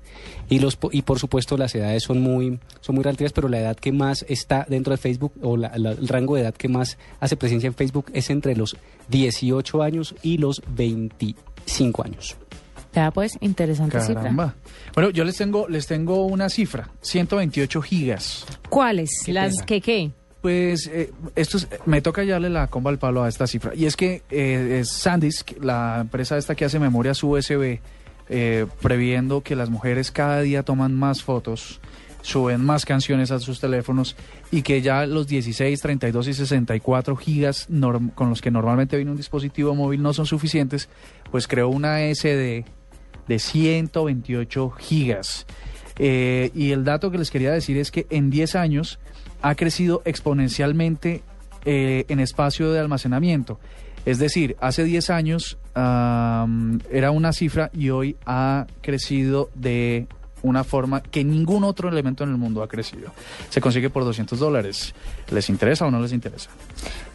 Y, 0.50 0.60
los, 0.60 0.78
y 0.92 1.02
por 1.02 1.20
supuesto 1.20 1.58
las 1.58 1.74
edades 1.76 2.04
son 2.04 2.22
muy, 2.22 2.60
son 2.82 2.96
muy 2.96 3.04
relativas, 3.04 3.34
pero 3.34 3.48
la 3.50 3.60
edad 3.60 3.76
que 3.76 3.92
más 3.92 4.26
está 4.30 4.66
dentro 4.70 4.92
de 4.92 4.98
Facebook 4.98 5.34
o 5.42 5.58
la- 5.58 5.72
la- 5.78 5.92
el 5.92 6.08
rango 6.08 6.36
de 6.36 6.42
edad 6.42 6.54
que 6.54 6.68
más 6.70 6.98
hace 7.20 7.36
presencia 7.36 7.68
en 7.68 7.74
Facebook 7.74 8.06
es 8.14 8.30
entre 8.30 8.56
los 8.56 8.76
18 9.10 9.82
años 9.82 10.14
y 10.22 10.38
los 10.38 10.62
25 10.76 12.04
años. 12.04 12.36
Ya 12.94 13.10
pues, 13.10 13.38
interesante 13.42 13.98
Caramba. 13.98 14.54
Bueno, 14.94 15.10
yo 15.10 15.24
les 15.24 15.36
tengo, 15.36 15.68
les 15.68 15.88
tengo 15.88 16.28
una 16.28 16.48
cifra. 16.50 16.92
128 17.02 17.82
gigas. 17.82 18.46
cifra. 18.48 18.60
¿Cuáles? 18.70 19.10
Qué 19.26 19.34
Las 19.34 19.54
pena. 19.56 19.66
que 19.66 19.82
qué. 19.82 20.12
Pues 20.44 20.88
eh, 20.88 21.10
esto 21.38 21.56
es- 21.56 21.70
me 21.86 22.02
toca 22.02 22.26
darle 22.26 22.50
la 22.50 22.68
comba 22.68 22.92
al 22.92 23.00
palo 23.00 23.24
a 23.24 23.30
esta 23.30 23.48
cifra. 23.48 23.74
Y 23.74 23.86
es 23.86 23.96
que 23.96 24.24
eh, 24.30 24.80
es 24.82 24.90
SanDisk, 24.92 25.54
la 25.64 26.00
empresa 26.02 26.38
esta 26.38 26.54
que 26.54 26.66
hace 26.66 26.80
memorias 26.80 27.24
USB, 27.24 27.80
eh, 28.28 28.66
previendo 28.82 29.40
que 29.42 29.56
las 29.56 29.70
mujeres 29.70 30.12
cada 30.12 30.42
día 30.42 30.64
toman 30.64 30.94
más 30.96 31.24
fotos, 31.24 31.80
suben 32.24 32.60
más 32.60 32.84
canciones 32.84 33.32
a 33.32 33.40
sus 33.40 33.62
teléfonos 33.62 34.18
y 34.52 34.64
que 34.64 34.82
ya 34.82 35.06
los 35.06 35.28
16, 35.28 35.80
32 35.80 36.28
y 36.28 36.34
64 36.34 37.16
gigas 37.16 37.70
con 38.14 38.30
los 38.30 38.42
que 38.42 38.52
normalmente 38.52 38.98
viene 38.98 39.12
un 39.12 39.18
dispositivo 39.18 39.74
móvil 39.76 40.02
no 40.02 40.14
son 40.14 40.26
suficientes, 40.26 40.90
pues 41.32 41.48
creó 41.48 41.70
una 41.70 42.02
SD 42.14 42.66
de 43.30 43.40
128 43.40 44.72
gigas. 44.72 45.46
Eh, 46.00 46.52
y 46.54 46.72
el 46.72 46.84
dato 46.84 47.12
que 47.12 47.18
les 47.18 47.32
quería 47.32 47.52
decir 47.54 47.78
es 47.78 47.92
que 47.92 48.08
en 48.10 48.30
10 48.30 48.56
años 48.56 49.00
ha 49.44 49.56
crecido 49.56 50.02
exponencialmente 50.06 51.22
eh, 51.66 52.06
en 52.08 52.20
espacio 52.20 52.72
de 52.72 52.80
almacenamiento. 52.80 53.60
Es 54.06 54.18
decir, 54.18 54.58
hace 54.60 54.84
10 54.84 55.10
años 55.12 55.58
era 55.76 57.12
una 57.12 57.34
cifra 57.34 57.72
y 57.74 57.90
hoy 57.90 58.16
ha 58.26 58.68
crecido 58.82 59.50
de 59.56 60.08
una 60.44 60.64
forma 60.64 61.02
que 61.02 61.24
ningún 61.24 61.64
otro 61.64 61.90
elemento 61.90 62.24
en 62.24 62.30
el 62.30 62.38
mundo 62.38 62.62
ha 62.64 62.68
crecido. 62.68 63.12
Se 63.50 63.60
consigue 63.60 63.90
por 63.90 64.04
200 64.04 64.38
dólares. 64.40 64.94
¿Les 65.32 65.50
interesa 65.50 65.86
o 65.88 65.92
no 65.92 66.00
les 66.02 66.12
interesa? 66.14 66.50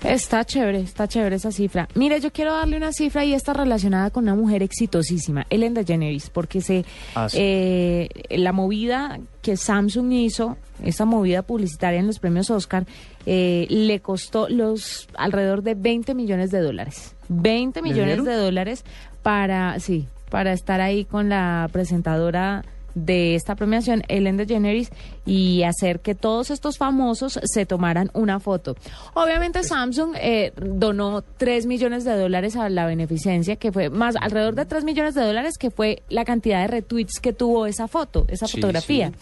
Está 0.03 0.45
chévere, 0.45 0.81
está 0.81 1.07
chévere 1.07 1.37
esa 1.37 1.53
cifra. 1.53 1.89
Mire, 1.95 2.21
yo 2.21 2.33
quiero 2.33 2.53
darle 2.55 2.77
una 2.77 2.93
cifra 2.93 3.25
y 3.25 3.35
está 3.35 3.53
relacionada 3.53 4.11
con 4.11 4.25
una 4.25 4.35
mujer 4.35 4.63
exitosísima, 4.63 5.47
Ellen 5.51 5.75
DeGeneres, 5.75 6.31
porque 6.31 6.61
se 6.61 6.85
Ah, 7.15 7.29
sí. 7.29 7.37
eh, 7.41 8.09
la 8.31 8.53
movida 8.53 9.19
que 9.43 9.57
Samsung 9.57 10.13
hizo, 10.13 10.57
esa 10.83 11.05
movida 11.05 11.43
publicitaria 11.43 12.01
en 12.01 12.07
los 12.07 12.19
premios 12.19 12.51
Oscar, 12.51 12.87
eh, 13.27 13.67
le 13.69 14.01
costó 14.01 14.49
los 14.49 15.09
alrededor 15.17 15.63
de 15.63 15.75
20 15.75 16.15
millones 16.15 16.51
de 16.51 16.61
dólares. 16.61 17.15
20 17.29 17.81
¿Le 17.81 17.83
millones 17.83 18.07
dieron? 18.17 18.25
de 18.25 18.35
dólares 18.37 18.85
para, 19.23 19.79
sí, 19.81 20.07
para 20.31 20.53
estar 20.53 20.81
ahí 20.81 21.05
con 21.05 21.29
la 21.29 21.69
presentadora 21.73 22.65
de 23.05 23.35
esta 23.35 23.55
premiación, 23.55 24.03
Ellen 24.09 24.37
DeGeneres, 24.37 24.91
y 25.27 25.63
hacer 25.63 26.01
que 26.01 26.15
todos 26.15 26.51
estos 26.51 26.79
famosos 26.79 27.39
se 27.45 27.67
tomaran 27.67 28.11
una 28.15 28.41
foto. 28.41 28.77
Obviamente 29.15 29.63
Samsung 29.63 30.15
eh, 30.21 30.53
donó 30.57 31.23
3 31.23 31.67
millones 31.67 32.05
de 32.05 32.17
dólares 32.17 32.57
a 32.57 32.69
la 32.69 32.87
beneficencia, 32.87 33.57
que 33.57 33.73
fue 33.73 33.91
más 33.91 34.15
alrededor 34.21 34.55
de 34.55 34.65
3 34.67 34.85
millones 34.85 35.15
de 35.15 35.23
dólares, 35.25 35.59
que 35.59 35.71
fue 35.71 36.03
la 36.09 36.25
cantidad 36.25 36.61
de 36.63 36.67
retweets 36.69 37.21
que 37.21 37.33
tuvo 37.33 37.67
esa 37.67 37.89
foto, 37.89 38.25
esa 38.29 38.47
Sí, 38.47 38.55
fotografía. 38.57 39.13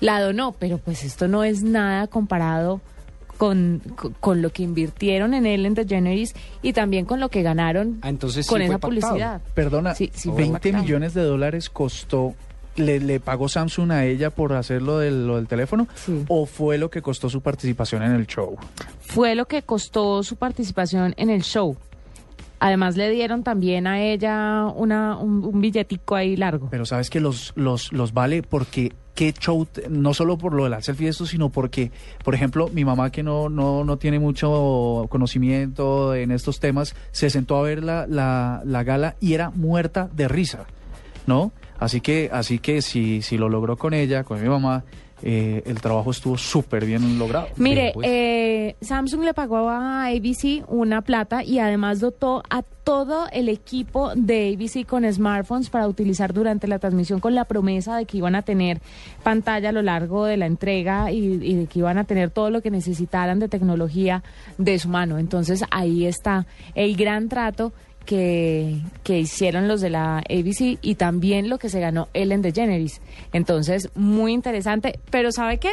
La 0.00 0.20
donó, 0.20 0.52
pero 0.52 0.78
pues 0.78 1.04
esto 1.04 1.28
no 1.28 1.44
es 1.44 1.62
nada 1.62 2.06
comparado 2.06 2.80
con, 3.36 3.82
con, 4.20 4.40
lo 4.40 4.50
que 4.50 4.62
invirtieron 4.62 5.34
en 5.34 5.44
Ellen 5.44 5.74
DeGeneres 5.74 6.34
y 6.62 6.72
también 6.72 7.04
con 7.04 7.20
lo 7.20 7.28
que 7.28 7.42
ganaron 7.42 7.98
Ah, 8.00 8.08
entonces 8.08 8.46
sí 8.46 8.50
con 8.50 8.62
esa 8.62 8.78
pactado. 8.78 8.90
publicidad. 8.90 9.40
Perdona, 9.54 9.94
Sí, 9.94 10.10
sí 10.14 10.30
fue 10.30 10.38
20 10.38 10.52
pactado. 10.54 10.82
millones 10.82 11.12
de 11.12 11.22
dólares 11.22 11.68
costó 11.68 12.34
le, 12.76 13.00
le 13.00 13.20
pagó 13.20 13.48
Samsung 13.48 13.92
a 13.92 14.04
ella 14.04 14.30
por 14.30 14.52
hacer 14.52 14.82
lo 14.82 14.98
del, 14.98 15.26
lo 15.26 15.36
del 15.36 15.48
teléfono? 15.48 15.88
¿O 16.28 16.46
fue 16.46 16.78
lo 16.78 16.90
que 16.90 17.02
costó 17.02 17.28
su 17.28 17.40
participación 17.40 18.02
en 18.02 18.12
el 18.12 18.26
show? 18.26 18.56
Fue 19.00 19.34
lo 19.34 19.46
que 19.46 19.62
costó 19.62 20.22
su 20.22 20.36
participación 20.36 21.14
en 21.16 21.30
el 21.30 21.42
show. 21.42 21.76
Además 22.58 22.96
le 22.96 23.10
dieron 23.10 23.42
también 23.42 23.86
a 23.86 24.00
ella 24.00 24.64
una, 24.74 25.18
un, 25.18 25.44
un 25.44 25.60
billetico 25.60 26.14
ahí 26.14 26.36
largo. 26.36 26.68
Pero 26.70 26.86
sabes 26.86 27.10
que 27.10 27.20
los, 27.20 27.52
los, 27.54 27.92
los 27.92 28.14
vale 28.14 28.42
porque 28.42 28.92
qué 29.14 29.32
show, 29.32 29.66
no 29.90 30.14
solo 30.14 30.38
por 30.38 30.52
lo 30.52 30.64
de 30.64 30.70
la 30.70 30.82
selfie 30.82 31.08
esto, 31.08 31.26
sino 31.26 31.48
porque, 31.48 31.90
por 32.22 32.34
ejemplo, 32.34 32.68
mi 32.72 32.84
mamá 32.84 33.10
que 33.10 33.22
no, 33.22 33.48
no, 33.48 33.82
no 33.82 33.96
tiene 33.96 34.18
mucho 34.18 35.06
conocimiento 35.08 36.14
en 36.14 36.30
estos 36.30 36.60
temas, 36.60 36.94
se 37.12 37.30
sentó 37.30 37.56
a 37.56 37.62
ver 37.62 37.82
la, 37.82 38.06
la, 38.06 38.62
la 38.64 38.84
gala 38.84 39.16
y 39.20 39.34
era 39.34 39.50
muerta 39.50 40.08
de 40.14 40.28
risa, 40.28 40.66
¿no? 41.26 41.50
Así 41.78 42.00
que, 42.00 42.30
así 42.32 42.58
que 42.58 42.82
si, 42.82 43.22
si 43.22 43.38
lo 43.38 43.48
logró 43.48 43.76
con 43.76 43.94
ella, 43.94 44.24
con 44.24 44.42
mi 44.42 44.48
mamá, 44.48 44.84
eh, 45.22 45.62
el 45.64 45.80
trabajo 45.80 46.10
estuvo 46.10 46.36
súper 46.36 46.84
bien 46.84 47.18
logrado. 47.18 47.48
Mire, 47.56 47.94
eh, 48.02 48.76
Samsung 48.82 49.22
le 49.22 49.32
pagó 49.32 49.70
a 49.70 50.06
ABC 50.08 50.62
una 50.68 51.00
plata 51.00 51.42
y 51.42 51.58
además 51.58 52.00
dotó 52.00 52.42
a 52.50 52.62
todo 52.62 53.26
el 53.32 53.48
equipo 53.48 54.14
de 54.14 54.54
ABC 54.54 54.86
con 54.86 55.10
smartphones 55.10 55.70
para 55.70 55.88
utilizar 55.88 56.34
durante 56.34 56.68
la 56.68 56.78
transmisión 56.78 57.18
con 57.18 57.34
la 57.34 57.46
promesa 57.46 57.96
de 57.96 58.04
que 58.04 58.18
iban 58.18 58.34
a 58.34 58.42
tener 58.42 58.80
pantalla 59.22 59.70
a 59.70 59.72
lo 59.72 59.80
largo 59.80 60.26
de 60.26 60.36
la 60.36 60.46
entrega 60.46 61.10
y, 61.10 61.18
y 61.42 61.54
de 61.54 61.66
que 61.66 61.78
iban 61.78 61.96
a 61.96 62.04
tener 62.04 62.30
todo 62.30 62.50
lo 62.50 62.60
que 62.60 62.70
necesitaran 62.70 63.38
de 63.38 63.48
tecnología 63.48 64.22
de 64.58 64.78
su 64.78 64.90
mano. 64.90 65.18
Entonces 65.18 65.64
ahí 65.70 66.04
está 66.04 66.46
el 66.74 66.94
gran 66.94 67.30
trato 67.30 67.72
que, 68.06 68.80
que 69.04 69.18
hicieron 69.18 69.68
los 69.68 69.82
de 69.82 69.90
la 69.90 70.18
ABC 70.18 70.78
y 70.80 70.94
también 70.94 71.50
lo 71.50 71.58
que 71.58 71.68
se 71.68 71.80
ganó 71.80 72.08
Ellen 72.14 72.40
DeGeneres. 72.40 73.02
Entonces, 73.32 73.90
muy 73.94 74.32
interesante. 74.32 74.98
Pero 75.10 75.32
¿sabe 75.32 75.58
qué? 75.58 75.72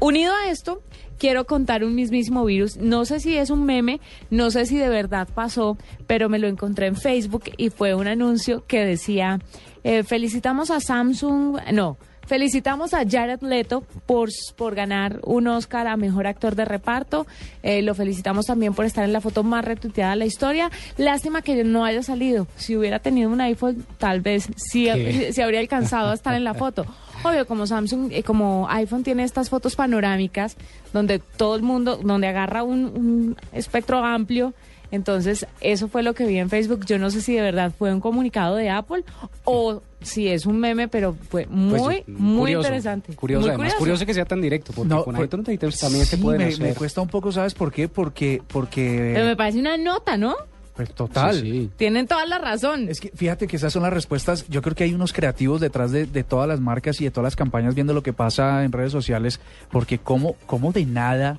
Unido 0.00 0.32
a 0.34 0.50
esto, 0.50 0.82
quiero 1.18 1.46
contar 1.46 1.84
un 1.84 1.94
mismísimo 1.94 2.44
virus. 2.44 2.76
No 2.76 3.04
sé 3.04 3.20
si 3.20 3.36
es 3.36 3.50
un 3.50 3.64
meme, 3.64 4.00
no 4.30 4.50
sé 4.50 4.66
si 4.66 4.76
de 4.76 4.88
verdad 4.88 5.28
pasó, 5.34 5.78
pero 6.06 6.28
me 6.28 6.38
lo 6.38 6.48
encontré 6.48 6.86
en 6.86 6.96
Facebook 6.96 7.44
y 7.56 7.70
fue 7.70 7.94
un 7.94 8.08
anuncio 8.08 8.64
que 8.66 8.84
decía, 8.84 9.38
eh, 9.84 10.02
felicitamos 10.02 10.70
a 10.70 10.80
Samsung, 10.80 11.58
no. 11.72 11.96
Felicitamos 12.26 12.94
a 12.94 13.04
Jared 13.08 13.42
Leto 13.42 13.84
por, 14.06 14.30
por 14.56 14.74
ganar 14.74 15.20
un 15.24 15.46
Oscar 15.46 15.86
a 15.86 15.96
Mejor 15.96 16.26
Actor 16.26 16.54
de 16.54 16.64
Reparto. 16.64 17.26
Eh, 17.62 17.82
lo 17.82 17.94
felicitamos 17.94 18.46
también 18.46 18.74
por 18.74 18.84
estar 18.84 19.04
en 19.04 19.12
la 19.12 19.20
foto 19.20 19.42
más 19.42 19.64
retuiteada 19.64 20.12
de 20.12 20.16
la 20.16 20.26
historia. 20.26 20.70
Lástima 20.96 21.42
que 21.42 21.64
no 21.64 21.84
haya 21.84 22.02
salido. 22.02 22.46
Si 22.56 22.76
hubiera 22.76 22.98
tenido 22.98 23.30
un 23.30 23.40
iPhone, 23.40 23.84
tal 23.98 24.20
vez 24.20 24.48
sí, 24.56 24.88
sí 25.32 25.40
habría 25.40 25.60
alcanzado 25.60 26.10
a 26.10 26.14
estar 26.14 26.34
en 26.34 26.44
la 26.44 26.54
foto. 26.54 26.86
Obvio, 27.22 27.46
como 27.46 27.66
Samsung, 27.66 28.12
eh, 28.12 28.22
como 28.22 28.66
iPhone 28.68 29.02
tiene 29.02 29.24
estas 29.24 29.48
fotos 29.48 29.76
panorámicas, 29.76 30.56
donde 30.92 31.18
todo 31.18 31.56
el 31.56 31.62
mundo, 31.62 31.96
donde 31.96 32.26
agarra 32.26 32.62
un, 32.62 32.84
un 32.84 33.36
espectro 33.52 34.04
amplio. 34.04 34.52
Entonces, 34.94 35.46
eso 35.60 35.88
fue 35.88 36.02
lo 36.04 36.14
que 36.14 36.24
vi 36.24 36.38
en 36.38 36.48
Facebook. 36.48 36.86
Yo 36.86 36.98
no 36.98 37.10
sé 37.10 37.20
si 37.20 37.34
de 37.34 37.40
verdad 37.42 37.72
fue 37.76 37.92
un 37.92 38.00
comunicado 38.00 38.54
de 38.56 38.70
Apple 38.70 39.02
o 39.44 39.82
si 40.00 40.28
es 40.28 40.46
un 40.46 40.58
meme, 40.60 40.86
pero 40.86 41.16
fue 41.30 41.46
muy, 41.46 41.78
Pues, 41.80 42.08
muy 42.08 42.38
curioso, 42.38 42.60
interesante. 42.68 43.14
Curioso, 43.14 43.40
Muy 43.46 43.50
además, 43.54 43.74
curioso. 43.74 44.06
que 44.06 44.14
sea 44.14 44.24
tan 44.24 44.40
directo, 44.40 44.72
porque 44.72 44.88
No, 44.88 45.02
con 45.04 45.16
fue- 45.16 45.24
iTunes 45.24 45.78
también 45.80 46.06
se 46.06 46.16
pueden 46.18 46.42
me, 46.42 46.48
hacer. 46.48 46.62
me 46.62 46.74
cuesta 46.74 47.00
un 47.00 47.08
poco, 47.08 47.32
¿sabes 47.32 47.54
por 47.54 47.72
qué? 47.72 47.88
Porque, 47.88 48.40
porque 48.46 49.10
Pero 49.14 49.26
me 49.26 49.34
parece 49.36 49.58
una 49.58 49.76
nota, 49.76 50.16
¿no? 50.16 50.34
pues, 50.76 50.92
total. 50.92 51.70
Tienen 51.76 52.06
toda 52.08 52.26
la 52.26 52.38
razón. 52.38 52.88
Es 52.88 53.00
que 53.00 53.10
fíjate 53.14 53.46
que 53.46 53.56
esas 53.56 53.72
son 53.72 53.82
las 53.84 53.92
respuestas. 53.92 54.44
Yo 54.48 54.60
creo 54.60 54.74
que 54.74 54.82
hay 54.84 54.92
unos 54.92 55.12
creativos 55.12 55.60
detrás 55.60 55.92
de, 55.92 56.04
de 56.06 56.24
todas 56.24 56.48
las 56.48 56.60
marcas 56.60 57.00
y 57.00 57.04
de 57.04 57.10
todas 57.10 57.24
las 57.24 57.36
campañas 57.36 57.74
viendo 57.76 57.92
lo 57.94 58.02
que 58.02 58.12
pasa 58.12 58.64
en 58.64 58.72
redes 58.72 58.90
sociales, 58.92 59.38
porque 59.70 59.98
cómo, 59.98 60.34
cómo 60.46 60.72
de 60.72 60.84
nada, 60.84 61.38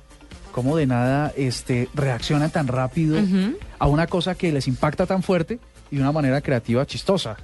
cómo 0.56 0.74
de 0.74 0.86
nada 0.86 1.34
este, 1.36 1.86
reaccionan 1.92 2.50
tan 2.50 2.66
rápido 2.66 3.18
a 3.78 3.86
una 3.88 4.06
cosa 4.06 4.34
que 4.34 4.50
les 4.52 4.66
impacta 4.68 5.04
tan 5.04 5.22
fuerte 5.22 5.58
y 5.90 5.96
de 5.96 6.02
una 6.02 6.12
manera 6.12 6.40
creativa 6.40 6.86
chistosa. 6.86 7.36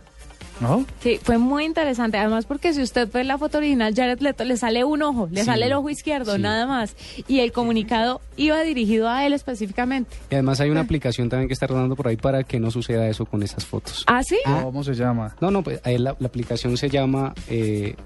¿No? 0.61 0.87
Sí, 1.03 1.19
fue 1.21 1.39
muy 1.39 1.65
interesante. 1.65 2.17
Además, 2.19 2.45
porque 2.47 2.73
si 2.73 2.83
usted 2.83 3.11
ve 3.13 3.25
la 3.25 3.37
foto 3.37 3.59
original, 3.59 3.95
Jared 3.97 4.21
Leto 4.21 4.45
le 4.45 4.57
sale 4.57 4.85
un 4.85 5.03
ojo, 5.03 5.29
le 5.33 5.41
Sí, 5.41 5.47
sale 5.47 5.67
el 5.67 5.73
ojo 5.73 5.91
izquierdo, 5.91 6.37
sí. 6.37 6.41
nada 6.43 6.67
más. 6.67 6.95
Y 7.27 7.41
el 7.41 7.51
comunicado 7.51 8.21
iba 8.37 8.61
dirigido 8.63 9.09
a 9.09 9.27
él 9.27 9.33
específicamente. 9.33 10.15
Y 10.31 10.35
además 10.35 10.61
hay 10.61 10.71
una 10.71 10.83
aplicación 10.83 11.29
también 11.29 11.49
que 11.49 11.55
está 11.55 11.67
rodando 11.67 11.97
por 11.97 12.07
ahí 12.07 12.17
para 12.17 12.45
que 12.45 12.61
no 12.61 12.71
suceda 12.71 13.09
eso 13.09 13.27
con 13.27 13.43
esas 13.43 13.67
fotos. 13.67 14.05
¿Ah, 14.07 14.23
sí? 14.23 14.39
¿Cómo 14.45 14.85
se 14.85 14.95
llama? 14.95 15.35
No, 15.41 15.51
no, 15.51 15.63
pues 15.65 15.81
ahí 15.85 15.99
la, 15.99 16.15
la 16.19 16.27
aplicación 16.29 16.77
se 16.77 16.89
llama, 16.89 17.35
eh, 17.49 17.97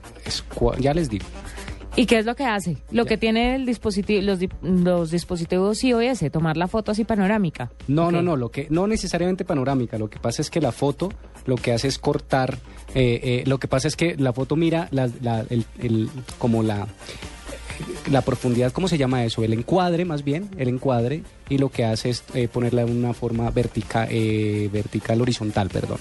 ya 0.81 0.95
les 0.95 1.11
digo. 1.11 1.27
¿Y 1.97 2.05
qué 2.05 2.18
es 2.18 2.26
lo 2.26 2.36
que 2.36 2.44
hace? 2.44 2.76
Lo 2.90 3.07
que 3.07 3.16
tiene 3.16 3.55
el 3.57 3.64
dispositivo, 3.64 4.20
los, 4.22 4.38
los 4.62 5.11
dispositivos 5.11 5.82
iOS, 5.82 6.30
tomar 6.30 6.57
la 6.59 6.68
foto 6.68 6.92
así 6.92 7.05
panorámica. 7.05 7.70
No, 7.88 8.11
no, 8.12 8.20
no, 8.20 8.36
lo 8.36 8.51
que 8.51 8.66
no 8.68 8.86
necesariamente 8.86 9.47
panorámica. 9.47 9.97
Lo 9.97 10.11
que 10.11 10.18
pasa 10.18 10.42
es 10.42 10.51
que 10.51 10.61
la 10.61 10.72
foto 10.72 11.11
lo 11.47 11.57
que 11.57 11.72
hace 11.72 11.88
es 11.88 11.99
cortar. 11.99 12.59
eh, 12.94 13.20
eh, 13.22 13.44
lo 13.47 13.59
que 13.59 13.66
pasa 13.66 13.88
es 13.88 13.97
que 13.97 14.14
la 14.16 14.32
foto 14.34 14.57
mira 14.57 14.88
la, 14.90 15.09
la- 15.22 15.44
el, 15.49 15.64
el- 15.78 16.11
como 16.38 16.62
la 16.62 16.86
la 18.11 18.22
profundidad, 18.22 18.72
¿cómo 18.72 18.88
se 18.88 18.97
llama 18.99 19.24
eso? 19.24 19.42
El 19.44 19.53
encuadre, 19.53 20.05
más 20.07 20.22
bien, 20.24 20.49
el 20.57 20.68
encuadre, 20.68 21.22
y 21.51 21.59
lo 21.59 21.68
que 21.70 21.84
hace 21.84 22.09
es 22.11 22.24
eh, 22.34 22.49
ponerla 22.49 22.82
en 22.82 22.90
una 22.97 23.12
forma 23.12 23.51
vertical, 23.51 24.09
vertical 24.72 25.20
horizontal, 25.20 25.68
perdón. 25.68 25.99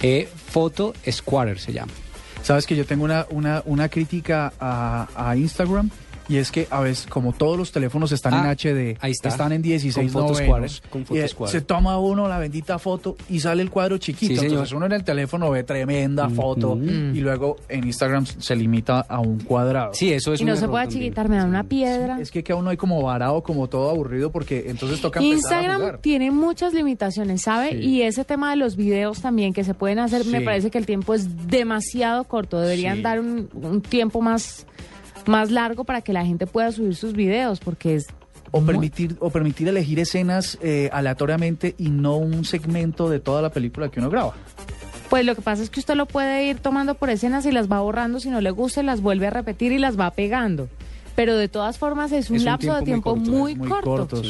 Eh, 0.00 0.26
foto 0.48 0.94
Squatter 1.10 1.58
se 1.58 1.72
llama. 1.74 1.92
Sabes 2.42 2.66
que 2.66 2.76
yo 2.76 2.84
tengo 2.84 3.04
una, 3.04 3.26
una, 3.30 3.62
una 3.64 3.88
crítica 3.88 4.52
a, 4.58 5.08
a 5.14 5.36
Instagram 5.36 5.90
y 6.32 6.38
es 6.38 6.50
que 6.50 6.66
a 6.70 6.80
veces, 6.80 7.06
como 7.06 7.32
todos 7.32 7.56
los 7.58 7.72
teléfonos 7.72 8.12
están 8.12 8.34
Ah, 8.34 8.44
en 8.44 8.50
HD, 8.56 8.96
ahí 9.00 9.12
está. 9.12 9.28
están 9.28 9.52
en 9.52 9.62
16 9.62 10.12
Con 10.12 10.22
Photo 10.28 10.40
novenos, 10.40 10.82
con 10.90 11.02
y, 11.02 11.04
Photo 11.04 11.20
eh, 11.20 11.28
Square. 11.28 11.52
se 11.52 11.60
toma 11.60 11.98
uno 11.98 12.28
la 12.28 12.38
bendita 12.38 12.78
foto 12.78 13.16
y 13.28 13.40
sale 13.40 13.62
el 13.62 13.70
cuadro 13.70 13.98
chiquito. 13.98 14.32
Sí, 14.32 14.36
señor. 14.36 14.52
Entonces 14.52 14.72
uno 14.74 14.86
en 14.86 14.92
el 14.92 15.04
teléfono 15.04 15.50
ve 15.50 15.62
tremenda 15.64 16.28
foto 16.30 16.76
y 16.78 17.20
luego 17.20 17.56
en 17.68 17.84
Instagram 17.84 18.24
se 18.26 18.56
limita 18.56 19.00
a 19.00 19.20
un 19.20 19.40
cuadrado. 19.40 19.92
Sí, 19.94 20.12
eso 20.12 20.34
y 20.34 20.44
no 20.44 20.56
se 20.56 20.68
puede 20.68 20.84
achiquitar, 20.84 21.28
me 21.28 21.36
da 21.36 21.44
una 21.44 21.64
piedra. 21.64 22.18
Es 22.20 22.30
que 22.30 22.42
que 22.42 22.52
aún 22.52 22.64
no 22.64 22.70
hay 22.70 22.76
como 22.76 23.02
varado, 23.02 23.42
como 23.42 23.68
todo 23.68 23.90
aburrido, 23.90 24.30
porque 24.32 24.64
entonces 24.68 25.00
toca 25.00 25.20
a 25.20 25.22
Instagram 25.22 25.80
jugar. 25.80 25.98
tiene 25.98 26.30
muchas 26.30 26.72
limitaciones, 26.74 27.42
¿sabe? 27.42 27.70
Sí. 27.70 27.76
Y 27.78 28.02
ese 28.02 28.24
tema 28.24 28.50
de 28.50 28.56
los 28.56 28.76
videos 28.76 29.20
también 29.20 29.52
que 29.52 29.64
se 29.64 29.74
pueden 29.74 29.98
hacer, 29.98 30.24
me 30.26 30.40
parece 30.40 30.70
que 30.70 30.78
el 30.78 30.86
tiempo 30.86 31.14
es 31.14 31.46
demasiado 31.48 32.24
corto. 32.24 32.58
Deberían 32.60 32.96
Sí. 32.96 33.02
dar 33.02 33.20
un, 33.20 33.48
un 33.52 33.80
tiempo 33.82 34.20
más, 34.20 34.66
más 35.26 35.50
largo 35.50 35.84
para 35.84 36.00
que 36.02 36.12
la 36.12 36.24
gente 36.24 36.46
pueda 36.46 36.72
subir 36.72 36.94
sus 36.94 37.12
videos, 37.12 37.60
porque 37.60 37.96
es 37.96 38.06
O 38.50 38.62
permitir, 38.62 39.16
o 39.20 39.30
permitir 39.30 39.68
elegir 39.68 39.98
escenas 39.98 40.58
eh, 40.62 40.90
aleatoriamente 40.92 41.74
y 41.78 41.90
no 41.90 42.16
un 42.16 42.44
segmento 42.44 43.08
de 43.08 43.20
toda 43.20 43.42
la 43.42 43.50
película 43.50 43.90
que 43.90 44.00
uno 44.00 44.10
graba. 44.10 44.34
Pues 45.08 45.26
lo 45.26 45.34
que 45.34 45.42
pasa 45.42 45.62
es 45.62 45.68
que 45.68 45.80
usted 45.80 45.94
lo 45.94 46.06
puede 46.06 46.46
ir 46.46 46.58
tomando 46.58 46.94
por 46.94 47.10
escenas 47.10 47.44
y 47.44 47.52
las 47.52 47.70
va 47.70 47.80
borrando 47.80 48.18
si 48.18 48.30
no 48.30 48.40
le 48.40 48.50
gusta, 48.50 48.82
las 48.82 49.02
vuelve 49.02 49.26
a 49.26 49.30
repetir 49.30 49.72
y 49.72 49.78
las 49.78 49.98
va 49.98 50.10
pegando. 50.10 50.68
Pero 51.14 51.36
de 51.36 51.48
todas 51.48 51.76
formas 51.76 52.12
es 52.12 52.30
un 52.30 52.36
Es 52.36 52.42
un 52.42 52.46
lapso 52.46 52.74
de 52.74 52.82
tiempo 52.82 53.16
muy 53.16 53.54
muy, 53.54 53.68
corto, 53.68 54.08
corto. 54.08 54.22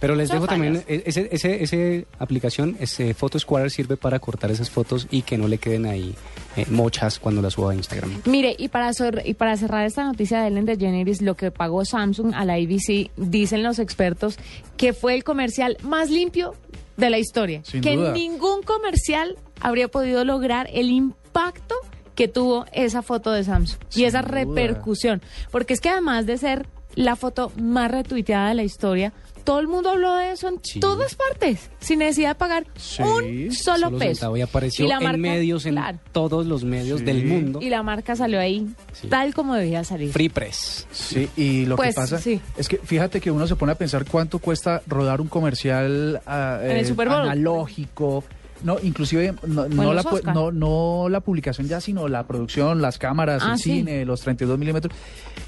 Pero 0.00 0.14
les 0.14 0.28
Son 0.28 0.36
dejo 0.36 0.46
también, 0.46 0.82
e- 0.88 1.02
ese, 1.04 1.28
ese, 1.30 1.62
ese 1.62 2.06
aplicación, 2.18 2.76
ese 2.80 3.12
Photo 3.12 3.38
Squatter 3.38 3.70
sirve 3.70 3.98
para 3.98 4.18
cortar 4.18 4.50
esas 4.50 4.70
fotos 4.70 5.06
y 5.10 5.20
que 5.20 5.36
no 5.36 5.48
le 5.48 5.58
queden 5.58 5.84
ahí 5.84 6.14
eh, 6.56 6.66
mochas 6.68 7.18
cuando 7.18 7.40
las 7.42 7.54
suba 7.54 7.72
a 7.72 7.74
Instagram. 7.74 8.22
Mire, 8.26 8.54
y 8.58 8.68
para, 8.68 8.90
y 9.24 9.34
para 9.34 9.56
cerrar 9.56 9.86
esta 9.86 10.04
noticia 10.04 10.40
de 10.40 10.48
Ellen 10.48 10.66
DeGeneres, 10.66 11.22
lo 11.22 11.34
que 11.34 11.50
pagó 11.50 11.84
Samsung 11.84 12.34
a 12.34 12.44
la 12.44 12.54
ABC, 12.54 13.10
dicen 13.16 13.62
los 13.62 13.78
expertos 13.78 14.36
que 14.76 14.92
fue 14.92 15.14
el 15.14 15.24
comercial 15.24 15.76
más 15.82 16.10
limpio 16.10 16.54
de 16.96 17.10
la 17.10 17.18
historia. 17.18 17.62
Sin 17.64 17.80
que 17.80 17.96
duda. 17.96 18.12
ningún 18.12 18.62
comercial 18.62 19.36
habría 19.60 19.88
podido 19.88 20.24
lograr 20.24 20.68
el 20.72 20.90
impacto 20.90 21.74
que 22.14 22.28
tuvo 22.28 22.66
esa 22.72 23.02
foto 23.02 23.32
de 23.32 23.44
Samsung 23.44 23.80
y 23.94 24.04
esa 24.04 24.22
duda. 24.22 24.32
repercusión. 24.32 25.22
Porque 25.50 25.72
es 25.72 25.80
que 25.80 25.88
además 25.88 26.26
de 26.26 26.36
ser 26.36 26.66
la 26.94 27.16
foto 27.16 27.52
más 27.56 27.90
retuiteada 27.90 28.50
de 28.50 28.54
la 28.54 28.62
historia, 28.62 29.12
todo 29.44 29.60
el 29.60 29.68
mundo 29.68 29.90
habló 29.90 30.14
de 30.16 30.32
eso 30.32 30.48
en 30.48 30.58
Sí. 30.62 30.80
todas 30.80 31.14
partes, 31.14 31.70
sin 31.80 31.98
necesidad 32.00 32.30
de 32.30 32.34
pagar 32.36 32.64
un 32.74 32.80
solo, 32.80 33.26
Solo 33.52 33.98
peso. 33.98 34.14
centavo 34.14 34.36
y 34.36 34.40
apareció 34.42 34.86
la 34.86 34.96
en 34.96 35.02
marca- 35.02 35.18
medios, 35.18 35.66
en 35.66 35.74
claro. 35.74 35.98
todos 36.12 36.46
los 36.46 36.64
medios 36.64 37.00
Sí. 37.00 37.06
del 37.06 37.24
mundo. 37.26 37.60
Y 37.62 37.68
la 37.70 37.82
marca 37.82 38.16
salió 38.16 38.38
ahí 38.40 38.66
tal 39.08 39.34
como 39.34 39.54
debía 39.54 39.84
salir. 39.84 40.12
Free 40.12 40.28
Press. 40.28 40.86
Sí, 40.92 41.28
y 41.36 41.66
lo 41.66 41.76
Pues, 41.76 41.90
que 41.90 41.94
pasa 42.00 42.18
sí. 42.18 42.40
es 42.56 42.68
que 42.68 42.78
fíjate 42.78 43.20
que 43.20 43.30
uno 43.30 43.46
se 43.46 43.56
pone 43.56 43.72
a 43.72 43.76
pensar 43.76 44.04
cuánto 44.04 44.38
cuesta 44.38 44.82
rodar 44.86 45.20
un 45.20 45.28
comercial 45.28 46.20
ah, 46.26 46.58
En 46.62 46.70
el 46.72 46.76
eh, 46.78 46.84
Super 46.84 47.08
Bowl. 47.08 47.20
analógico. 47.22 48.24
No, 48.64 48.76
inclusive 48.82 49.34
no, 49.46 49.92
la, 49.92 50.00
Oscar. 50.02 50.34
no, 50.34 50.52
no 50.52 51.08
la 51.08 51.20
publicación 51.20 51.66
ya, 51.66 51.80
sino 51.80 52.06
la 52.08 52.26
producción, 52.26 52.80
las 52.80 52.98
cámaras, 52.98 53.42
Ah, 53.44 53.52
el 53.52 53.58
sí. 53.58 53.70
cine, 53.78 54.04
los 54.04 54.20
32 54.20 54.58
milímetros. 54.58 54.94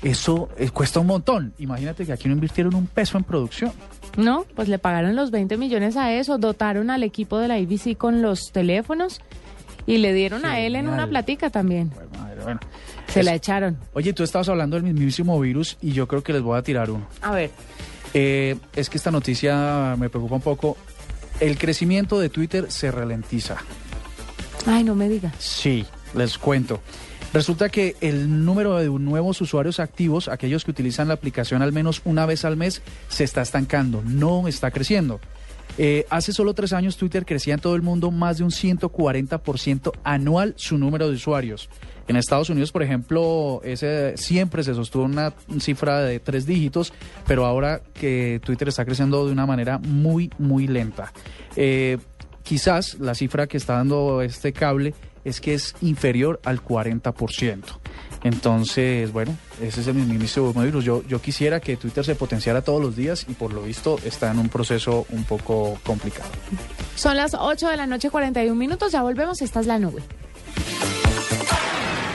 Eso 0.03 0.49
eh, 0.59 0.71
cuesta 0.71 1.01
un 1.01 1.07
montón. 1.07 1.53
Imagínate 1.59 2.05
que 2.05 2.12
aquí 2.12 2.29
no 2.29 2.35
invirtieron 2.35 2.75
un 2.75 2.87
peso 2.87 3.17
en 3.17 3.25
producción. 3.25 3.73
No, 4.17 4.45
pues 4.55 4.69
le 4.69 4.79
pagaron 4.79 5.17
los 5.17 5.31
20 5.31 5.57
millones 5.57 5.97
a 5.97 6.12
eso, 6.12 6.39
dotaron 6.39 6.91
al 6.91 7.03
equipo 7.03 7.39
de 7.39 7.49
la 7.49 7.55
ABC 7.55 7.97
con 7.97 8.21
los 8.23 8.51
teléfonos 8.53 9.21
y 9.87 9.99
le 9.99 10.12
dieron 10.12 10.45
a 10.45 10.61
él 10.61 10.77
en 10.77 10.89
una 10.89 11.07
platica 11.07 11.51
también. 11.51 11.91
bueno. 12.43 12.61
Se 13.09 13.23
la 13.23 13.35
echaron. 13.35 13.77
Oye, 13.93 14.12
tú 14.12 14.23
estabas 14.25 14.49
hablando 14.49 14.77
del 14.77 14.83
mismísimo 14.85 15.39
virus 15.39 15.77
y 15.83 15.93
yo 15.93 16.09
creo 16.09 16.23
que 16.23 16.33
les 16.33 16.43
voy 16.43 16.59
a 16.59 16.62
tirar 16.62 16.91
uno. 16.91 17.07
A 17.23 17.33
ver. 17.33 17.51
Eh, 18.15 18.57
es 18.75 18.89
que 18.89 18.97
esta 18.97 19.11
noticia 19.11 19.95
me 19.99 20.09
preocupa 20.09 20.37
un 20.37 20.41
poco. 20.41 20.77
El 21.41 21.59
crecimiento 21.59 22.18
de 22.18 22.28
Twitter 22.28 22.70
se 22.70 22.91
ralentiza. 22.91 23.57
Ay, 24.66 24.85
no 24.85 24.95
me 24.95 25.09
diga. 25.09 25.32
Sí, 25.39 25.85
les 26.14 26.39
cuento. 26.39 26.80
Resulta 27.32 27.68
que 27.68 27.97
el 28.01 28.45
número 28.45 28.76
de 28.78 28.89
nuevos 28.89 29.41
usuarios 29.41 29.80
activos, 29.80 30.28
aquellos 30.28 30.64
que 30.64 30.70
utilizan 30.70 31.09
la 31.09 31.14
aplicación 31.14 31.62
al 31.62 31.72
menos 31.72 32.01
una 32.05 32.26
vez 32.26 32.45
al 32.45 32.57
mes, 32.57 32.80
se 33.09 33.24
está 33.24 33.43
estancando, 33.43 34.03
no 34.05 34.47
está 34.47 34.70
creciendo. 34.70 35.20
Eh, 35.77 36.07
hace 36.11 36.33
solo 36.33 36.55
tres 36.55 36.73
años 36.73 36.97
Twitter 36.97 37.27
crecía 37.27 37.55
en 37.55 37.61
todo 37.61 37.75
el 37.75 37.83
mundo 37.83 38.11
más 38.11 38.39
de 38.39 38.45
un 38.45 38.51
140% 38.51 39.93
anual 40.05 40.55
su 40.57 40.79
número 40.79 41.09
de 41.09 41.15
usuarios. 41.15 41.69
En 42.07 42.17
Estados 42.17 42.51
Unidos, 42.51 42.71
por 42.71 42.83
ejemplo, 42.83 43.61
ese 43.65 44.17
siempre 44.17 44.62
se 44.62 44.75
sostuvo 44.75 45.05
una 45.05 45.33
cifra 45.59 46.01
de 46.01 46.21
tres 46.21 46.47
dígitos, 46.47 46.93
pero 47.27 47.47
ahora 47.47 47.81
que 47.95 48.41
Twitter 48.45 48.69
está 48.69 48.85
creciendo 48.85 49.25
de 49.27 49.33
una 49.33 49.47
manera 49.47 49.79
muy, 49.79 50.31
muy 50.39 50.67
lenta. 50.67 51.12
Eh, 51.57 51.99
quizás 52.43 52.99
la 53.01 53.15
cifra 53.15 53.47
que 53.47 53.57
está 53.57 53.75
dando 53.75 54.21
este 54.21 54.53
cable 54.53 54.95
es 55.25 55.41
que 55.41 55.55
es 55.55 55.75
inferior 55.81 56.41
al 56.45 56.62
40%. 56.62 57.62
Entonces, 58.25 59.12
bueno, 59.12 59.37
ese 59.61 59.83
es 59.83 59.87
el 59.87 59.95
de 60.59 60.66
virus. 60.66 60.83
Yo, 60.83 61.05
yo 61.07 61.20
quisiera 61.20 61.61
que 61.61 61.77
Twitter 61.77 62.05
se 62.05 62.14
potenciara 62.14 62.62
todos 62.62 62.81
los 62.81 62.97
días 62.97 63.27
y 63.29 63.35
por 63.35 63.53
lo 63.53 63.62
visto 63.62 63.99
está 64.03 64.31
en 64.31 64.39
un 64.39 64.49
proceso 64.49 65.07
un 65.11 65.25
poco 65.25 65.79
complicado. 65.85 66.31
Son 66.97 67.16
las 67.16 67.35
8 67.35 67.68
de 67.68 67.77
la 67.77 67.87
noche, 67.87 68.09
41 68.09 68.55
minutos. 68.55 68.93
Ya 68.93 69.03
volvemos. 69.03 69.43
Esta 69.43 69.61
es 69.61 69.66
la 69.66 69.79
nube. 69.79 70.03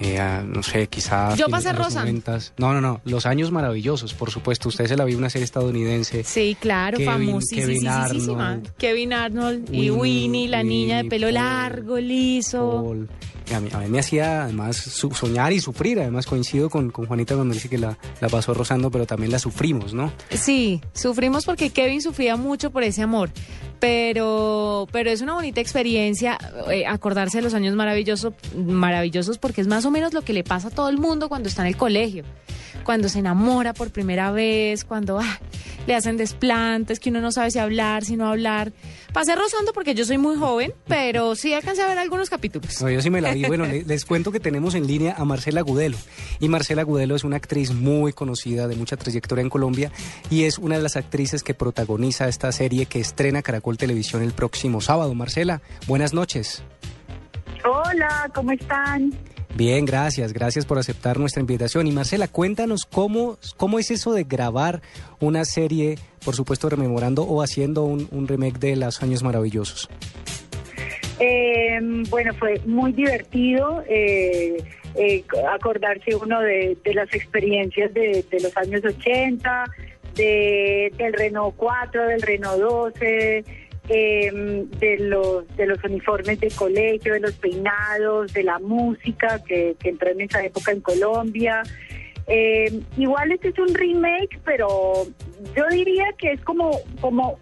Eh, 0.00 0.42
no 0.46 0.62
sé, 0.62 0.86
quizá. 0.88 1.34
Yo 1.36 1.48
pasé 1.48 1.72
rosa. 1.72 2.04
90s. 2.04 2.52
No, 2.58 2.72
no, 2.72 2.80
no. 2.80 3.00
Los 3.04 3.26
años 3.26 3.50
maravillosos, 3.50 4.14
por 4.14 4.30
supuesto. 4.30 4.68
Usted 4.68 4.86
se 4.86 4.96
la 4.96 5.04
vio 5.04 5.16
una 5.18 5.30
serie 5.30 5.44
estadounidense. 5.44 6.24
Sí, 6.24 6.56
claro, 6.60 6.98
Kevin- 6.98 7.10
famosísima. 7.26 7.66
Kevin 7.66 7.88
Arnold. 7.88 8.70
Kevin 8.78 9.12
Arnold 9.12 9.68
y 9.74 9.90
Winnie, 9.90 9.90
Winnie, 9.90 10.48
la 10.48 10.62
niña 10.62 11.02
de 11.02 11.08
pelo 11.08 11.26
Paul, 11.26 11.34
largo, 11.34 11.98
liso. 11.98 12.82
Paul. 12.84 13.08
A 13.54 13.60
mí, 13.60 13.68
a 13.72 13.78
mí 13.78 13.88
me 13.88 14.00
hacía 14.00 14.42
además 14.44 14.76
soñar 14.76 15.52
y 15.52 15.60
sufrir. 15.60 16.00
Además, 16.00 16.26
coincido 16.26 16.68
con, 16.68 16.90
con 16.90 17.06
Juanita 17.06 17.36
cuando 17.36 17.54
dice 17.54 17.68
que 17.68 17.78
la, 17.78 17.96
la 18.20 18.28
pasó 18.28 18.52
rozando, 18.54 18.90
pero 18.90 19.06
también 19.06 19.30
la 19.30 19.38
sufrimos, 19.38 19.94
¿no? 19.94 20.12
Sí, 20.30 20.80
sufrimos 20.92 21.44
porque 21.44 21.70
Kevin 21.70 22.02
sufría 22.02 22.36
mucho 22.36 22.70
por 22.72 22.82
ese 22.82 23.02
amor. 23.02 23.30
Pero, 23.78 24.88
pero 24.90 25.10
es 25.10 25.20
una 25.20 25.34
bonita 25.34 25.60
experiencia 25.60 26.38
eh, 26.70 26.86
acordarse 26.86 27.38
de 27.38 27.42
los 27.42 27.54
años 27.54 27.74
maravillosos, 27.74 28.32
maravillosos 28.56 29.38
porque 29.38 29.60
es 29.60 29.66
más 29.66 29.84
o 29.84 29.90
menos 29.90 30.14
lo 30.14 30.22
que 30.22 30.32
le 30.32 30.44
pasa 30.44 30.68
a 30.68 30.70
todo 30.70 30.88
el 30.88 30.98
mundo 30.98 31.28
cuando 31.28 31.48
está 31.48 31.62
en 31.62 31.68
el 31.68 31.76
colegio. 31.76 32.24
Cuando 32.84 33.08
se 33.08 33.18
enamora 33.18 33.74
por 33.74 33.90
primera 33.90 34.30
vez, 34.30 34.84
cuando 34.84 35.18
ah, 35.18 35.38
le 35.86 35.94
hacen 35.94 36.16
desplantes, 36.16 37.00
que 37.00 37.10
uno 37.10 37.20
no 37.20 37.32
sabe 37.32 37.50
si 37.50 37.58
hablar, 37.58 38.04
si 38.04 38.16
no 38.16 38.28
hablar. 38.28 38.72
Pasé 39.16 39.34
rozando 39.34 39.72
porque 39.72 39.94
yo 39.94 40.04
soy 40.04 40.18
muy 40.18 40.36
joven, 40.36 40.74
pero 40.86 41.34
sí 41.36 41.54
alcancé 41.54 41.80
a 41.80 41.86
ver 41.86 41.96
algunos 41.96 42.28
capítulos. 42.28 42.82
No, 42.82 42.90
yo 42.90 43.00
sí 43.00 43.08
me 43.08 43.22
la 43.22 43.32
vi. 43.32 43.44
Bueno, 43.46 43.64
le- 43.64 43.82
les 43.82 44.04
cuento 44.04 44.30
que 44.30 44.40
tenemos 44.40 44.74
en 44.74 44.86
línea 44.86 45.14
a 45.16 45.24
Marcela 45.24 45.62
Gudelo. 45.62 45.96
Y 46.38 46.50
Marcela 46.50 46.82
Gudelo 46.82 47.16
es 47.16 47.24
una 47.24 47.36
actriz 47.36 47.72
muy 47.72 48.12
conocida, 48.12 48.68
de 48.68 48.76
mucha 48.76 48.98
trayectoria 48.98 49.40
en 49.40 49.48
Colombia, 49.48 49.90
y 50.28 50.44
es 50.44 50.58
una 50.58 50.76
de 50.76 50.82
las 50.82 50.96
actrices 50.96 51.42
que 51.42 51.54
protagoniza 51.54 52.28
esta 52.28 52.52
serie 52.52 52.84
que 52.84 53.00
estrena 53.00 53.40
Caracol 53.40 53.78
Televisión 53.78 54.22
el 54.22 54.32
próximo 54.32 54.82
sábado. 54.82 55.14
Marcela, 55.14 55.62
buenas 55.86 56.12
noches. 56.12 56.62
Hola, 57.64 58.30
¿cómo 58.34 58.52
están? 58.52 59.14
Bien, 59.56 59.86
gracias, 59.86 60.34
gracias 60.34 60.66
por 60.66 60.78
aceptar 60.78 61.18
nuestra 61.18 61.40
invitación. 61.40 61.86
Y 61.86 61.90
Marcela, 61.90 62.28
cuéntanos 62.28 62.84
cómo, 62.84 63.38
cómo 63.56 63.78
es 63.78 63.90
eso 63.90 64.12
de 64.12 64.24
grabar 64.24 64.82
una 65.18 65.46
serie, 65.46 65.96
por 66.22 66.34
supuesto 66.34 66.68
rememorando 66.68 67.22
o 67.22 67.42
haciendo 67.42 67.84
un, 67.84 68.28
remake 68.28 68.58
de 68.58 68.76
Los 68.76 69.02
Años 69.02 69.22
Maravillosos. 69.22 69.88
Eh, 71.20 71.78
bueno, 72.10 72.34
fue 72.34 72.60
muy 72.66 72.92
divertido 72.92 73.82
eh, 73.88 74.62
eh, 74.94 75.24
acordarse 75.50 76.14
uno 76.14 76.38
de, 76.40 76.76
de 76.84 76.92
las 76.92 77.10
experiencias 77.14 77.94
de, 77.94 78.26
de 78.30 78.40
los 78.40 78.54
años 78.58 78.84
80, 78.84 79.64
de, 80.16 80.92
del 80.98 81.14
Renault 81.14 81.56
4, 81.56 82.08
del 82.08 82.20
Renault 82.20 82.60
12, 82.60 83.44
eh, 83.88 84.30
de, 84.80 84.98
los, 84.98 85.46
de 85.56 85.66
los 85.66 85.82
uniformes 85.84 86.40
de 86.40 86.50
colegio, 86.50 87.14
de 87.14 87.20
los 87.20 87.34
peinados, 87.34 88.32
de 88.32 88.42
la 88.42 88.58
música 88.58 89.40
que, 89.46 89.76
que 89.78 89.90
entró 89.90 90.10
en 90.10 90.22
esa 90.22 90.44
época 90.44 90.72
en 90.72 90.80
Colombia. 90.80 91.62
Eh, 92.26 92.80
igual 92.96 93.30
este 93.30 93.48
es 93.48 93.58
un 93.58 93.72
remake, 93.72 94.40
pero 94.44 95.06
yo 95.54 95.64
diría 95.70 96.06
que 96.18 96.32
es 96.32 96.40
como, 96.40 96.72
como 97.00 97.38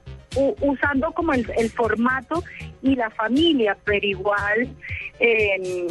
usando 0.61 1.12
como 1.12 1.32
el, 1.32 1.70
formato 1.70 2.42
y 2.82 2.97
la 2.97 3.09
familia, 3.11 3.78
pero 3.84 4.05
igual 4.05 4.68
eh, 5.20 5.86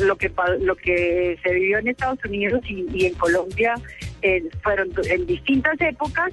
lo 0.00 0.16
que 0.16 0.30
lo 0.60 0.76
que 0.76 1.36
se 1.42 1.52
vivió 1.52 1.78
en 1.78 1.88
Estados 1.88 2.24
Unidos 2.24 2.60
y 2.68 3.04
en 3.04 3.14
Colombia 3.14 3.74
eh, 4.22 4.48
fueron 4.62 4.90
en 5.08 5.26
distintas 5.26 5.80
épocas 5.80 6.32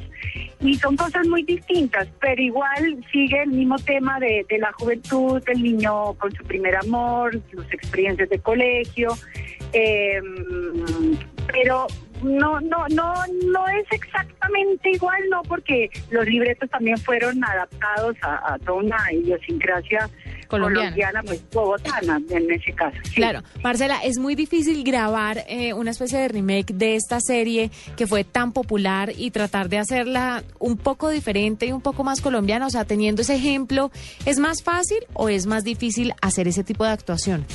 y 0.60 0.76
son 0.76 0.96
cosas 0.96 1.28
muy 1.28 1.44
distintas, 1.44 2.08
pero 2.20 2.42
igual 2.42 3.06
sigue 3.12 3.44
el 3.44 3.50
mismo 3.50 3.78
tema 3.78 4.20
de, 4.20 4.46
la 4.60 4.72
juventud, 4.74 5.42
del 5.44 5.62
niño 5.62 6.14
con 6.14 6.32
su 6.34 6.44
primer 6.44 6.76
amor, 6.76 7.40
sus 7.52 7.66
experiencias 7.74 8.30
de 8.30 8.40
colegio, 8.40 9.16
eh, 9.74 10.20
pero 11.48 11.88
no, 12.24 12.60
no, 12.62 12.88
no, 12.90 13.14
no 13.46 13.68
es 13.68 13.86
exactamente 13.92 14.92
igual, 14.92 15.22
no, 15.30 15.44
porque 15.44 15.90
los 16.10 16.26
libretos 16.26 16.70
también 16.70 16.98
fueron 16.98 17.44
adaptados 17.44 18.16
a, 18.22 18.54
a 18.54 18.60
toda 18.60 18.80
una 18.80 19.14
idiosincrasia 19.14 20.10
Colombiana. 20.48 21.22
pues 21.24 21.44
bogotana 21.52 22.20
en 22.30 22.52
ese 22.52 22.74
caso. 22.74 22.98
sí. 23.04 23.16
Claro, 23.16 23.42
Marcela, 23.64 24.00
es 24.04 24.18
muy 24.18 24.36
difícil 24.36 24.84
grabar 24.84 25.44
eh, 25.48 25.74
una 25.74 25.92
especie 25.92 26.20
de 26.20 26.28
remake 26.28 26.74
de 26.74 26.96
esta 26.96 27.20
serie 27.20 27.72
que 27.96 28.08
fue 28.08 28.24
tan 28.24 28.52
popular 28.52 29.12
y 29.16 29.32
tratar 29.32 29.70
de 29.70 29.78
hacerla 29.78 30.44
un 30.60 30.78
poco 30.78 31.10
diferente 31.10 31.66
y 31.66 31.72
un 31.72 31.82
poco 31.82 32.04
más 32.04 32.22
colombiana. 32.22 32.68
O 32.68 32.70
sea, 32.70 32.86
teniendo 32.86 33.22
ese 33.22 33.36
ejemplo, 33.36 33.92
¿es 34.26 34.40
más 34.40 34.64
fácil 34.64 35.00
o 35.14 35.30
es 35.30 35.46
más 35.46 35.64
difícil 35.64 36.14
hacer 36.22 36.48
ese 36.48 36.64
tipo 36.64 36.84
de 36.84 36.92
actuación? 36.92 37.46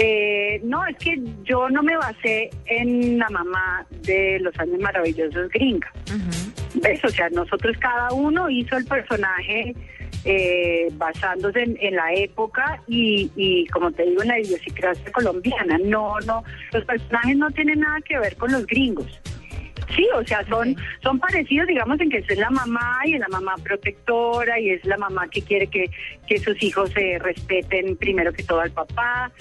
Eh, 0.00 0.60
no, 0.62 0.86
es 0.86 0.96
que 0.98 1.20
yo 1.42 1.68
no 1.68 1.82
me 1.82 1.96
basé 1.96 2.50
en 2.66 3.18
la 3.18 3.28
mamá 3.30 3.84
de 4.02 4.38
los 4.40 4.56
años 4.60 4.78
maravillosos 4.78 5.50
gringa. 5.50 5.92
¿Ves? 6.74 7.04
O 7.04 7.08
sea, 7.08 7.28
nosotros 7.30 7.76
cada 7.80 8.12
uno 8.12 8.48
hizo 8.48 8.76
el 8.76 8.84
personaje 8.84 9.74
eh, 10.24 10.88
basándose 10.92 11.62
en, 11.62 11.78
en 11.80 11.96
la 11.96 12.12
época 12.14 12.82
y, 12.86 13.30
y, 13.36 13.66
como 13.68 13.90
te 13.92 14.04
digo, 14.04 14.22
en 14.22 14.28
la 14.28 14.40
idiosincrasia 14.40 15.10
colombiana. 15.12 15.78
No, 15.84 16.18
no, 16.26 16.42
los 16.72 16.84
personajes 16.84 17.36
no 17.36 17.50
tienen 17.50 17.80
nada 17.80 18.00
que 18.02 18.18
ver 18.18 18.36
con 18.36 18.52
los 18.52 18.66
gringos. 18.66 19.20
Sí, 19.96 20.06
o 20.14 20.24
sea, 20.24 20.44
son, 20.48 20.76
son 21.02 21.18
parecidos, 21.18 21.66
digamos, 21.66 21.98
en 22.00 22.10
que 22.10 22.18
es 22.18 22.38
la 22.38 22.50
mamá 22.50 23.00
y 23.06 23.14
es 23.14 23.20
la 23.20 23.28
mamá 23.28 23.54
protectora 23.62 24.60
y 24.60 24.70
es 24.70 24.84
la 24.84 24.98
mamá 24.98 25.28
que 25.28 25.40
quiere 25.40 25.66
que, 25.66 25.90
que 26.26 26.38
sus 26.38 26.62
hijos 26.62 26.90
se 26.90 27.18
respeten 27.18 27.96
primero 27.96 28.32
que 28.32 28.42
todo 28.42 28.60
al 28.60 28.70
papá, 28.70 29.32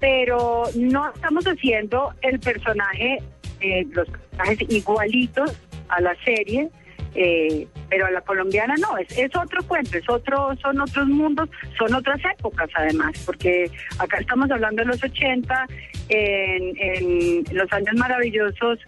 pero 0.00 0.64
no 0.74 1.12
estamos 1.14 1.46
haciendo 1.46 2.12
el 2.22 2.40
personaje, 2.40 3.22
eh, 3.60 3.86
los 3.92 4.08
personajes 4.08 4.58
igualitos 4.68 5.56
a 5.88 6.00
la 6.00 6.16
serie, 6.24 6.68
eh, 7.14 7.66
pero 7.88 8.06
a 8.06 8.10
la 8.10 8.20
colombiana 8.20 8.74
no, 8.78 8.98
es, 8.98 9.16
es 9.16 9.34
otro 9.36 9.62
cuento, 9.64 9.96
es 9.96 10.08
otro, 10.08 10.54
son 10.62 10.80
otros 10.80 11.06
mundos, 11.06 11.48
son 11.78 11.94
otras 11.94 12.20
épocas 12.38 12.68
además, 12.74 13.12
porque 13.24 13.70
acá 13.98 14.18
estamos 14.18 14.50
hablando 14.50 14.82
de 14.82 14.88
los 14.88 15.02
80, 15.02 15.66
en, 16.08 16.76
en 16.78 17.44
los 17.56 17.72
años 17.72 17.94
maravillosos 17.96 18.78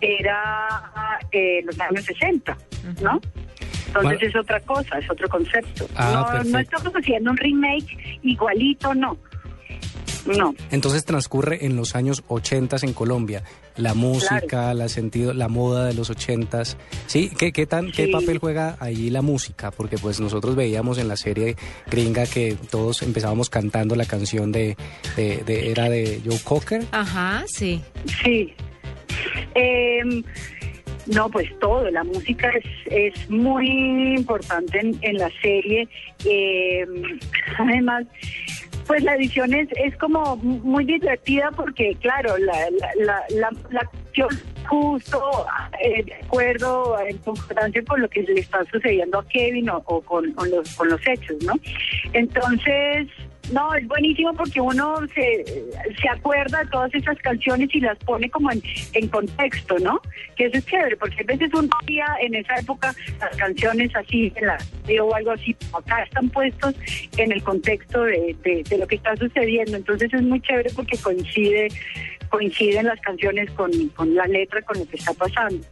era 0.00 0.68
eh, 1.32 1.62
los 1.64 1.78
años 1.80 2.04
60, 2.04 2.56
¿no? 3.02 3.20
Entonces 3.86 4.28
es 4.28 4.36
otra 4.36 4.60
cosa, 4.60 4.98
es 4.98 5.10
otro 5.10 5.28
concepto. 5.28 5.88
Ah, 5.96 6.40
no, 6.44 6.50
no 6.50 6.58
estamos 6.58 6.92
haciendo 6.92 7.30
un 7.30 7.36
remake 7.36 8.18
igualito, 8.22 8.94
no. 8.94 9.16
No. 10.26 10.54
Entonces 10.70 11.04
transcurre 11.04 11.64
en 11.64 11.76
los 11.76 11.94
años 11.94 12.24
80 12.28 12.78
en 12.82 12.92
Colombia. 12.92 13.42
La 13.76 13.94
música, 13.94 14.72
la 14.74 14.88
sentido, 14.88 15.32
la 15.34 15.48
moda 15.48 15.86
de 15.86 15.94
los 15.94 16.08
80 16.10 16.62
¿Sí? 17.06 17.30
¿Qué, 17.38 17.52
qué, 17.52 17.66
tan, 17.66 17.90
¿Qué 17.92 18.08
papel 18.08 18.38
juega 18.38 18.76
ahí 18.80 19.10
la 19.10 19.20
música? 19.22 19.70
Porque 19.70 19.98
pues 19.98 20.18
nosotros 20.20 20.56
veíamos 20.56 20.98
en 20.98 21.08
la 21.08 21.16
serie 21.16 21.56
gringa 21.90 22.26
que 22.26 22.56
todos 22.70 23.02
empezábamos 23.02 23.50
cantando 23.50 23.94
la 23.96 24.06
canción 24.06 24.50
de, 24.52 24.76
de, 25.16 25.42
de- 25.44 25.70
era 25.70 25.90
de 25.90 26.20
Joe 26.24 26.38
Cocker. 26.42 26.84
Ajá, 26.92 27.44
sí. 27.46 27.82
Sí. 28.24 28.54
Eh, 29.54 30.22
no, 31.06 31.28
pues 31.30 31.48
todo, 31.60 31.88
la 31.90 32.02
música 32.02 32.50
es, 32.50 32.64
es 33.14 33.30
muy 33.30 34.14
importante 34.16 34.80
en, 34.80 34.98
en 35.02 35.18
la 35.18 35.30
serie. 35.40 35.88
Eh, 36.24 36.84
además, 37.58 38.04
pues 38.86 39.02
la 39.02 39.14
edición 39.16 39.52
es, 39.54 39.68
es 39.76 39.96
como 39.96 40.36
muy 40.36 40.84
divertida 40.84 41.50
porque, 41.54 41.96
claro, 42.00 42.36
la, 42.38 42.56
la, 42.96 43.52
la, 43.70 43.80
acción 43.80 44.28
justo 44.68 45.46
eh, 45.82 46.02
de 46.04 46.14
acuerdo 46.14 46.98
en 47.00 47.18
concordancia 47.18 47.84
con 47.84 48.00
lo 48.00 48.08
que 48.08 48.22
le 48.22 48.40
está 48.40 48.64
sucediendo 48.70 49.18
a 49.18 49.28
Kevin 49.28 49.70
o, 49.70 49.82
o 49.86 50.00
con, 50.00 50.32
con 50.32 50.50
los, 50.50 50.74
con 50.74 50.88
los 50.88 51.00
hechos, 51.06 51.36
¿no? 51.44 51.54
Entonces, 52.12 53.08
no, 53.52 53.74
es 53.74 53.86
buenísimo 53.86 54.34
porque 54.34 54.60
uno 54.60 54.98
se, 55.14 55.44
se 56.00 56.08
acuerda 56.08 56.64
de 56.64 56.70
todas 56.70 56.94
esas 56.94 57.18
canciones 57.18 57.68
y 57.74 57.80
las 57.80 57.98
pone 57.98 58.28
como 58.30 58.50
en, 58.50 58.62
en 58.92 59.08
contexto, 59.08 59.78
¿no? 59.78 60.00
Que 60.36 60.46
eso 60.46 60.58
es 60.58 60.66
chévere, 60.66 60.96
porque 60.96 61.22
a 61.22 61.24
veces 61.24 61.52
un 61.54 61.70
día 61.86 62.06
en 62.20 62.34
esa 62.34 62.56
época 62.56 62.94
las 63.20 63.36
canciones 63.36 63.94
así, 63.94 64.32
o 65.00 65.14
algo 65.14 65.30
así, 65.30 65.56
acá 65.72 66.02
están 66.02 66.28
puestos 66.30 66.74
en 67.16 67.32
el 67.32 67.42
contexto 67.42 68.02
de, 68.02 68.36
de, 68.42 68.62
de 68.68 68.78
lo 68.78 68.86
que 68.86 68.96
está 68.96 69.16
sucediendo. 69.16 69.76
Entonces 69.76 70.12
es 70.12 70.22
muy 70.22 70.40
chévere 70.40 70.70
porque 70.74 70.98
coincide 70.98 71.68
coinciden 72.28 72.86
las 72.86 73.00
canciones 73.00 73.50
con, 73.52 73.70
con 73.90 74.14
la 74.14 74.26
letra, 74.26 74.60
con 74.62 74.78
lo 74.78 74.86
que 74.86 74.96
está 74.96 75.12
pasando. 75.14 75.64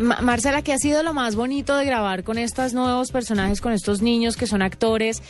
Ma- 0.00 0.20
Marcela, 0.22 0.62
¿qué 0.62 0.72
ha 0.72 0.78
sido 0.78 1.02
lo 1.02 1.12
más 1.12 1.36
bonito 1.36 1.76
de 1.76 1.84
grabar 1.84 2.24
con 2.24 2.38
estos 2.38 2.72
nuevos 2.72 3.10
personajes, 3.12 3.60
con 3.60 3.72
estos 3.72 4.00
niños 4.00 4.36
que 4.36 4.46
son 4.46 4.62
actores? 4.62 5.22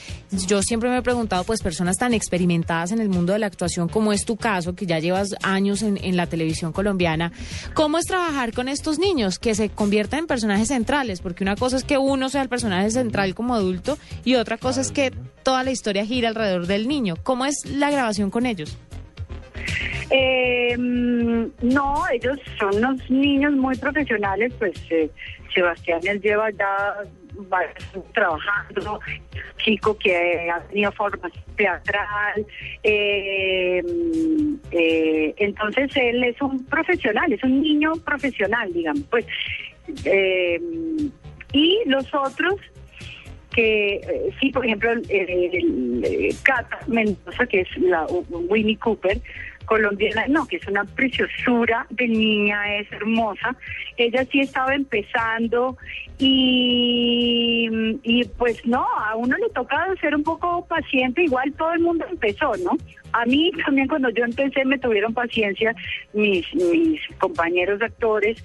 Yo 0.46 0.62
siempre 0.62 0.88
me 0.88 0.98
he 0.98 1.02
preguntado, 1.02 1.42
pues, 1.44 1.60
personas 1.60 1.96
tan 1.96 2.14
experimentadas 2.14 2.92
en 2.92 3.00
el 3.00 3.08
mundo 3.08 3.32
de 3.32 3.40
la 3.40 3.46
actuación 3.46 3.88
como 3.88 4.12
es 4.12 4.24
tu 4.24 4.36
caso, 4.36 4.74
que 4.76 4.86
ya 4.86 5.00
llevas 5.00 5.34
años 5.42 5.82
en, 5.82 5.98
en 6.04 6.16
la 6.16 6.26
televisión 6.28 6.72
colombiana, 6.72 7.32
¿cómo 7.74 7.98
es 7.98 8.06
trabajar 8.06 8.52
con 8.52 8.68
estos 8.68 8.98
niños 9.00 9.38
que 9.40 9.54
se 9.56 9.70
convierten 9.70 10.20
en 10.20 10.26
personajes 10.28 10.68
centrales? 10.68 11.20
Porque 11.20 11.42
una 11.42 11.56
cosa 11.56 11.76
es 11.76 11.82
que 11.84 11.98
uno 11.98 12.28
sea 12.28 12.42
el 12.42 12.48
personaje 12.48 12.90
central 12.90 13.34
como 13.34 13.54
adulto 13.54 13.98
y 14.24 14.36
otra 14.36 14.56
cosa 14.56 14.80
es 14.82 14.92
que 14.92 15.10
toda 15.42 15.64
la 15.64 15.72
historia 15.72 16.06
gira 16.06 16.28
alrededor 16.28 16.66
del 16.68 16.86
niño. 16.86 17.16
¿Cómo 17.22 17.44
es 17.44 17.56
la 17.66 17.90
grabación 17.90 18.30
con 18.30 18.46
ellos? 18.46 18.76
Eh, 20.10 20.76
no, 20.76 22.02
ellos 22.12 22.38
son 22.58 22.76
unos 22.76 23.10
niños 23.10 23.52
muy 23.52 23.76
profesionales, 23.76 24.52
pues 24.58 24.72
eh, 24.90 25.08
Sebastián 25.54 26.00
él 26.04 26.20
lleva 26.20 26.50
ya 26.50 26.96
trabajando, 28.12 29.00
chico 29.58 29.96
que 29.96 30.50
ha 30.50 30.60
tenido 30.62 30.92
formación 30.92 31.44
teatral, 31.56 32.46
eh, 32.82 33.82
eh, 34.72 35.34
entonces 35.36 35.90
él 35.96 36.24
es 36.24 36.40
un 36.42 36.64
profesional, 36.66 37.32
es 37.32 37.42
un 37.44 37.62
niño 37.62 37.92
profesional, 38.04 38.72
digamos, 38.72 39.04
pues, 39.10 39.26
eh, 40.04 40.60
y 41.52 41.78
los 41.86 42.12
otros 42.14 42.54
que 43.52 43.94
eh, 43.96 44.30
sí, 44.40 44.50
por 44.50 44.64
ejemplo, 44.64 44.90
Cata 46.44 46.78
Mendoza, 46.86 47.46
que 47.46 47.62
es 47.62 47.78
la 47.78 48.06
Winnie 48.30 48.76
Cooper, 48.76 49.20
colombiana, 49.70 50.26
no, 50.26 50.48
que 50.48 50.56
es 50.56 50.66
una 50.66 50.84
preciosura 50.84 51.86
de 51.90 52.08
niña, 52.08 52.76
es 52.78 52.90
hermosa. 52.90 53.54
Ella 53.96 54.24
sí 54.32 54.40
estaba 54.40 54.74
empezando 54.74 55.76
y, 56.18 57.68
y 58.02 58.24
pues 58.36 58.66
no, 58.66 58.84
a 58.98 59.14
uno 59.14 59.36
le 59.36 59.48
toca 59.50 59.76
ser 60.00 60.16
un 60.16 60.24
poco 60.24 60.66
paciente, 60.66 61.22
igual 61.22 61.52
todo 61.52 61.72
el 61.72 61.80
mundo 61.80 62.04
empezó, 62.10 62.52
¿no? 62.64 62.72
A 63.12 63.24
mí 63.26 63.52
también 63.64 63.86
cuando 63.86 64.10
yo 64.10 64.24
empecé 64.24 64.64
me 64.64 64.76
tuvieron 64.76 65.14
paciencia 65.14 65.72
mis, 66.14 66.44
mis 66.54 67.00
compañeros 67.18 67.80
actores 67.80 68.42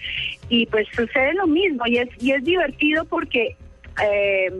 y 0.48 0.68
pues 0.68 0.88
sucede 0.92 1.34
lo 1.34 1.48
mismo 1.48 1.88
y 1.88 1.98
es, 1.98 2.10
y 2.20 2.34
es 2.34 2.44
divertido 2.44 3.04
porque... 3.06 3.58
eh, 4.04 4.52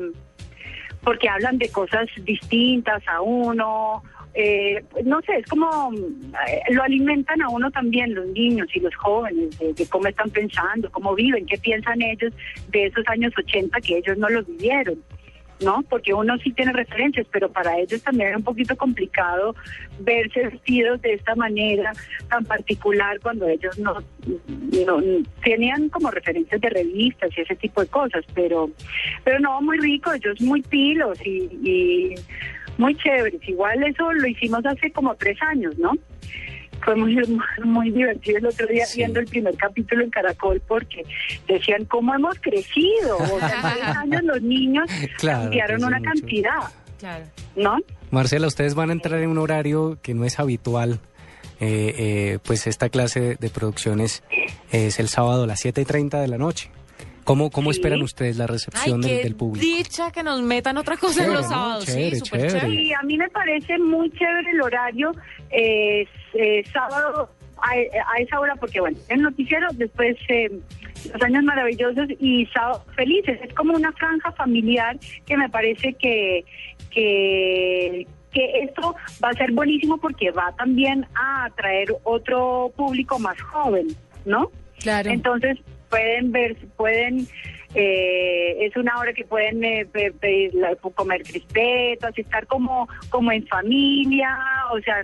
porque 1.04 1.30
hablan 1.30 1.60
de 1.60 1.70
cosas 1.70 2.08
distintas 2.24 3.04
a 3.08 3.22
uno, 3.22 4.02
eh, 4.36 4.84
no 5.06 5.22
sé, 5.22 5.38
es 5.38 5.46
como 5.48 5.94
eh, 5.94 6.74
lo 6.74 6.84
alimentan 6.84 7.42
a 7.42 7.50
uno 7.50 7.72
también 7.72 8.14
los 8.14 8.28
niños 8.28 8.68
y 8.76 8.82
los 8.82 8.94
jóvenes, 8.96 9.58
de, 9.60 9.74
de 9.74 9.88
cómo 9.88 10.08
están 10.08 10.30
pensando, 10.30 10.92
cómo 10.92 11.16
viven, 11.16 11.46
qué 11.46 11.58
piensan 11.58 12.02
ellos 12.02 12.34
de 12.70 12.88
esos 12.88 13.08
años 13.08 13.34
80 13.38 13.80
que 13.82 13.98
ellos 13.98 14.18
no 14.18 14.30
los 14.30 14.46
vivieron. 14.46 14.98
¿no? 15.62 15.84
Porque 15.90 16.14
uno 16.14 16.38
sí 16.40 16.52
tiene 16.52 16.74
referencias, 16.74 17.26
pero 17.32 17.50
para 17.50 17.78
ellos 17.80 18.02
también 18.04 18.30
era 18.30 18.38
un 18.38 18.44
poquito 18.44 18.76
complicado 18.76 19.56
verse 20.00 20.50
vestidos 20.50 21.02
de 21.02 21.14
esta 21.14 21.36
manera 21.36 21.94
tan 22.30 22.44
particular 22.44 23.20
cuando 23.22 23.48
ellos 23.48 23.78
no, 23.80 24.04
no 24.86 25.02
tenían 25.44 25.90
como 25.90 26.12
referencias 26.12 26.60
de 26.60 26.70
revistas 26.70 27.30
y 27.38 27.42
ese 27.42 27.56
tipo 27.56 27.82
de 27.82 27.88
cosas, 27.88 28.26
pero 28.34 28.70
pero 29.24 29.40
no, 29.40 29.62
muy 29.62 29.78
rico, 29.78 30.12
ellos 30.12 30.42
muy 30.42 30.62
pilos 30.62 31.18
y, 31.26 31.50
y 31.64 32.16
muy 32.78 32.96
chéveres. 32.98 33.42
Igual 33.48 33.84
eso 33.84 34.12
lo 34.14 34.28
hicimos 34.28 34.66
hace 34.66 34.92
como 34.92 35.16
tres 35.16 35.38
años, 35.42 35.78
¿no? 35.78 35.92
Fue 36.84 36.96
muy, 36.96 37.18
muy 37.64 37.90
divertido 37.92 38.38
el 38.40 38.46
otro 38.48 38.68
día 38.68 38.86
viendo 38.96 39.20
el 39.20 39.26
primer 39.26 39.56
capítulo 39.56 40.04
en 40.04 40.10
Caracol 40.12 40.62
porque 40.68 41.04
decían 41.48 41.86
cómo 41.86 42.14
hemos 42.14 42.38
crecido. 42.40 43.18
O 43.18 43.40
sea, 43.40 43.56
en 43.56 43.74
tres 43.80 43.98
años 43.98 44.24
los 44.24 44.42
niños 44.42 44.86
Claro, 45.18 45.44
cambiaron 45.44 45.84
una 45.84 45.98
mucho. 46.00 46.12
cantidad, 46.12 46.60
Claro. 47.00 47.26
¿no? 47.56 47.78
Marcela, 48.12 48.48
ustedes 48.48 48.76
van 48.76 48.90
a 48.90 48.94
entrar 48.94 49.20
en 49.22 49.30
un 49.30 49.38
horario 49.40 49.98
que 50.02 50.14
no 50.14 50.26
es 50.26 50.40
habitual. 50.40 51.00
Eh, 51.62 51.96
eh, 51.98 52.40
pues 52.44 52.68
esta 52.68 52.90
clase 52.90 53.38
de 53.40 53.50
producciones 53.50 54.24
es 54.72 55.00
el 55.00 55.08
sábado 55.08 55.46
a 55.46 55.48
las 55.48 55.62
7 55.62 55.82
y 55.82 55.86
30 55.86 56.20
de 56.22 56.28
la 56.28 56.38
noche. 56.38 56.70
¿Cómo, 57.26 57.50
cómo 57.52 57.74
Sí. 57.74 57.80
esperan 57.80 58.02
ustedes 58.02 58.38
la 58.38 58.48
recepción 58.48 59.04
Ay, 59.04 59.10
del, 59.10 59.18
qué 59.18 59.24
del 59.24 59.36
público? 59.36 59.66
dicha 59.66 60.12
que 60.12 60.24
nos 60.24 60.42
metan 60.42 60.78
otra 60.78 60.96
cosa 60.96 61.26
en 61.26 61.34
los 61.34 61.42
¿no? 61.44 61.50
sábados. 61.50 61.86
Chévere, 61.86 62.12
sí, 62.12 62.20
súper 62.26 62.40
chévere. 62.48 62.60
chévere. 62.62 62.82
Y 62.84 62.94
a 62.94 63.02
mí 63.02 63.18
me 63.18 63.30
parece 63.30 63.78
muy 63.80 64.10
chévere 64.12 64.52
el 64.52 64.62
horario 64.62 65.12
eh, 65.52 66.08
eh, 66.36 66.64
sábado 66.72 67.30
a, 67.58 67.70
a 67.72 68.18
esa 68.22 68.40
hora 68.40 68.56
porque 68.56 68.80
bueno 68.80 68.98
el 69.10 69.22
noticiero 69.22 69.68
después 69.74 70.16
eh, 70.30 70.50
los 71.12 71.22
años 71.22 71.44
maravillosos 71.44 72.08
y 72.20 72.46
sábados 72.48 72.84
felices. 72.96 73.40
Es 73.44 73.54
como 73.54 73.74
una 73.76 73.92
franja 73.94 74.32
familiar 74.34 74.98
que 75.26 75.36
me 75.38 75.50
parece 75.50 75.94
que, 75.94 76.46
que, 76.92 78.08
que 78.32 78.60
esto 78.64 78.96
va 79.24 79.30
a 79.30 79.34
ser 79.34 79.52
buenísimo 79.52 79.98
porque 79.98 80.32
va 80.32 80.54
también 80.58 81.06
a 81.16 81.46
atraer 81.46 81.88
otro 82.04 82.72
público 82.76 83.20
más 83.20 83.40
joven, 83.42 83.88
¿no? 84.26 84.52
Claro. 84.80 85.10
Entonces 85.10 85.58
pueden 85.90 86.32
ver, 86.32 86.56
pueden 86.78 87.28
eh, 87.78 88.66
es 88.66 88.76
una 88.78 88.98
hora 88.98 89.12
que 89.12 89.26
pueden 89.26 89.62
eh, 89.64 89.86
pe- 89.92 90.14
pe- 90.14 90.50
la- 90.54 90.76
comer 90.78 91.24
crispetas, 91.24 92.18
estar 92.18 92.48
como 92.48 92.88
como 93.10 93.34
en 93.34 93.46
familia, 93.48 94.38
o 94.72 94.80
sea, 94.80 95.02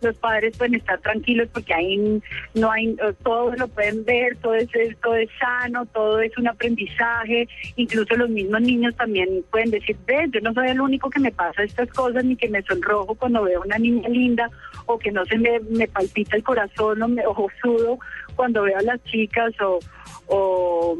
los 0.00 0.16
padres 0.18 0.56
pueden 0.56 0.76
estar 0.76 1.00
tranquilos 1.00 1.48
porque 1.52 1.74
ahí 1.74 2.20
no 2.54 2.70
hay, 2.70 2.96
todos 3.24 3.58
lo 3.58 3.66
pueden 3.66 4.04
ver, 4.04 4.36
todo 4.36 4.54
es, 4.54 4.68
es- 4.74 4.96
todo 5.00 5.16
es 5.16 5.28
sano, 5.40 5.84
todo 5.86 6.20
es 6.20 6.36
un 6.38 6.46
aprendizaje, 6.46 7.48
incluso 7.74 8.14
los 8.14 8.30
mismos 8.30 8.60
niños 8.62 8.94
también 8.94 9.28
pueden 9.50 9.70
decir, 9.72 9.96
ve, 10.06 10.26
yo 10.32 10.40
no 10.42 10.52
soy 10.54 10.68
el 10.68 10.80
único 10.80 11.10
que 11.10 11.18
me 11.18 11.32
pasa 11.32 11.64
estas 11.64 11.88
cosas, 11.90 12.24
ni 12.24 12.36
que 12.36 12.48
me 12.48 12.62
sonrojo 12.62 13.16
cuando 13.16 13.42
veo 13.42 13.62
una 13.62 13.78
niña 13.78 14.08
linda, 14.08 14.48
o 14.86 14.96
que 14.96 15.10
no 15.10 15.24
se 15.24 15.38
me, 15.38 15.58
me 15.70 15.88
palpita 15.88 16.36
el 16.36 16.44
corazón, 16.44 17.02
o, 17.02 17.08
me, 17.08 17.26
o 17.26 17.48
sudo 17.60 17.98
cuando 18.32 18.62
veo 18.62 18.78
a 18.78 18.82
las 18.82 19.02
chicas, 19.04 19.52
o, 19.60 19.78
o 20.26 20.96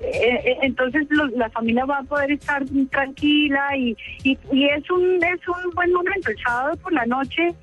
eh, 0.00 0.40
eh, 0.44 0.58
entonces 0.62 1.06
lo- 1.10 1.26
la 1.28 1.48
familia 1.50 1.84
va 1.84 1.98
a 1.98 2.02
poder 2.04 2.32
estar 2.32 2.62
tranquila 2.90 3.76
y, 3.76 3.96
y, 4.24 4.38
es 4.66 4.90
un 4.90 5.22
es 5.22 5.48
un 5.48 5.70
buen 5.74 5.92
momento. 5.92 6.30
El 6.30 6.38
sábado 6.38 6.76
por 6.78 6.92
la 6.92 7.06
noche 7.06 7.54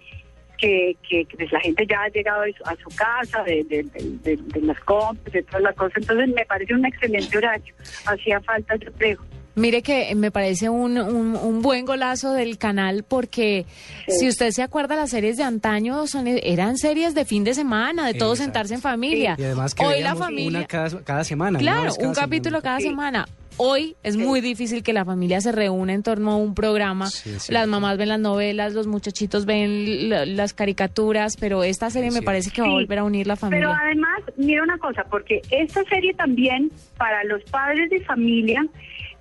que, 0.57 0.95
que, 1.07 1.25
pues, 1.37 1.51
la 1.53 1.59
gente 1.61 1.85
ya 1.87 2.01
ha 2.03 2.09
llegado 2.09 2.43
a 2.65 2.75
su, 2.75 2.89
casa 2.97 3.43
de, 3.43 3.63
de, 3.63 3.83
de- 3.83 4.37
de- 4.37 4.61
las 4.61 4.79
compras 4.81 5.31
de 5.33 5.43
todas 5.43 5.61
las 5.61 5.75
cosas 5.75 5.97
entonces 5.97 6.27
me 6.35 6.45
parece 6.45 6.73
un 6.73 6.85
excelente 6.85 7.37
horario. 7.37 7.73
Hacía 8.05 8.41
falta 8.41 8.75
yo 8.75 8.91
creo 8.97 9.19
Mire 9.59 9.81
que 9.81 10.15
me 10.15 10.31
parece 10.31 10.69
un, 10.69 10.97
un, 10.97 11.35
un 11.35 11.61
buen 11.61 11.85
golazo 11.85 12.33
del 12.33 12.57
canal 12.57 13.03
porque 13.07 13.65
si 14.07 14.27
usted 14.27 14.51
se 14.51 14.63
acuerda 14.63 14.95
las 14.95 15.09
series 15.09 15.35
de 15.37 15.43
antaño 15.43 16.07
son, 16.07 16.27
eran 16.27 16.77
series 16.77 17.13
de 17.13 17.25
fin 17.25 17.43
de 17.43 17.53
semana, 17.53 18.07
de 18.07 18.13
todos 18.13 18.37
sentarse 18.37 18.73
en 18.73 18.81
familia. 18.81 19.35
Y 19.37 19.43
además 19.43 19.75
que 19.75 19.85
Hoy 19.85 20.01
la 20.01 20.15
familia 20.15 20.59
una 20.59 20.67
cada, 20.67 21.01
cada 21.03 21.23
semana. 21.23 21.59
Claro, 21.59 21.93
cada 21.93 22.07
un 22.07 22.13
capítulo 22.15 22.59
semana. 22.59 22.61
cada 22.61 22.79
semana. 22.79 23.25
Hoy 23.61 23.97
es 24.03 24.15
muy 24.15 24.39
difícil 24.39 24.83
que 24.83 24.93
la 24.93 25.03
familia 25.03 25.41
se 25.41 25.51
reúna 25.51 25.91
en 25.93 26.01
torno 26.01 26.31
a 26.31 26.37
un 26.37 26.55
programa. 26.55 27.09
las 27.49 27.67
mamás 27.67 27.97
ven 27.97 28.07
las 28.07 28.19
novelas, 28.21 28.73
los 28.73 28.87
muchachitos 28.87 29.45
ven 29.45 30.09
la- 30.09 30.25
las 30.25 30.53
caricaturas, 30.53 31.35
pero 31.35 31.65
esta 31.65 31.89
serie 31.89 32.09
me 32.11 32.21
parece 32.21 32.51
que 32.51 32.61
va 32.61 32.67
a 32.69 32.71
volver 32.71 32.99
a 32.99 33.03
unir 33.03 33.27
la 33.27 33.35
familia. 33.35 33.67
Pero 33.67 33.77
además, 33.83 34.19
mira 34.37 34.63
una 34.63 34.77
cosa, 34.77 35.03
porque 35.11 35.41
esta 35.51 35.83
serie 35.89 36.13
también 36.13 36.71
para 36.97 37.25
los 37.25 37.43
padres 37.51 37.89
de 37.89 37.99
familia 38.05 38.65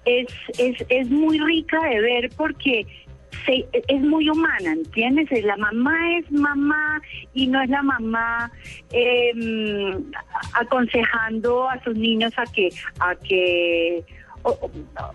es, 0.04 0.26
es, 0.58 0.84
es 0.88 1.10
muy 1.10 1.38
rica 1.38 1.80
de 1.88 2.00
ver 2.00 2.30
porque 2.36 2.86
se- 3.46 3.66
es 3.88 4.00
muy 4.00 4.28
humana, 4.28 4.72
¿entiendes? 4.72 5.28
La 5.44 5.56
mamá 5.56 5.96
es 6.18 6.30
mamá 6.30 7.00
y 7.34 7.46
no 7.46 7.60
es 7.62 7.68
la 7.70 7.82
mamá 7.82 8.50
eh, 8.92 9.32
aconsejando 10.54 11.68
a 11.68 11.82
sus 11.82 11.96
niños 11.96 12.32
a 12.36 12.44
que 12.46 12.68
a 13.00 13.14
que 13.16 14.02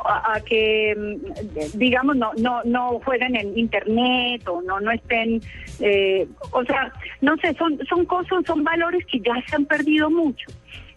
a 0.05 0.39
que 0.45 0.93
mm, 0.95 1.77
digamos 1.77 2.15
no 2.17 2.31
no 2.38 2.61
no 2.65 2.99
jueguen 2.99 3.36
en 3.36 3.57
internet 3.57 4.47
o 4.47 4.61
no 4.61 4.79
no 4.79 4.91
estén 4.91 5.41
eh, 5.79 6.27
o 6.51 6.63
sea 6.65 6.91
no 7.21 7.36
sé 7.38 7.53
son 7.55 7.79
son 7.88 8.05
cosas 8.05 8.43
son 8.45 8.63
valores 8.63 9.03
que 9.05 9.19
ya 9.21 9.34
se 9.47 9.55
han 9.55 9.65
perdido 9.65 10.09
mucho 10.09 10.45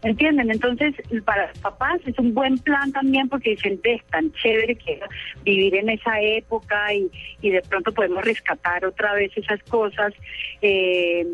¿Entienden? 0.06 0.52
Entonces, 0.52 0.94
para 1.24 1.48
los 1.48 1.58
papás 1.58 2.00
es 2.06 2.16
un 2.20 2.32
buen 2.32 2.58
plan 2.58 2.92
también 2.92 3.28
porque 3.28 3.50
dicen, 3.50 3.80
es 3.82 4.04
tan 4.04 4.32
chévere 4.34 4.76
que 4.76 5.00
vivir 5.44 5.74
en 5.74 5.88
esa 5.88 6.20
época 6.20 6.94
y, 6.94 7.10
y 7.42 7.50
de 7.50 7.60
pronto 7.62 7.90
podemos 7.90 8.24
rescatar 8.24 8.84
otra 8.84 9.14
vez 9.14 9.32
esas 9.36 9.60
cosas. 9.64 10.14
Eh, 10.62 11.26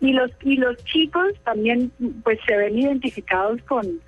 y 0.00 0.12
los 0.12 0.30
y 0.42 0.56
los 0.58 0.76
chicos 0.84 1.32
también 1.42 1.90
pues 2.22 2.38
se 2.46 2.56
ven 2.56 2.78
identificados 2.78 3.60
con 3.64 4.00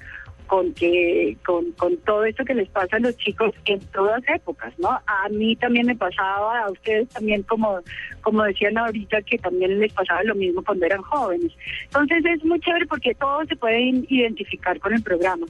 con 0.47 0.73
que 0.75 1.37
con, 1.45 1.73
con 1.73 1.97
todo 1.99 2.25
esto 2.25 2.45
que 2.45 2.55
les 2.55 2.69
pasa 2.69 2.97
a 2.97 3.01
los 3.01 3.17
chicos 3.17 3.53
en 3.65 3.81
todas 3.93 4.23
épocas, 4.29 4.73
¿no? 4.79 4.91
A 4.91 5.29
mí 5.31 5.57
también 5.57 5.87
me 5.87 5.97
pasaba, 5.97 6.61
a 6.61 6.71
ustedes 6.71 7.09
también 7.09 7.43
como 7.43 7.81
como 8.21 8.43
decían 8.43 8.79
ahorita 8.79 9.23
que 9.23 9.39
también 9.39 9.79
les 9.79 9.93
pasaba 9.93 10.23
lo 10.25 10.35
mismo 10.35 10.63
cuando 10.65 10.87
eran 10.87 11.03
jóvenes. 11.03 11.53
Entonces 11.85 12.25
es 12.25 12.45
muy 12.45 12.61
chévere 12.61 12.87
porque 12.87 13.15
todos 13.15 13.49
se 13.49 13.57
pueden 13.57 14.07
identificar 14.09 14.79
con 14.81 14.95
el 14.95 15.03
programa. 15.03 15.47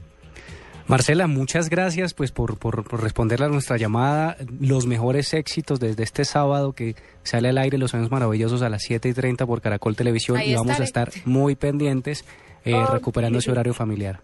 Marcela, 0.89 1.27
muchas 1.27 1.69
gracias 1.69 2.15
pues 2.15 2.31
por, 2.31 2.59
por, 2.59 2.85
por 2.85 3.03
responderle 3.03 3.47
a 3.47 3.49
nuestra 3.49 3.77
llamada. 3.77 4.37
Los 4.61 4.87
mejores 4.87 5.35
éxitos 5.35 5.81
desde 5.81 6.05
este 6.05 6.25
sábado 6.25 6.75
que 6.75 6.95
sale 7.25 7.49
al 7.49 7.59
aire 7.59 7.77
Los 7.77 7.95
Años 7.95 8.11
Maravillosos 8.13 8.63
a 8.63 8.69
las 8.69 8.83
7 8.85 9.09
y 9.09 9.13
30 9.13 9.47
por 9.47 9.61
Caracol 9.61 9.97
Televisión 9.97 10.37
Ahí 10.37 10.53
y 10.53 10.55
vamos 10.55 10.79
a 10.79 10.85
estar 10.85 11.11
muy 11.25 11.57
pendientes 11.57 12.25
eh, 12.65 12.75
Oh, 12.75 12.87
recuperando 12.87 13.41
sí. 13.41 13.45
ese 13.45 13.53
horario 13.53 13.75
familiar. 13.75 14.21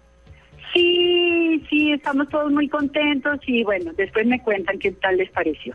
Sí, 0.73 1.63
sí, 1.69 1.93
estamos 1.93 2.29
todos 2.29 2.51
muy 2.51 2.69
contentos 2.69 3.39
y 3.47 3.63
bueno, 3.63 3.93
después 3.97 4.27
me 4.27 4.41
cuentan 4.41 4.79
qué 4.79 4.93
tal 4.93 5.19
les 5.19 5.31
pareció. 5.31 5.75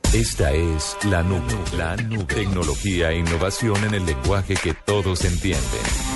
Esta 0.13 0.51
es 0.51 0.97
la 1.05 1.23
nube, 1.23 1.41
la 1.77 1.95
nube. 1.95 2.25
Tecnología 2.25 3.11
e 3.11 3.19
innovación 3.19 3.81
en 3.85 3.93
el 3.93 4.05
lenguaje 4.05 4.55
que 4.55 4.73
todos 4.73 5.23
entienden. 5.23 5.61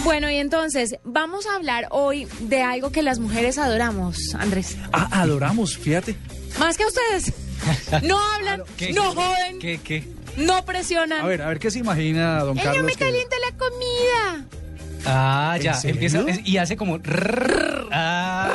Bueno, 0.03 0.29
y 0.29 0.35
entonces 0.35 0.97
vamos 1.05 1.45
a 1.47 1.55
hablar 1.55 1.87
hoy 1.91 2.27
de 2.41 2.61
algo 2.61 2.91
que 2.91 3.01
las 3.01 3.19
mujeres 3.19 3.57
adoramos, 3.57 4.35
Andrés. 4.35 4.75
Ah, 4.91 5.07
adoramos, 5.21 5.77
fíjate. 5.77 6.15
Más 6.59 6.77
que 6.77 6.83
ustedes. 6.85 7.31
No 8.03 8.19
hablan, 8.33 8.63
¿Qué? 8.77 8.91
no 8.91 9.13
joden, 9.15 9.59
¿Qué, 9.59 9.79
qué? 9.81 10.03
no 10.37 10.65
presionan. 10.65 11.21
A 11.21 11.25
ver, 11.27 11.41
a 11.41 11.47
ver, 11.47 11.59
¿qué 11.59 11.71
se 11.71 11.79
imagina, 11.79 12.39
don 12.39 12.57
Ella 12.57 12.65
Carlos? 12.65 12.85
me 12.85 12.91
que- 12.93 13.05
calienta 13.05 13.35
la 13.49 13.57
comida. 13.57 14.45
Ah, 15.05 15.57
ya, 15.61 15.79
empieza 15.83 16.19
es- 16.27 16.41
y 16.45 16.57
hace 16.57 16.75
como 16.75 16.97
rrr, 16.97 17.87
ah, 17.91 18.51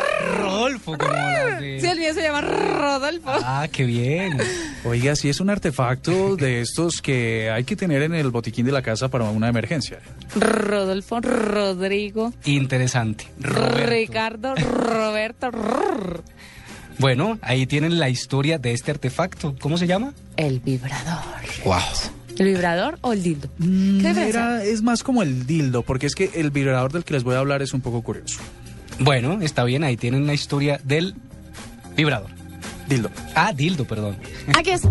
Rodolfo, 0.51 0.99
como 0.99 1.13
las 1.13 1.61
de- 1.61 1.81
Sí, 1.81 1.87
el 1.87 1.99
mío 1.99 2.15
se 2.15 2.23
llama 2.23 2.41
Rodolfo. 2.41 3.31
Ah, 3.45 3.69
qué 3.71 3.85
bien. 3.85 4.39
Oiga, 4.85 5.15
sí 5.17 5.29
es 5.29 5.41
un 5.41 5.51
artefacto 5.51 6.37
de 6.37 6.61
estos 6.61 7.01
que 7.03 7.51
hay 7.51 7.65
que 7.65 7.77
tener 7.77 8.03
en 8.03 8.15
el 8.15 8.31
botiquín 8.31 8.67
de 8.67 8.73
la 8.73 8.83
casa 8.83 9.09
para 9.09 9.25
una 9.25 9.49
emergencia. 9.49 9.99
Rodolfo, 10.37 11.21
Rodrigo, 11.21 12.33
Interesante. 12.45 13.27
Ricardo, 13.41 14.55
Roberto. 14.57 15.51
rrr. 15.51 16.23
Bueno, 16.99 17.39
ahí 17.41 17.67
tienen 17.67 17.99
la 17.99 18.09
historia 18.11 18.59
de 18.59 18.73
este 18.73 18.91
artefacto. 18.91 19.55
¿Cómo 19.61 19.79
se 19.79 19.87
llama? 19.87 20.13
El 20.37 20.61
vibrador. 20.61 21.25
Wow. 21.65 21.79
¿El 22.39 22.47
vibrador 22.47 22.99
o 23.03 23.13
el 23.13 23.23
dildo? 23.23 23.49
¿Qué 23.59 23.65
diferencia? 23.65 24.29
Era, 24.29 24.65
es 24.65 24.83
más 24.83 25.03
como 25.03 25.23
el 25.23 25.47
dildo, 25.47 25.83
porque 25.83 26.07
es 26.07 26.15
que 26.15 26.31
el 26.35 26.51
vibrador 26.51 26.93
del 26.93 27.05
que 27.05 27.15
les 27.15 27.23
voy 27.25 27.35
a 27.37 27.39
hablar 27.39 27.61
es 27.63 27.73
un 27.75 27.81
poco 27.81 28.03
curioso. 28.03 28.41
Bueno, 29.01 29.41
está 29.41 29.65
bien, 29.65 29.83
ahí 29.83 29.97
tienen 29.97 30.27
la 30.27 30.35
historia 30.35 30.79
del 30.85 31.15
vibrador. 31.97 32.31
Dildo. 32.87 33.11
Ah, 33.35 33.53
dildo, 33.55 33.87
perdón. 33.87 34.17
Aquí 34.55 34.71
es. 34.71 34.83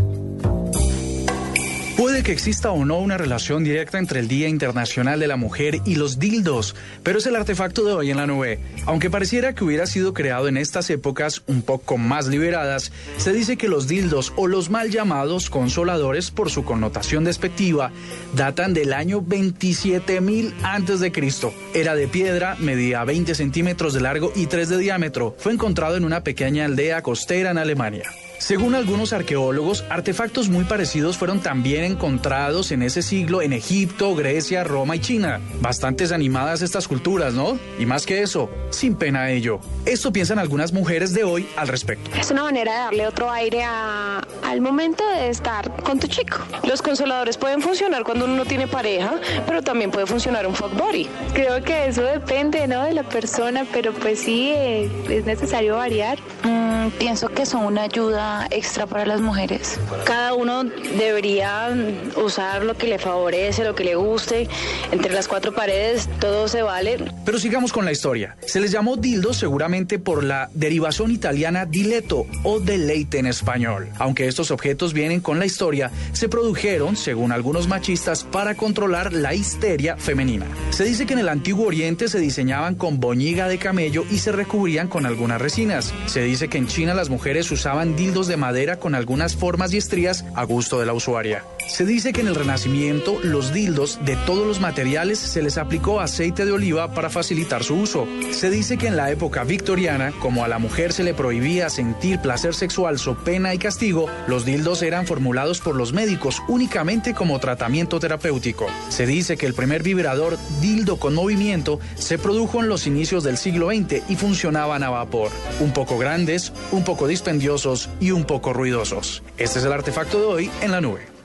Puede 1.99 2.23
que 2.23 2.31
exista 2.31 2.71
o 2.71 2.85
no 2.85 2.97
una 2.99 3.17
relación 3.17 3.65
directa 3.65 3.99
entre 3.99 4.21
el 4.21 4.29
Día 4.29 4.47
Internacional 4.47 5.19
de 5.19 5.27
la 5.27 5.35
Mujer 5.35 5.81
y 5.83 5.95
los 5.95 6.17
dildos, 6.17 6.73
pero 7.03 7.19
es 7.19 7.25
el 7.25 7.35
artefacto 7.35 7.83
de 7.83 7.91
hoy 7.91 8.09
en 8.09 8.15
la 8.15 8.25
nube. 8.25 8.61
Aunque 8.85 9.09
pareciera 9.09 9.53
que 9.53 9.65
hubiera 9.65 9.85
sido 9.85 10.13
creado 10.13 10.47
en 10.47 10.55
estas 10.55 10.89
épocas 10.91 11.43
un 11.45 11.61
poco 11.61 11.97
más 11.97 12.27
liberadas, 12.27 12.93
se 13.17 13.33
dice 13.33 13.57
que 13.57 13.67
los 13.67 13.89
dildos 13.89 14.31
o 14.37 14.47
los 14.47 14.69
mal 14.69 14.91
llamados 14.91 15.49
consoladores 15.49 16.31
por 16.31 16.49
su 16.49 16.63
connotación 16.63 17.25
despectiva 17.25 17.91
datan 18.33 18.73
del 18.73 18.93
año 18.93 19.21
27.000 19.21 20.53
antes 20.63 21.01
de 21.01 21.11
Cristo. 21.11 21.53
Era 21.73 21.95
de 21.95 22.07
piedra, 22.07 22.55
medía 22.61 23.03
20 23.03 23.35
centímetros 23.35 23.93
de 23.93 23.99
largo 23.99 24.31
y 24.37 24.45
3 24.45 24.69
de 24.69 24.77
diámetro. 24.77 25.35
Fue 25.37 25.51
encontrado 25.51 25.97
en 25.97 26.05
una 26.05 26.23
pequeña 26.23 26.63
aldea 26.63 27.01
costera 27.01 27.51
en 27.51 27.57
Alemania. 27.57 28.09
Según 28.39 28.73
algunos 28.73 29.11
arqueólogos, 29.13 29.83
artefactos 29.89 30.47
muy 30.49 30.63
parecidos 30.63 31.17
fueron 31.17 31.41
también 31.41 31.83
encontrados 31.83 32.71
en 32.71 32.81
ese 32.81 33.01
siglo 33.01 33.41
en 33.41 33.51
Egipto, 33.53 34.15
Grecia, 34.15 34.63
Roma 34.63 34.95
y 34.95 34.99
China. 34.99 35.41
Bastantes 35.61 36.11
animadas 36.13 36.61
estas 36.61 36.87
culturas, 36.87 37.33
¿no? 37.33 37.59
Y 37.77 37.85
más 37.85 38.05
que 38.05 38.21
eso, 38.23 38.49
sin 38.69 38.95
pena 38.95 39.29
ello. 39.29 39.59
Esto 39.85 40.11
piensan 40.13 40.39
algunas 40.39 40.71
mujeres 40.71 41.13
de 41.13 41.25
hoy 41.25 41.47
al 41.57 41.67
respecto. 41.67 42.09
Es 42.17 42.31
una 42.31 42.43
manera 42.43 42.71
de 42.71 42.79
darle 42.79 43.07
otro 43.07 43.29
aire 43.29 43.61
a- 43.63 44.21
al 44.43 44.61
momento 44.61 45.03
de 45.09 45.29
estar 45.29 45.71
con 45.83 45.99
tu 45.99 46.07
chico. 46.07 46.37
Los 46.63 46.81
consoladores 46.81 47.37
pueden 47.37 47.61
funcionar 47.61 48.03
cuando 48.03 48.23
uno 48.25 48.35
no 48.35 48.45
tiene 48.45 48.67
pareja, 48.67 49.15
pero 49.45 49.61
también 49.61 49.91
puede 49.91 50.05
funcionar 50.07 50.47
un 50.47 50.55
fuck 50.55 50.73
body. 50.75 51.07
Creo 51.33 51.61
que 51.63 51.87
eso 51.87 52.03
depende, 52.03 52.67
¿no? 52.67 52.83
De 52.83 52.93
la 52.93 53.03
persona, 53.03 53.65
pero 53.73 53.93
pues 53.93 54.19
sí, 54.21 54.49
eh, 54.55 54.89
es 55.09 55.25
necesario 55.25 55.75
variar. 55.75 56.17
Mm, 56.43 56.58
pienso 56.91 57.29
que 57.29 57.45
son 57.45 57.65
una 57.65 57.83
ayuda 57.83 58.47
extra 58.51 58.85
para 58.85 59.05
las 59.05 59.21
mujeres. 59.21 59.79
Cada 60.05 60.33
uno 60.33 60.63
debería 60.63 61.69
usar 62.15 62.63
lo 62.63 62.75
que 62.75 62.87
le 62.87 62.99
favorece, 62.99 63.63
lo 63.63 63.75
que 63.75 63.83
le 63.83 63.95
guste. 63.95 64.47
Entre 64.91 65.13
las 65.13 65.27
cuatro 65.27 65.53
paredes 65.53 66.09
todo 66.19 66.47
se 66.47 66.61
vale. 66.61 66.97
Pero 67.25 67.39
sigamos 67.39 67.71
con 67.71 67.85
la 67.85 67.91
historia. 67.91 68.35
Se 68.45 68.59
les 68.59 68.71
llamó 68.71 68.97
dildos 68.97 69.37
seguramente 69.37 69.99
por 69.99 70.23
la 70.23 70.49
derivación 70.53 71.11
italiana 71.11 71.65
dileto 71.65 72.25
o 72.43 72.59
deleite 72.59 73.19
en 73.19 73.27
español. 73.27 73.89
Aunque 73.97 74.27
estos 74.27 74.51
objetos 74.51 74.93
vienen 74.93 75.21
con 75.21 75.39
la 75.39 75.45
historia, 75.45 75.91
se 76.13 76.29
produjeron, 76.29 76.95
según 76.95 77.31
algunos 77.31 77.67
machistas, 77.67 78.23
para 78.23 78.55
controlar 78.55 79.13
la 79.13 79.33
histeria 79.33 79.97
femenina. 79.97 80.45
Se 80.71 80.83
dice 80.83 81.05
que 81.05 81.13
en 81.13 81.19
el 81.19 81.29
antiguo 81.29 81.67
oriente 81.67 82.07
se 82.07 82.19
diseñaban 82.19 82.75
con 82.75 82.99
boñiga 82.99 83.47
de 83.47 83.57
camello 83.57 84.05
y 84.09 84.19
se 84.19 84.31
recubrían 84.31 84.87
con 84.87 85.05
algunas 85.05 85.41
resinas. 85.41 85.93
Se 86.05 86.21
dice 86.21 86.47
que 86.47 86.57
en 86.57 86.67
China 86.67 86.78
las 86.87 87.09
mujeres 87.09 87.51
usaban 87.51 87.95
dildos 87.95 88.27
de 88.27 88.37
madera 88.37 88.77
con 88.77 88.95
algunas 88.95 89.35
formas 89.35 89.73
y 89.73 89.77
estrías 89.77 90.25
a 90.35 90.43
gusto 90.43 90.79
de 90.79 90.85
la 90.85 90.93
usuaria. 90.93 91.43
Se 91.69 91.85
dice 91.85 92.13
que 92.13 92.21
en 92.21 92.27
el 92.27 92.35
Renacimiento 92.35 93.19
los 93.21 93.53
dildos 93.53 93.99
de 94.03 94.15
todos 94.15 94.45
los 94.45 94.59
materiales 94.59 95.19
se 95.19 95.43
les 95.43 95.57
aplicó 95.59 96.01
aceite 96.01 96.43
de 96.43 96.51
oliva 96.51 96.93
para 96.93 97.11
facilitar 97.11 97.63
su 97.63 97.75
uso. 97.75 98.07
Se 98.31 98.49
dice 98.49 98.77
que 98.77 98.87
en 98.87 98.97
la 98.97 99.11
época 99.11 99.43
victoriana, 99.43 100.11
como 100.19 100.43
a 100.43 100.47
la 100.47 100.57
mujer 100.57 100.93
se 100.93 101.03
le 101.03 101.13
prohibía 101.13 101.69
sentir 101.69 102.19
placer 102.19 102.55
sexual 102.55 102.97
so 102.97 103.15
pena 103.23 103.53
y 103.53 103.59
castigo, 103.59 104.07
los 104.27 104.45
dildos 104.45 104.81
eran 104.81 105.05
formulados 105.05 105.61
por 105.61 105.75
los 105.75 105.93
médicos 105.93 106.41
únicamente 106.47 107.13
como 107.13 107.39
tratamiento 107.39 107.99
terapéutico. 107.99 108.65
Se 108.89 109.05
dice 109.05 109.37
que 109.37 109.45
el 109.45 109.53
primer 109.53 109.83
vibrador 109.83 110.39
dildo 110.61 110.97
con 110.97 111.13
movimiento 111.13 111.79
se 111.95 112.17
produjo 112.17 112.61
en 112.61 112.67
los 112.67 112.87
inicios 112.87 113.23
del 113.23 113.37
siglo 113.37 113.69
XX 113.69 114.09
y 114.09 114.15
funcionaban 114.15 114.81
a 114.81 114.89
vapor. 114.89 115.29
Un 115.59 115.71
poco 115.71 115.99
grandes, 115.99 116.51
un 116.71 116.83
poco 116.83 117.07
dispendiosos 117.07 117.89
y 117.99 118.09
un 118.09 118.25
poco 118.25 118.53
ruidosos. 118.53 119.21
Este 119.37 119.59
es 119.59 119.65
el 119.65 119.71
artefacto 119.71 120.19
de 120.19 120.25
hoy 120.25 120.51
en 120.61 120.71
la 120.71 120.81
nube. 120.81 121.18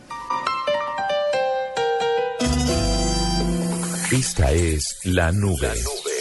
Esta 4.14 4.52
es 4.52 5.00
La 5.02 5.32
Nube. 5.32 5.72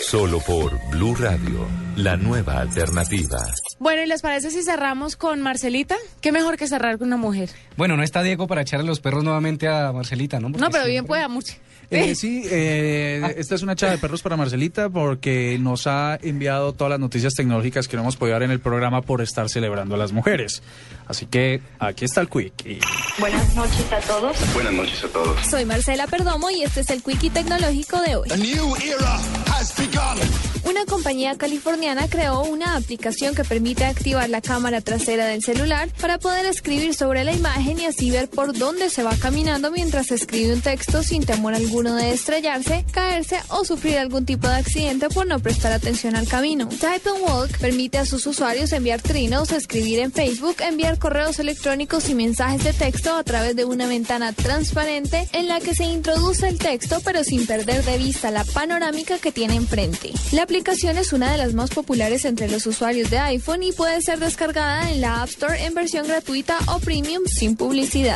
Solo 0.07 0.39
por 0.39 0.79
Blue 0.89 1.13
Radio, 1.13 1.67
la 1.95 2.17
nueva 2.17 2.59
alternativa. 2.59 3.37
Bueno, 3.77 4.01
¿y 4.01 4.07
les 4.07 4.23
parece 4.23 4.49
si 4.49 4.63
cerramos 4.63 5.15
con 5.15 5.41
Marcelita? 5.41 5.95
¿Qué 6.19 6.31
mejor 6.31 6.57
que 6.57 6.67
cerrar 6.67 6.97
con 6.97 7.07
una 7.09 7.17
mujer? 7.17 7.49
Bueno, 7.77 7.95
no 7.95 8.01
está 8.01 8.23
Diego 8.23 8.47
para 8.47 8.61
echarle 8.61 8.87
los 8.87 8.99
perros 8.99 9.23
nuevamente 9.23 9.67
a 9.67 9.91
Marcelita, 9.91 10.39
¿no? 10.39 10.47
Porque 10.47 10.59
No, 10.61 10.71
pero 10.71 10.85
siempre- 10.85 10.91
bien 10.91 11.05
pueda 11.05 11.27
mucho. 11.27 11.53
Eh, 11.95 12.15
sí, 12.15 12.43
eh, 12.49 13.35
esta 13.37 13.55
es 13.55 13.61
una 13.61 13.73
echada 13.73 13.91
de 13.93 13.97
perros 13.97 14.21
para 14.21 14.35
Marcelita 14.37 14.89
porque 14.89 15.57
nos 15.59 15.87
ha 15.87 16.17
enviado 16.21 16.73
todas 16.73 16.91
las 16.91 16.99
noticias 16.99 17.33
tecnológicas 17.33 17.87
que 17.87 17.95
no 17.95 18.03
hemos 18.03 18.15
podido 18.17 18.33
dar 18.33 18.43
en 18.43 18.51
el 18.51 18.59
programa 18.59 19.01
por 19.01 19.21
estar 19.21 19.49
celebrando 19.49 19.95
a 19.95 19.97
las 19.97 20.11
mujeres. 20.11 20.61
Así 21.07 21.25
que 21.25 21.61
aquí 21.79 22.05
está 22.05 22.21
el 22.21 22.29
quick. 22.29 22.65
y- 22.65 22.79
Buenas 23.19 23.55
noches 23.55 23.91
a 23.91 23.99
todos. 23.99 24.37
Buenas 24.53 24.73
noches 24.73 25.03
a 25.03 25.07
todos. 25.07 25.45
Soy 25.47 25.65
Marcela 25.65 26.07
Perdomo 26.07 26.49
y 26.49 26.63
este 26.63 26.81
es 26.81 26.89
el 26.89 27.03
Quickie 27.03 27.29
Tecnológico 27.29 28.01
de 28.01 28.15
hoy. 28.15 28.29
Una 30.65 30.85
compañía 30.85 31.37
californiana 31.37 32.07
creó 32.07 32.43
una 32.43 32.77
aplicación 32.77 33.35
que 33.35 33.43
permite 33.43 33.83
activar 33.83 34.29
la 34.29 34.41
cámara 34.41 34.79
trasera 34.79 35.25
del 35.25 35.43
celular 35.43 35.89
para 35.99 36.19
poder 36.19 36.45
escribir 36.45 36.95
sobre 36.95 37.25
la 37.25 37.33
imagen 37.33 37.79
y 37.79 37.85
así 37.85 38.11
ver 38.11 38.29
por 38.29 38.57
dónde 38.57 38.89
se 38.89 39.03
va 39.03 39.15
caminando 39.17 39.71
mientras 39.71 40.11
escribe 40.11 40.53
un 40.53 40.61
texto 40.61 41.03
sin 41.03 41.25
temor 41.25 41.53
alguno 41.53 41.95
de 41.95 42.11
estrellarse, 42.11 42.85
caerse 42.91 43.39
o 43.49 43.65
sufrir 43.65 43.97
algún 43.97 44.25
tipo 44.25 44.47
de 44.47 44.55
accidente 44.55 45.09
por 45.09 45.27
no 45.27 45.39
prestar 45.39 45.73
atención 45.73 46.15
al 46.15 46.29
camino. 46.29 46.69
Type 46.69 47.09
and 47.09 47.21
Walk 47.27 47.57
permite 47.59 47.97
a 47.97 48.05
sus 48.05 48.25
usuarios 48.25 48.71
enviar 48.71 49.01
trinos, 49.01 49.51
escribir 49.51 49.99
en 49.99 50.13
Facebook, 50.13 50.55
enviar 50.61 50.97
correos 50.97 51.39
electrónicos 51.39 52.07
y 52.07 52.15
mensajes 52.15 52.63
de 52.63 52.71
texto 52.71 53.15
a 53.15 53.23
través 53.23 53.57
de 53.57 53.65
una 53.65 53.87
ventana 53.87 54.31
transparente 54.31 55.27
en 55.33 55.49
la 55.49 55.59
que 55.59 55.75
se 55.75 55.83
introduce 55.83 56.47
el 56.47 56.57
texto 56.57 57.01
pero 57.03 57.23
sin 57.25 57.45
perder 57.45 57.83
de 57.83 57.97
vista 57.97 58.31
la 58.31 58.45
panorámica 58.45 59.17
que 59.17 59.33
tiene 59.33 59.55
enfrente. 59.55 60.11
Aplicación 60.53 60.99
es 60.99 61.13
una 61.13 61.31
de 61.31 61.39
las 61.39 61.55
más 61.55 61.71
populares 61.71 62.25
entre 62.25 62.47
los 62.47 62.67
usuarios 62.67 63.09
de 63.09 63.17
iPhone 63.17 63.63
y 63.63 63.71
puede 63.71 63.99
ser 64.03 64.19
descargada 64.19 64.91
en 64.91 65.01
la 65.01 65.23
App 65.23 65.29
Store 65.29 65.65
en 65.65 65.73
versión 65.73 66.05
gratuita 66.05 66.59
o 66.67 66.77
premium 66.77 67.23
sin 67.25 67.55
publicidad. 67.55 68.15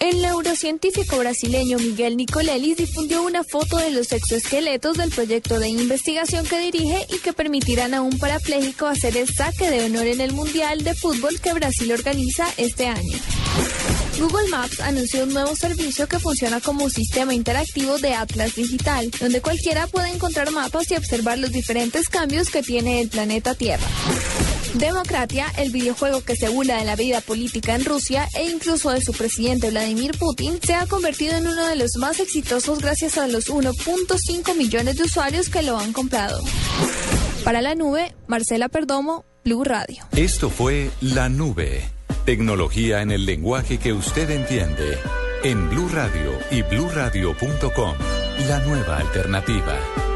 El 0.00 0.20
neurocientífico 0.20 1.16
brasileño 1.16 1.78
Miguel 1.78 2.18
Nicolelis 2.18 2.76
difundió 2.76 3.22
una 3.22 3.44
foto 3.44 3.78
de 3.78 3.92
los 3.92 4.12
exoesqueletos 4.12 4.98
del 4.98 5.08
proyecto 5.08 5.58
de 5.58 5.70
investigación 5.70 6.44
que 6.44 6.58
dirige 6.58 7.06
y 7.08 7.20
que 7.20 7.32
permitirán 7.32 7.94
a 7.94 8.02
un 8.02 8.18
parapléjico 8.18 8.84
hacer 8.84 9.16
el 9.16 9.28
saque 9.34 9.70
de 9.70 9.86
honor 9.86 10.06
en 10.06 10.20
el 10.20 10.34
Mundial 10.34 10.84
de 10.84 10.94
Fútbol 10.94 11.40
que 11.40 11.54
Brasil 11.54 11.90
organiza 11.92 12.46
este 12.58 12.88
año. 12.88 13.18
Google 14.18 14.48
Maps 14.50 14.80
anunció 14.80 15.24
un 15.24 15.32
nuevo 15.32 15.54
servicio 15.56 16.06
que 16.06 16.18
funciona 16.18 16.60
como 16.60 16.84
un 16.84 16.90
sistema 16.90 17.34
interactivo 17.34 17.98
de 17.98 18.14
Atlas 18.14 18.54
Digital, 18.54 19.10
donde 19.20 19.40
cualquiera 19.40 19.86
puede 19.86 20.10
encontrar 20.10 20.50
mapas 20.50 20.90
y 20.90 20.96
observar 20.96 21.38
los 21.38 21.50
diferentes 21.50 22.08
cambios 22.08 22.50
que 22.50 22.62
tiene 22.62 23.00
el 23.00 23.08
planeta 23.08 23.54
Tierra. 23.54 23.86
Democracia, 24.74 25.46
el 25.58 25.70
videojuego 25.70 26.22
que 26.22 26.36
se 26.36 26.48
burla 26.48 26.78
de 26.78 26.84
la 26.84 26.96
vida 26.96 27.20
política 27.20 27.74
en 27.74 27.84
Rusia 27.84 28.28
e 28.34 28.50
incluso 28.50 28.90
de 28.90 29.02
su 29.02 29.12
presidente 29.12 29.70
Vladimir 29.70 30.16
Putin, 30.18 30.58
se 30.62 30.74
ha 30.74 30.86
convertido 30.86 31.36
en 31.36 31.46
uno 31.46 31.66
de 31.66 31.76
los 31.76 31.96
más 31.98 32.20
exitosos 32.20 32.80
gracias 32.80 33.18
a 33.18 33.26
los 33.26 33.50
1.5 33.50 34.56
millones 34.56 34.96
de 34.96 35.04
usuarios 35.04 35.48
que 35.48 35.62
lo 35.62 35.78
han 35.78 35.92
comprado. 35.92 36.42
Para 37.44 37.60
la 37.60 37.74
nube, 37.74 38.14
Marcela 38.28 38.68
Perdomo, 38.68 39.24
Blue 39.44 39.64
Radio. 39.64 40.04
Esto 40.16 40.48
fue 40.48 40.90
La 41.00 41.28
Nube. 41.28 42.01
Tecnología 42.24 43.02
en 43.02 43.10
el 43.10 43.26
lenguaje 43.26 43.78
que 43.78 43.92
usted 43.92 44.30
entiende. 44.30 44.98
En 45.42 45.68
Blue 45.68 45.88
Radio 45.92 46.38
y 46.50 46.62
bluradio.com. 46.62 47.94
La 48.48 48.58
nueva 48.60 48.98
alternativa. 48.98 50.11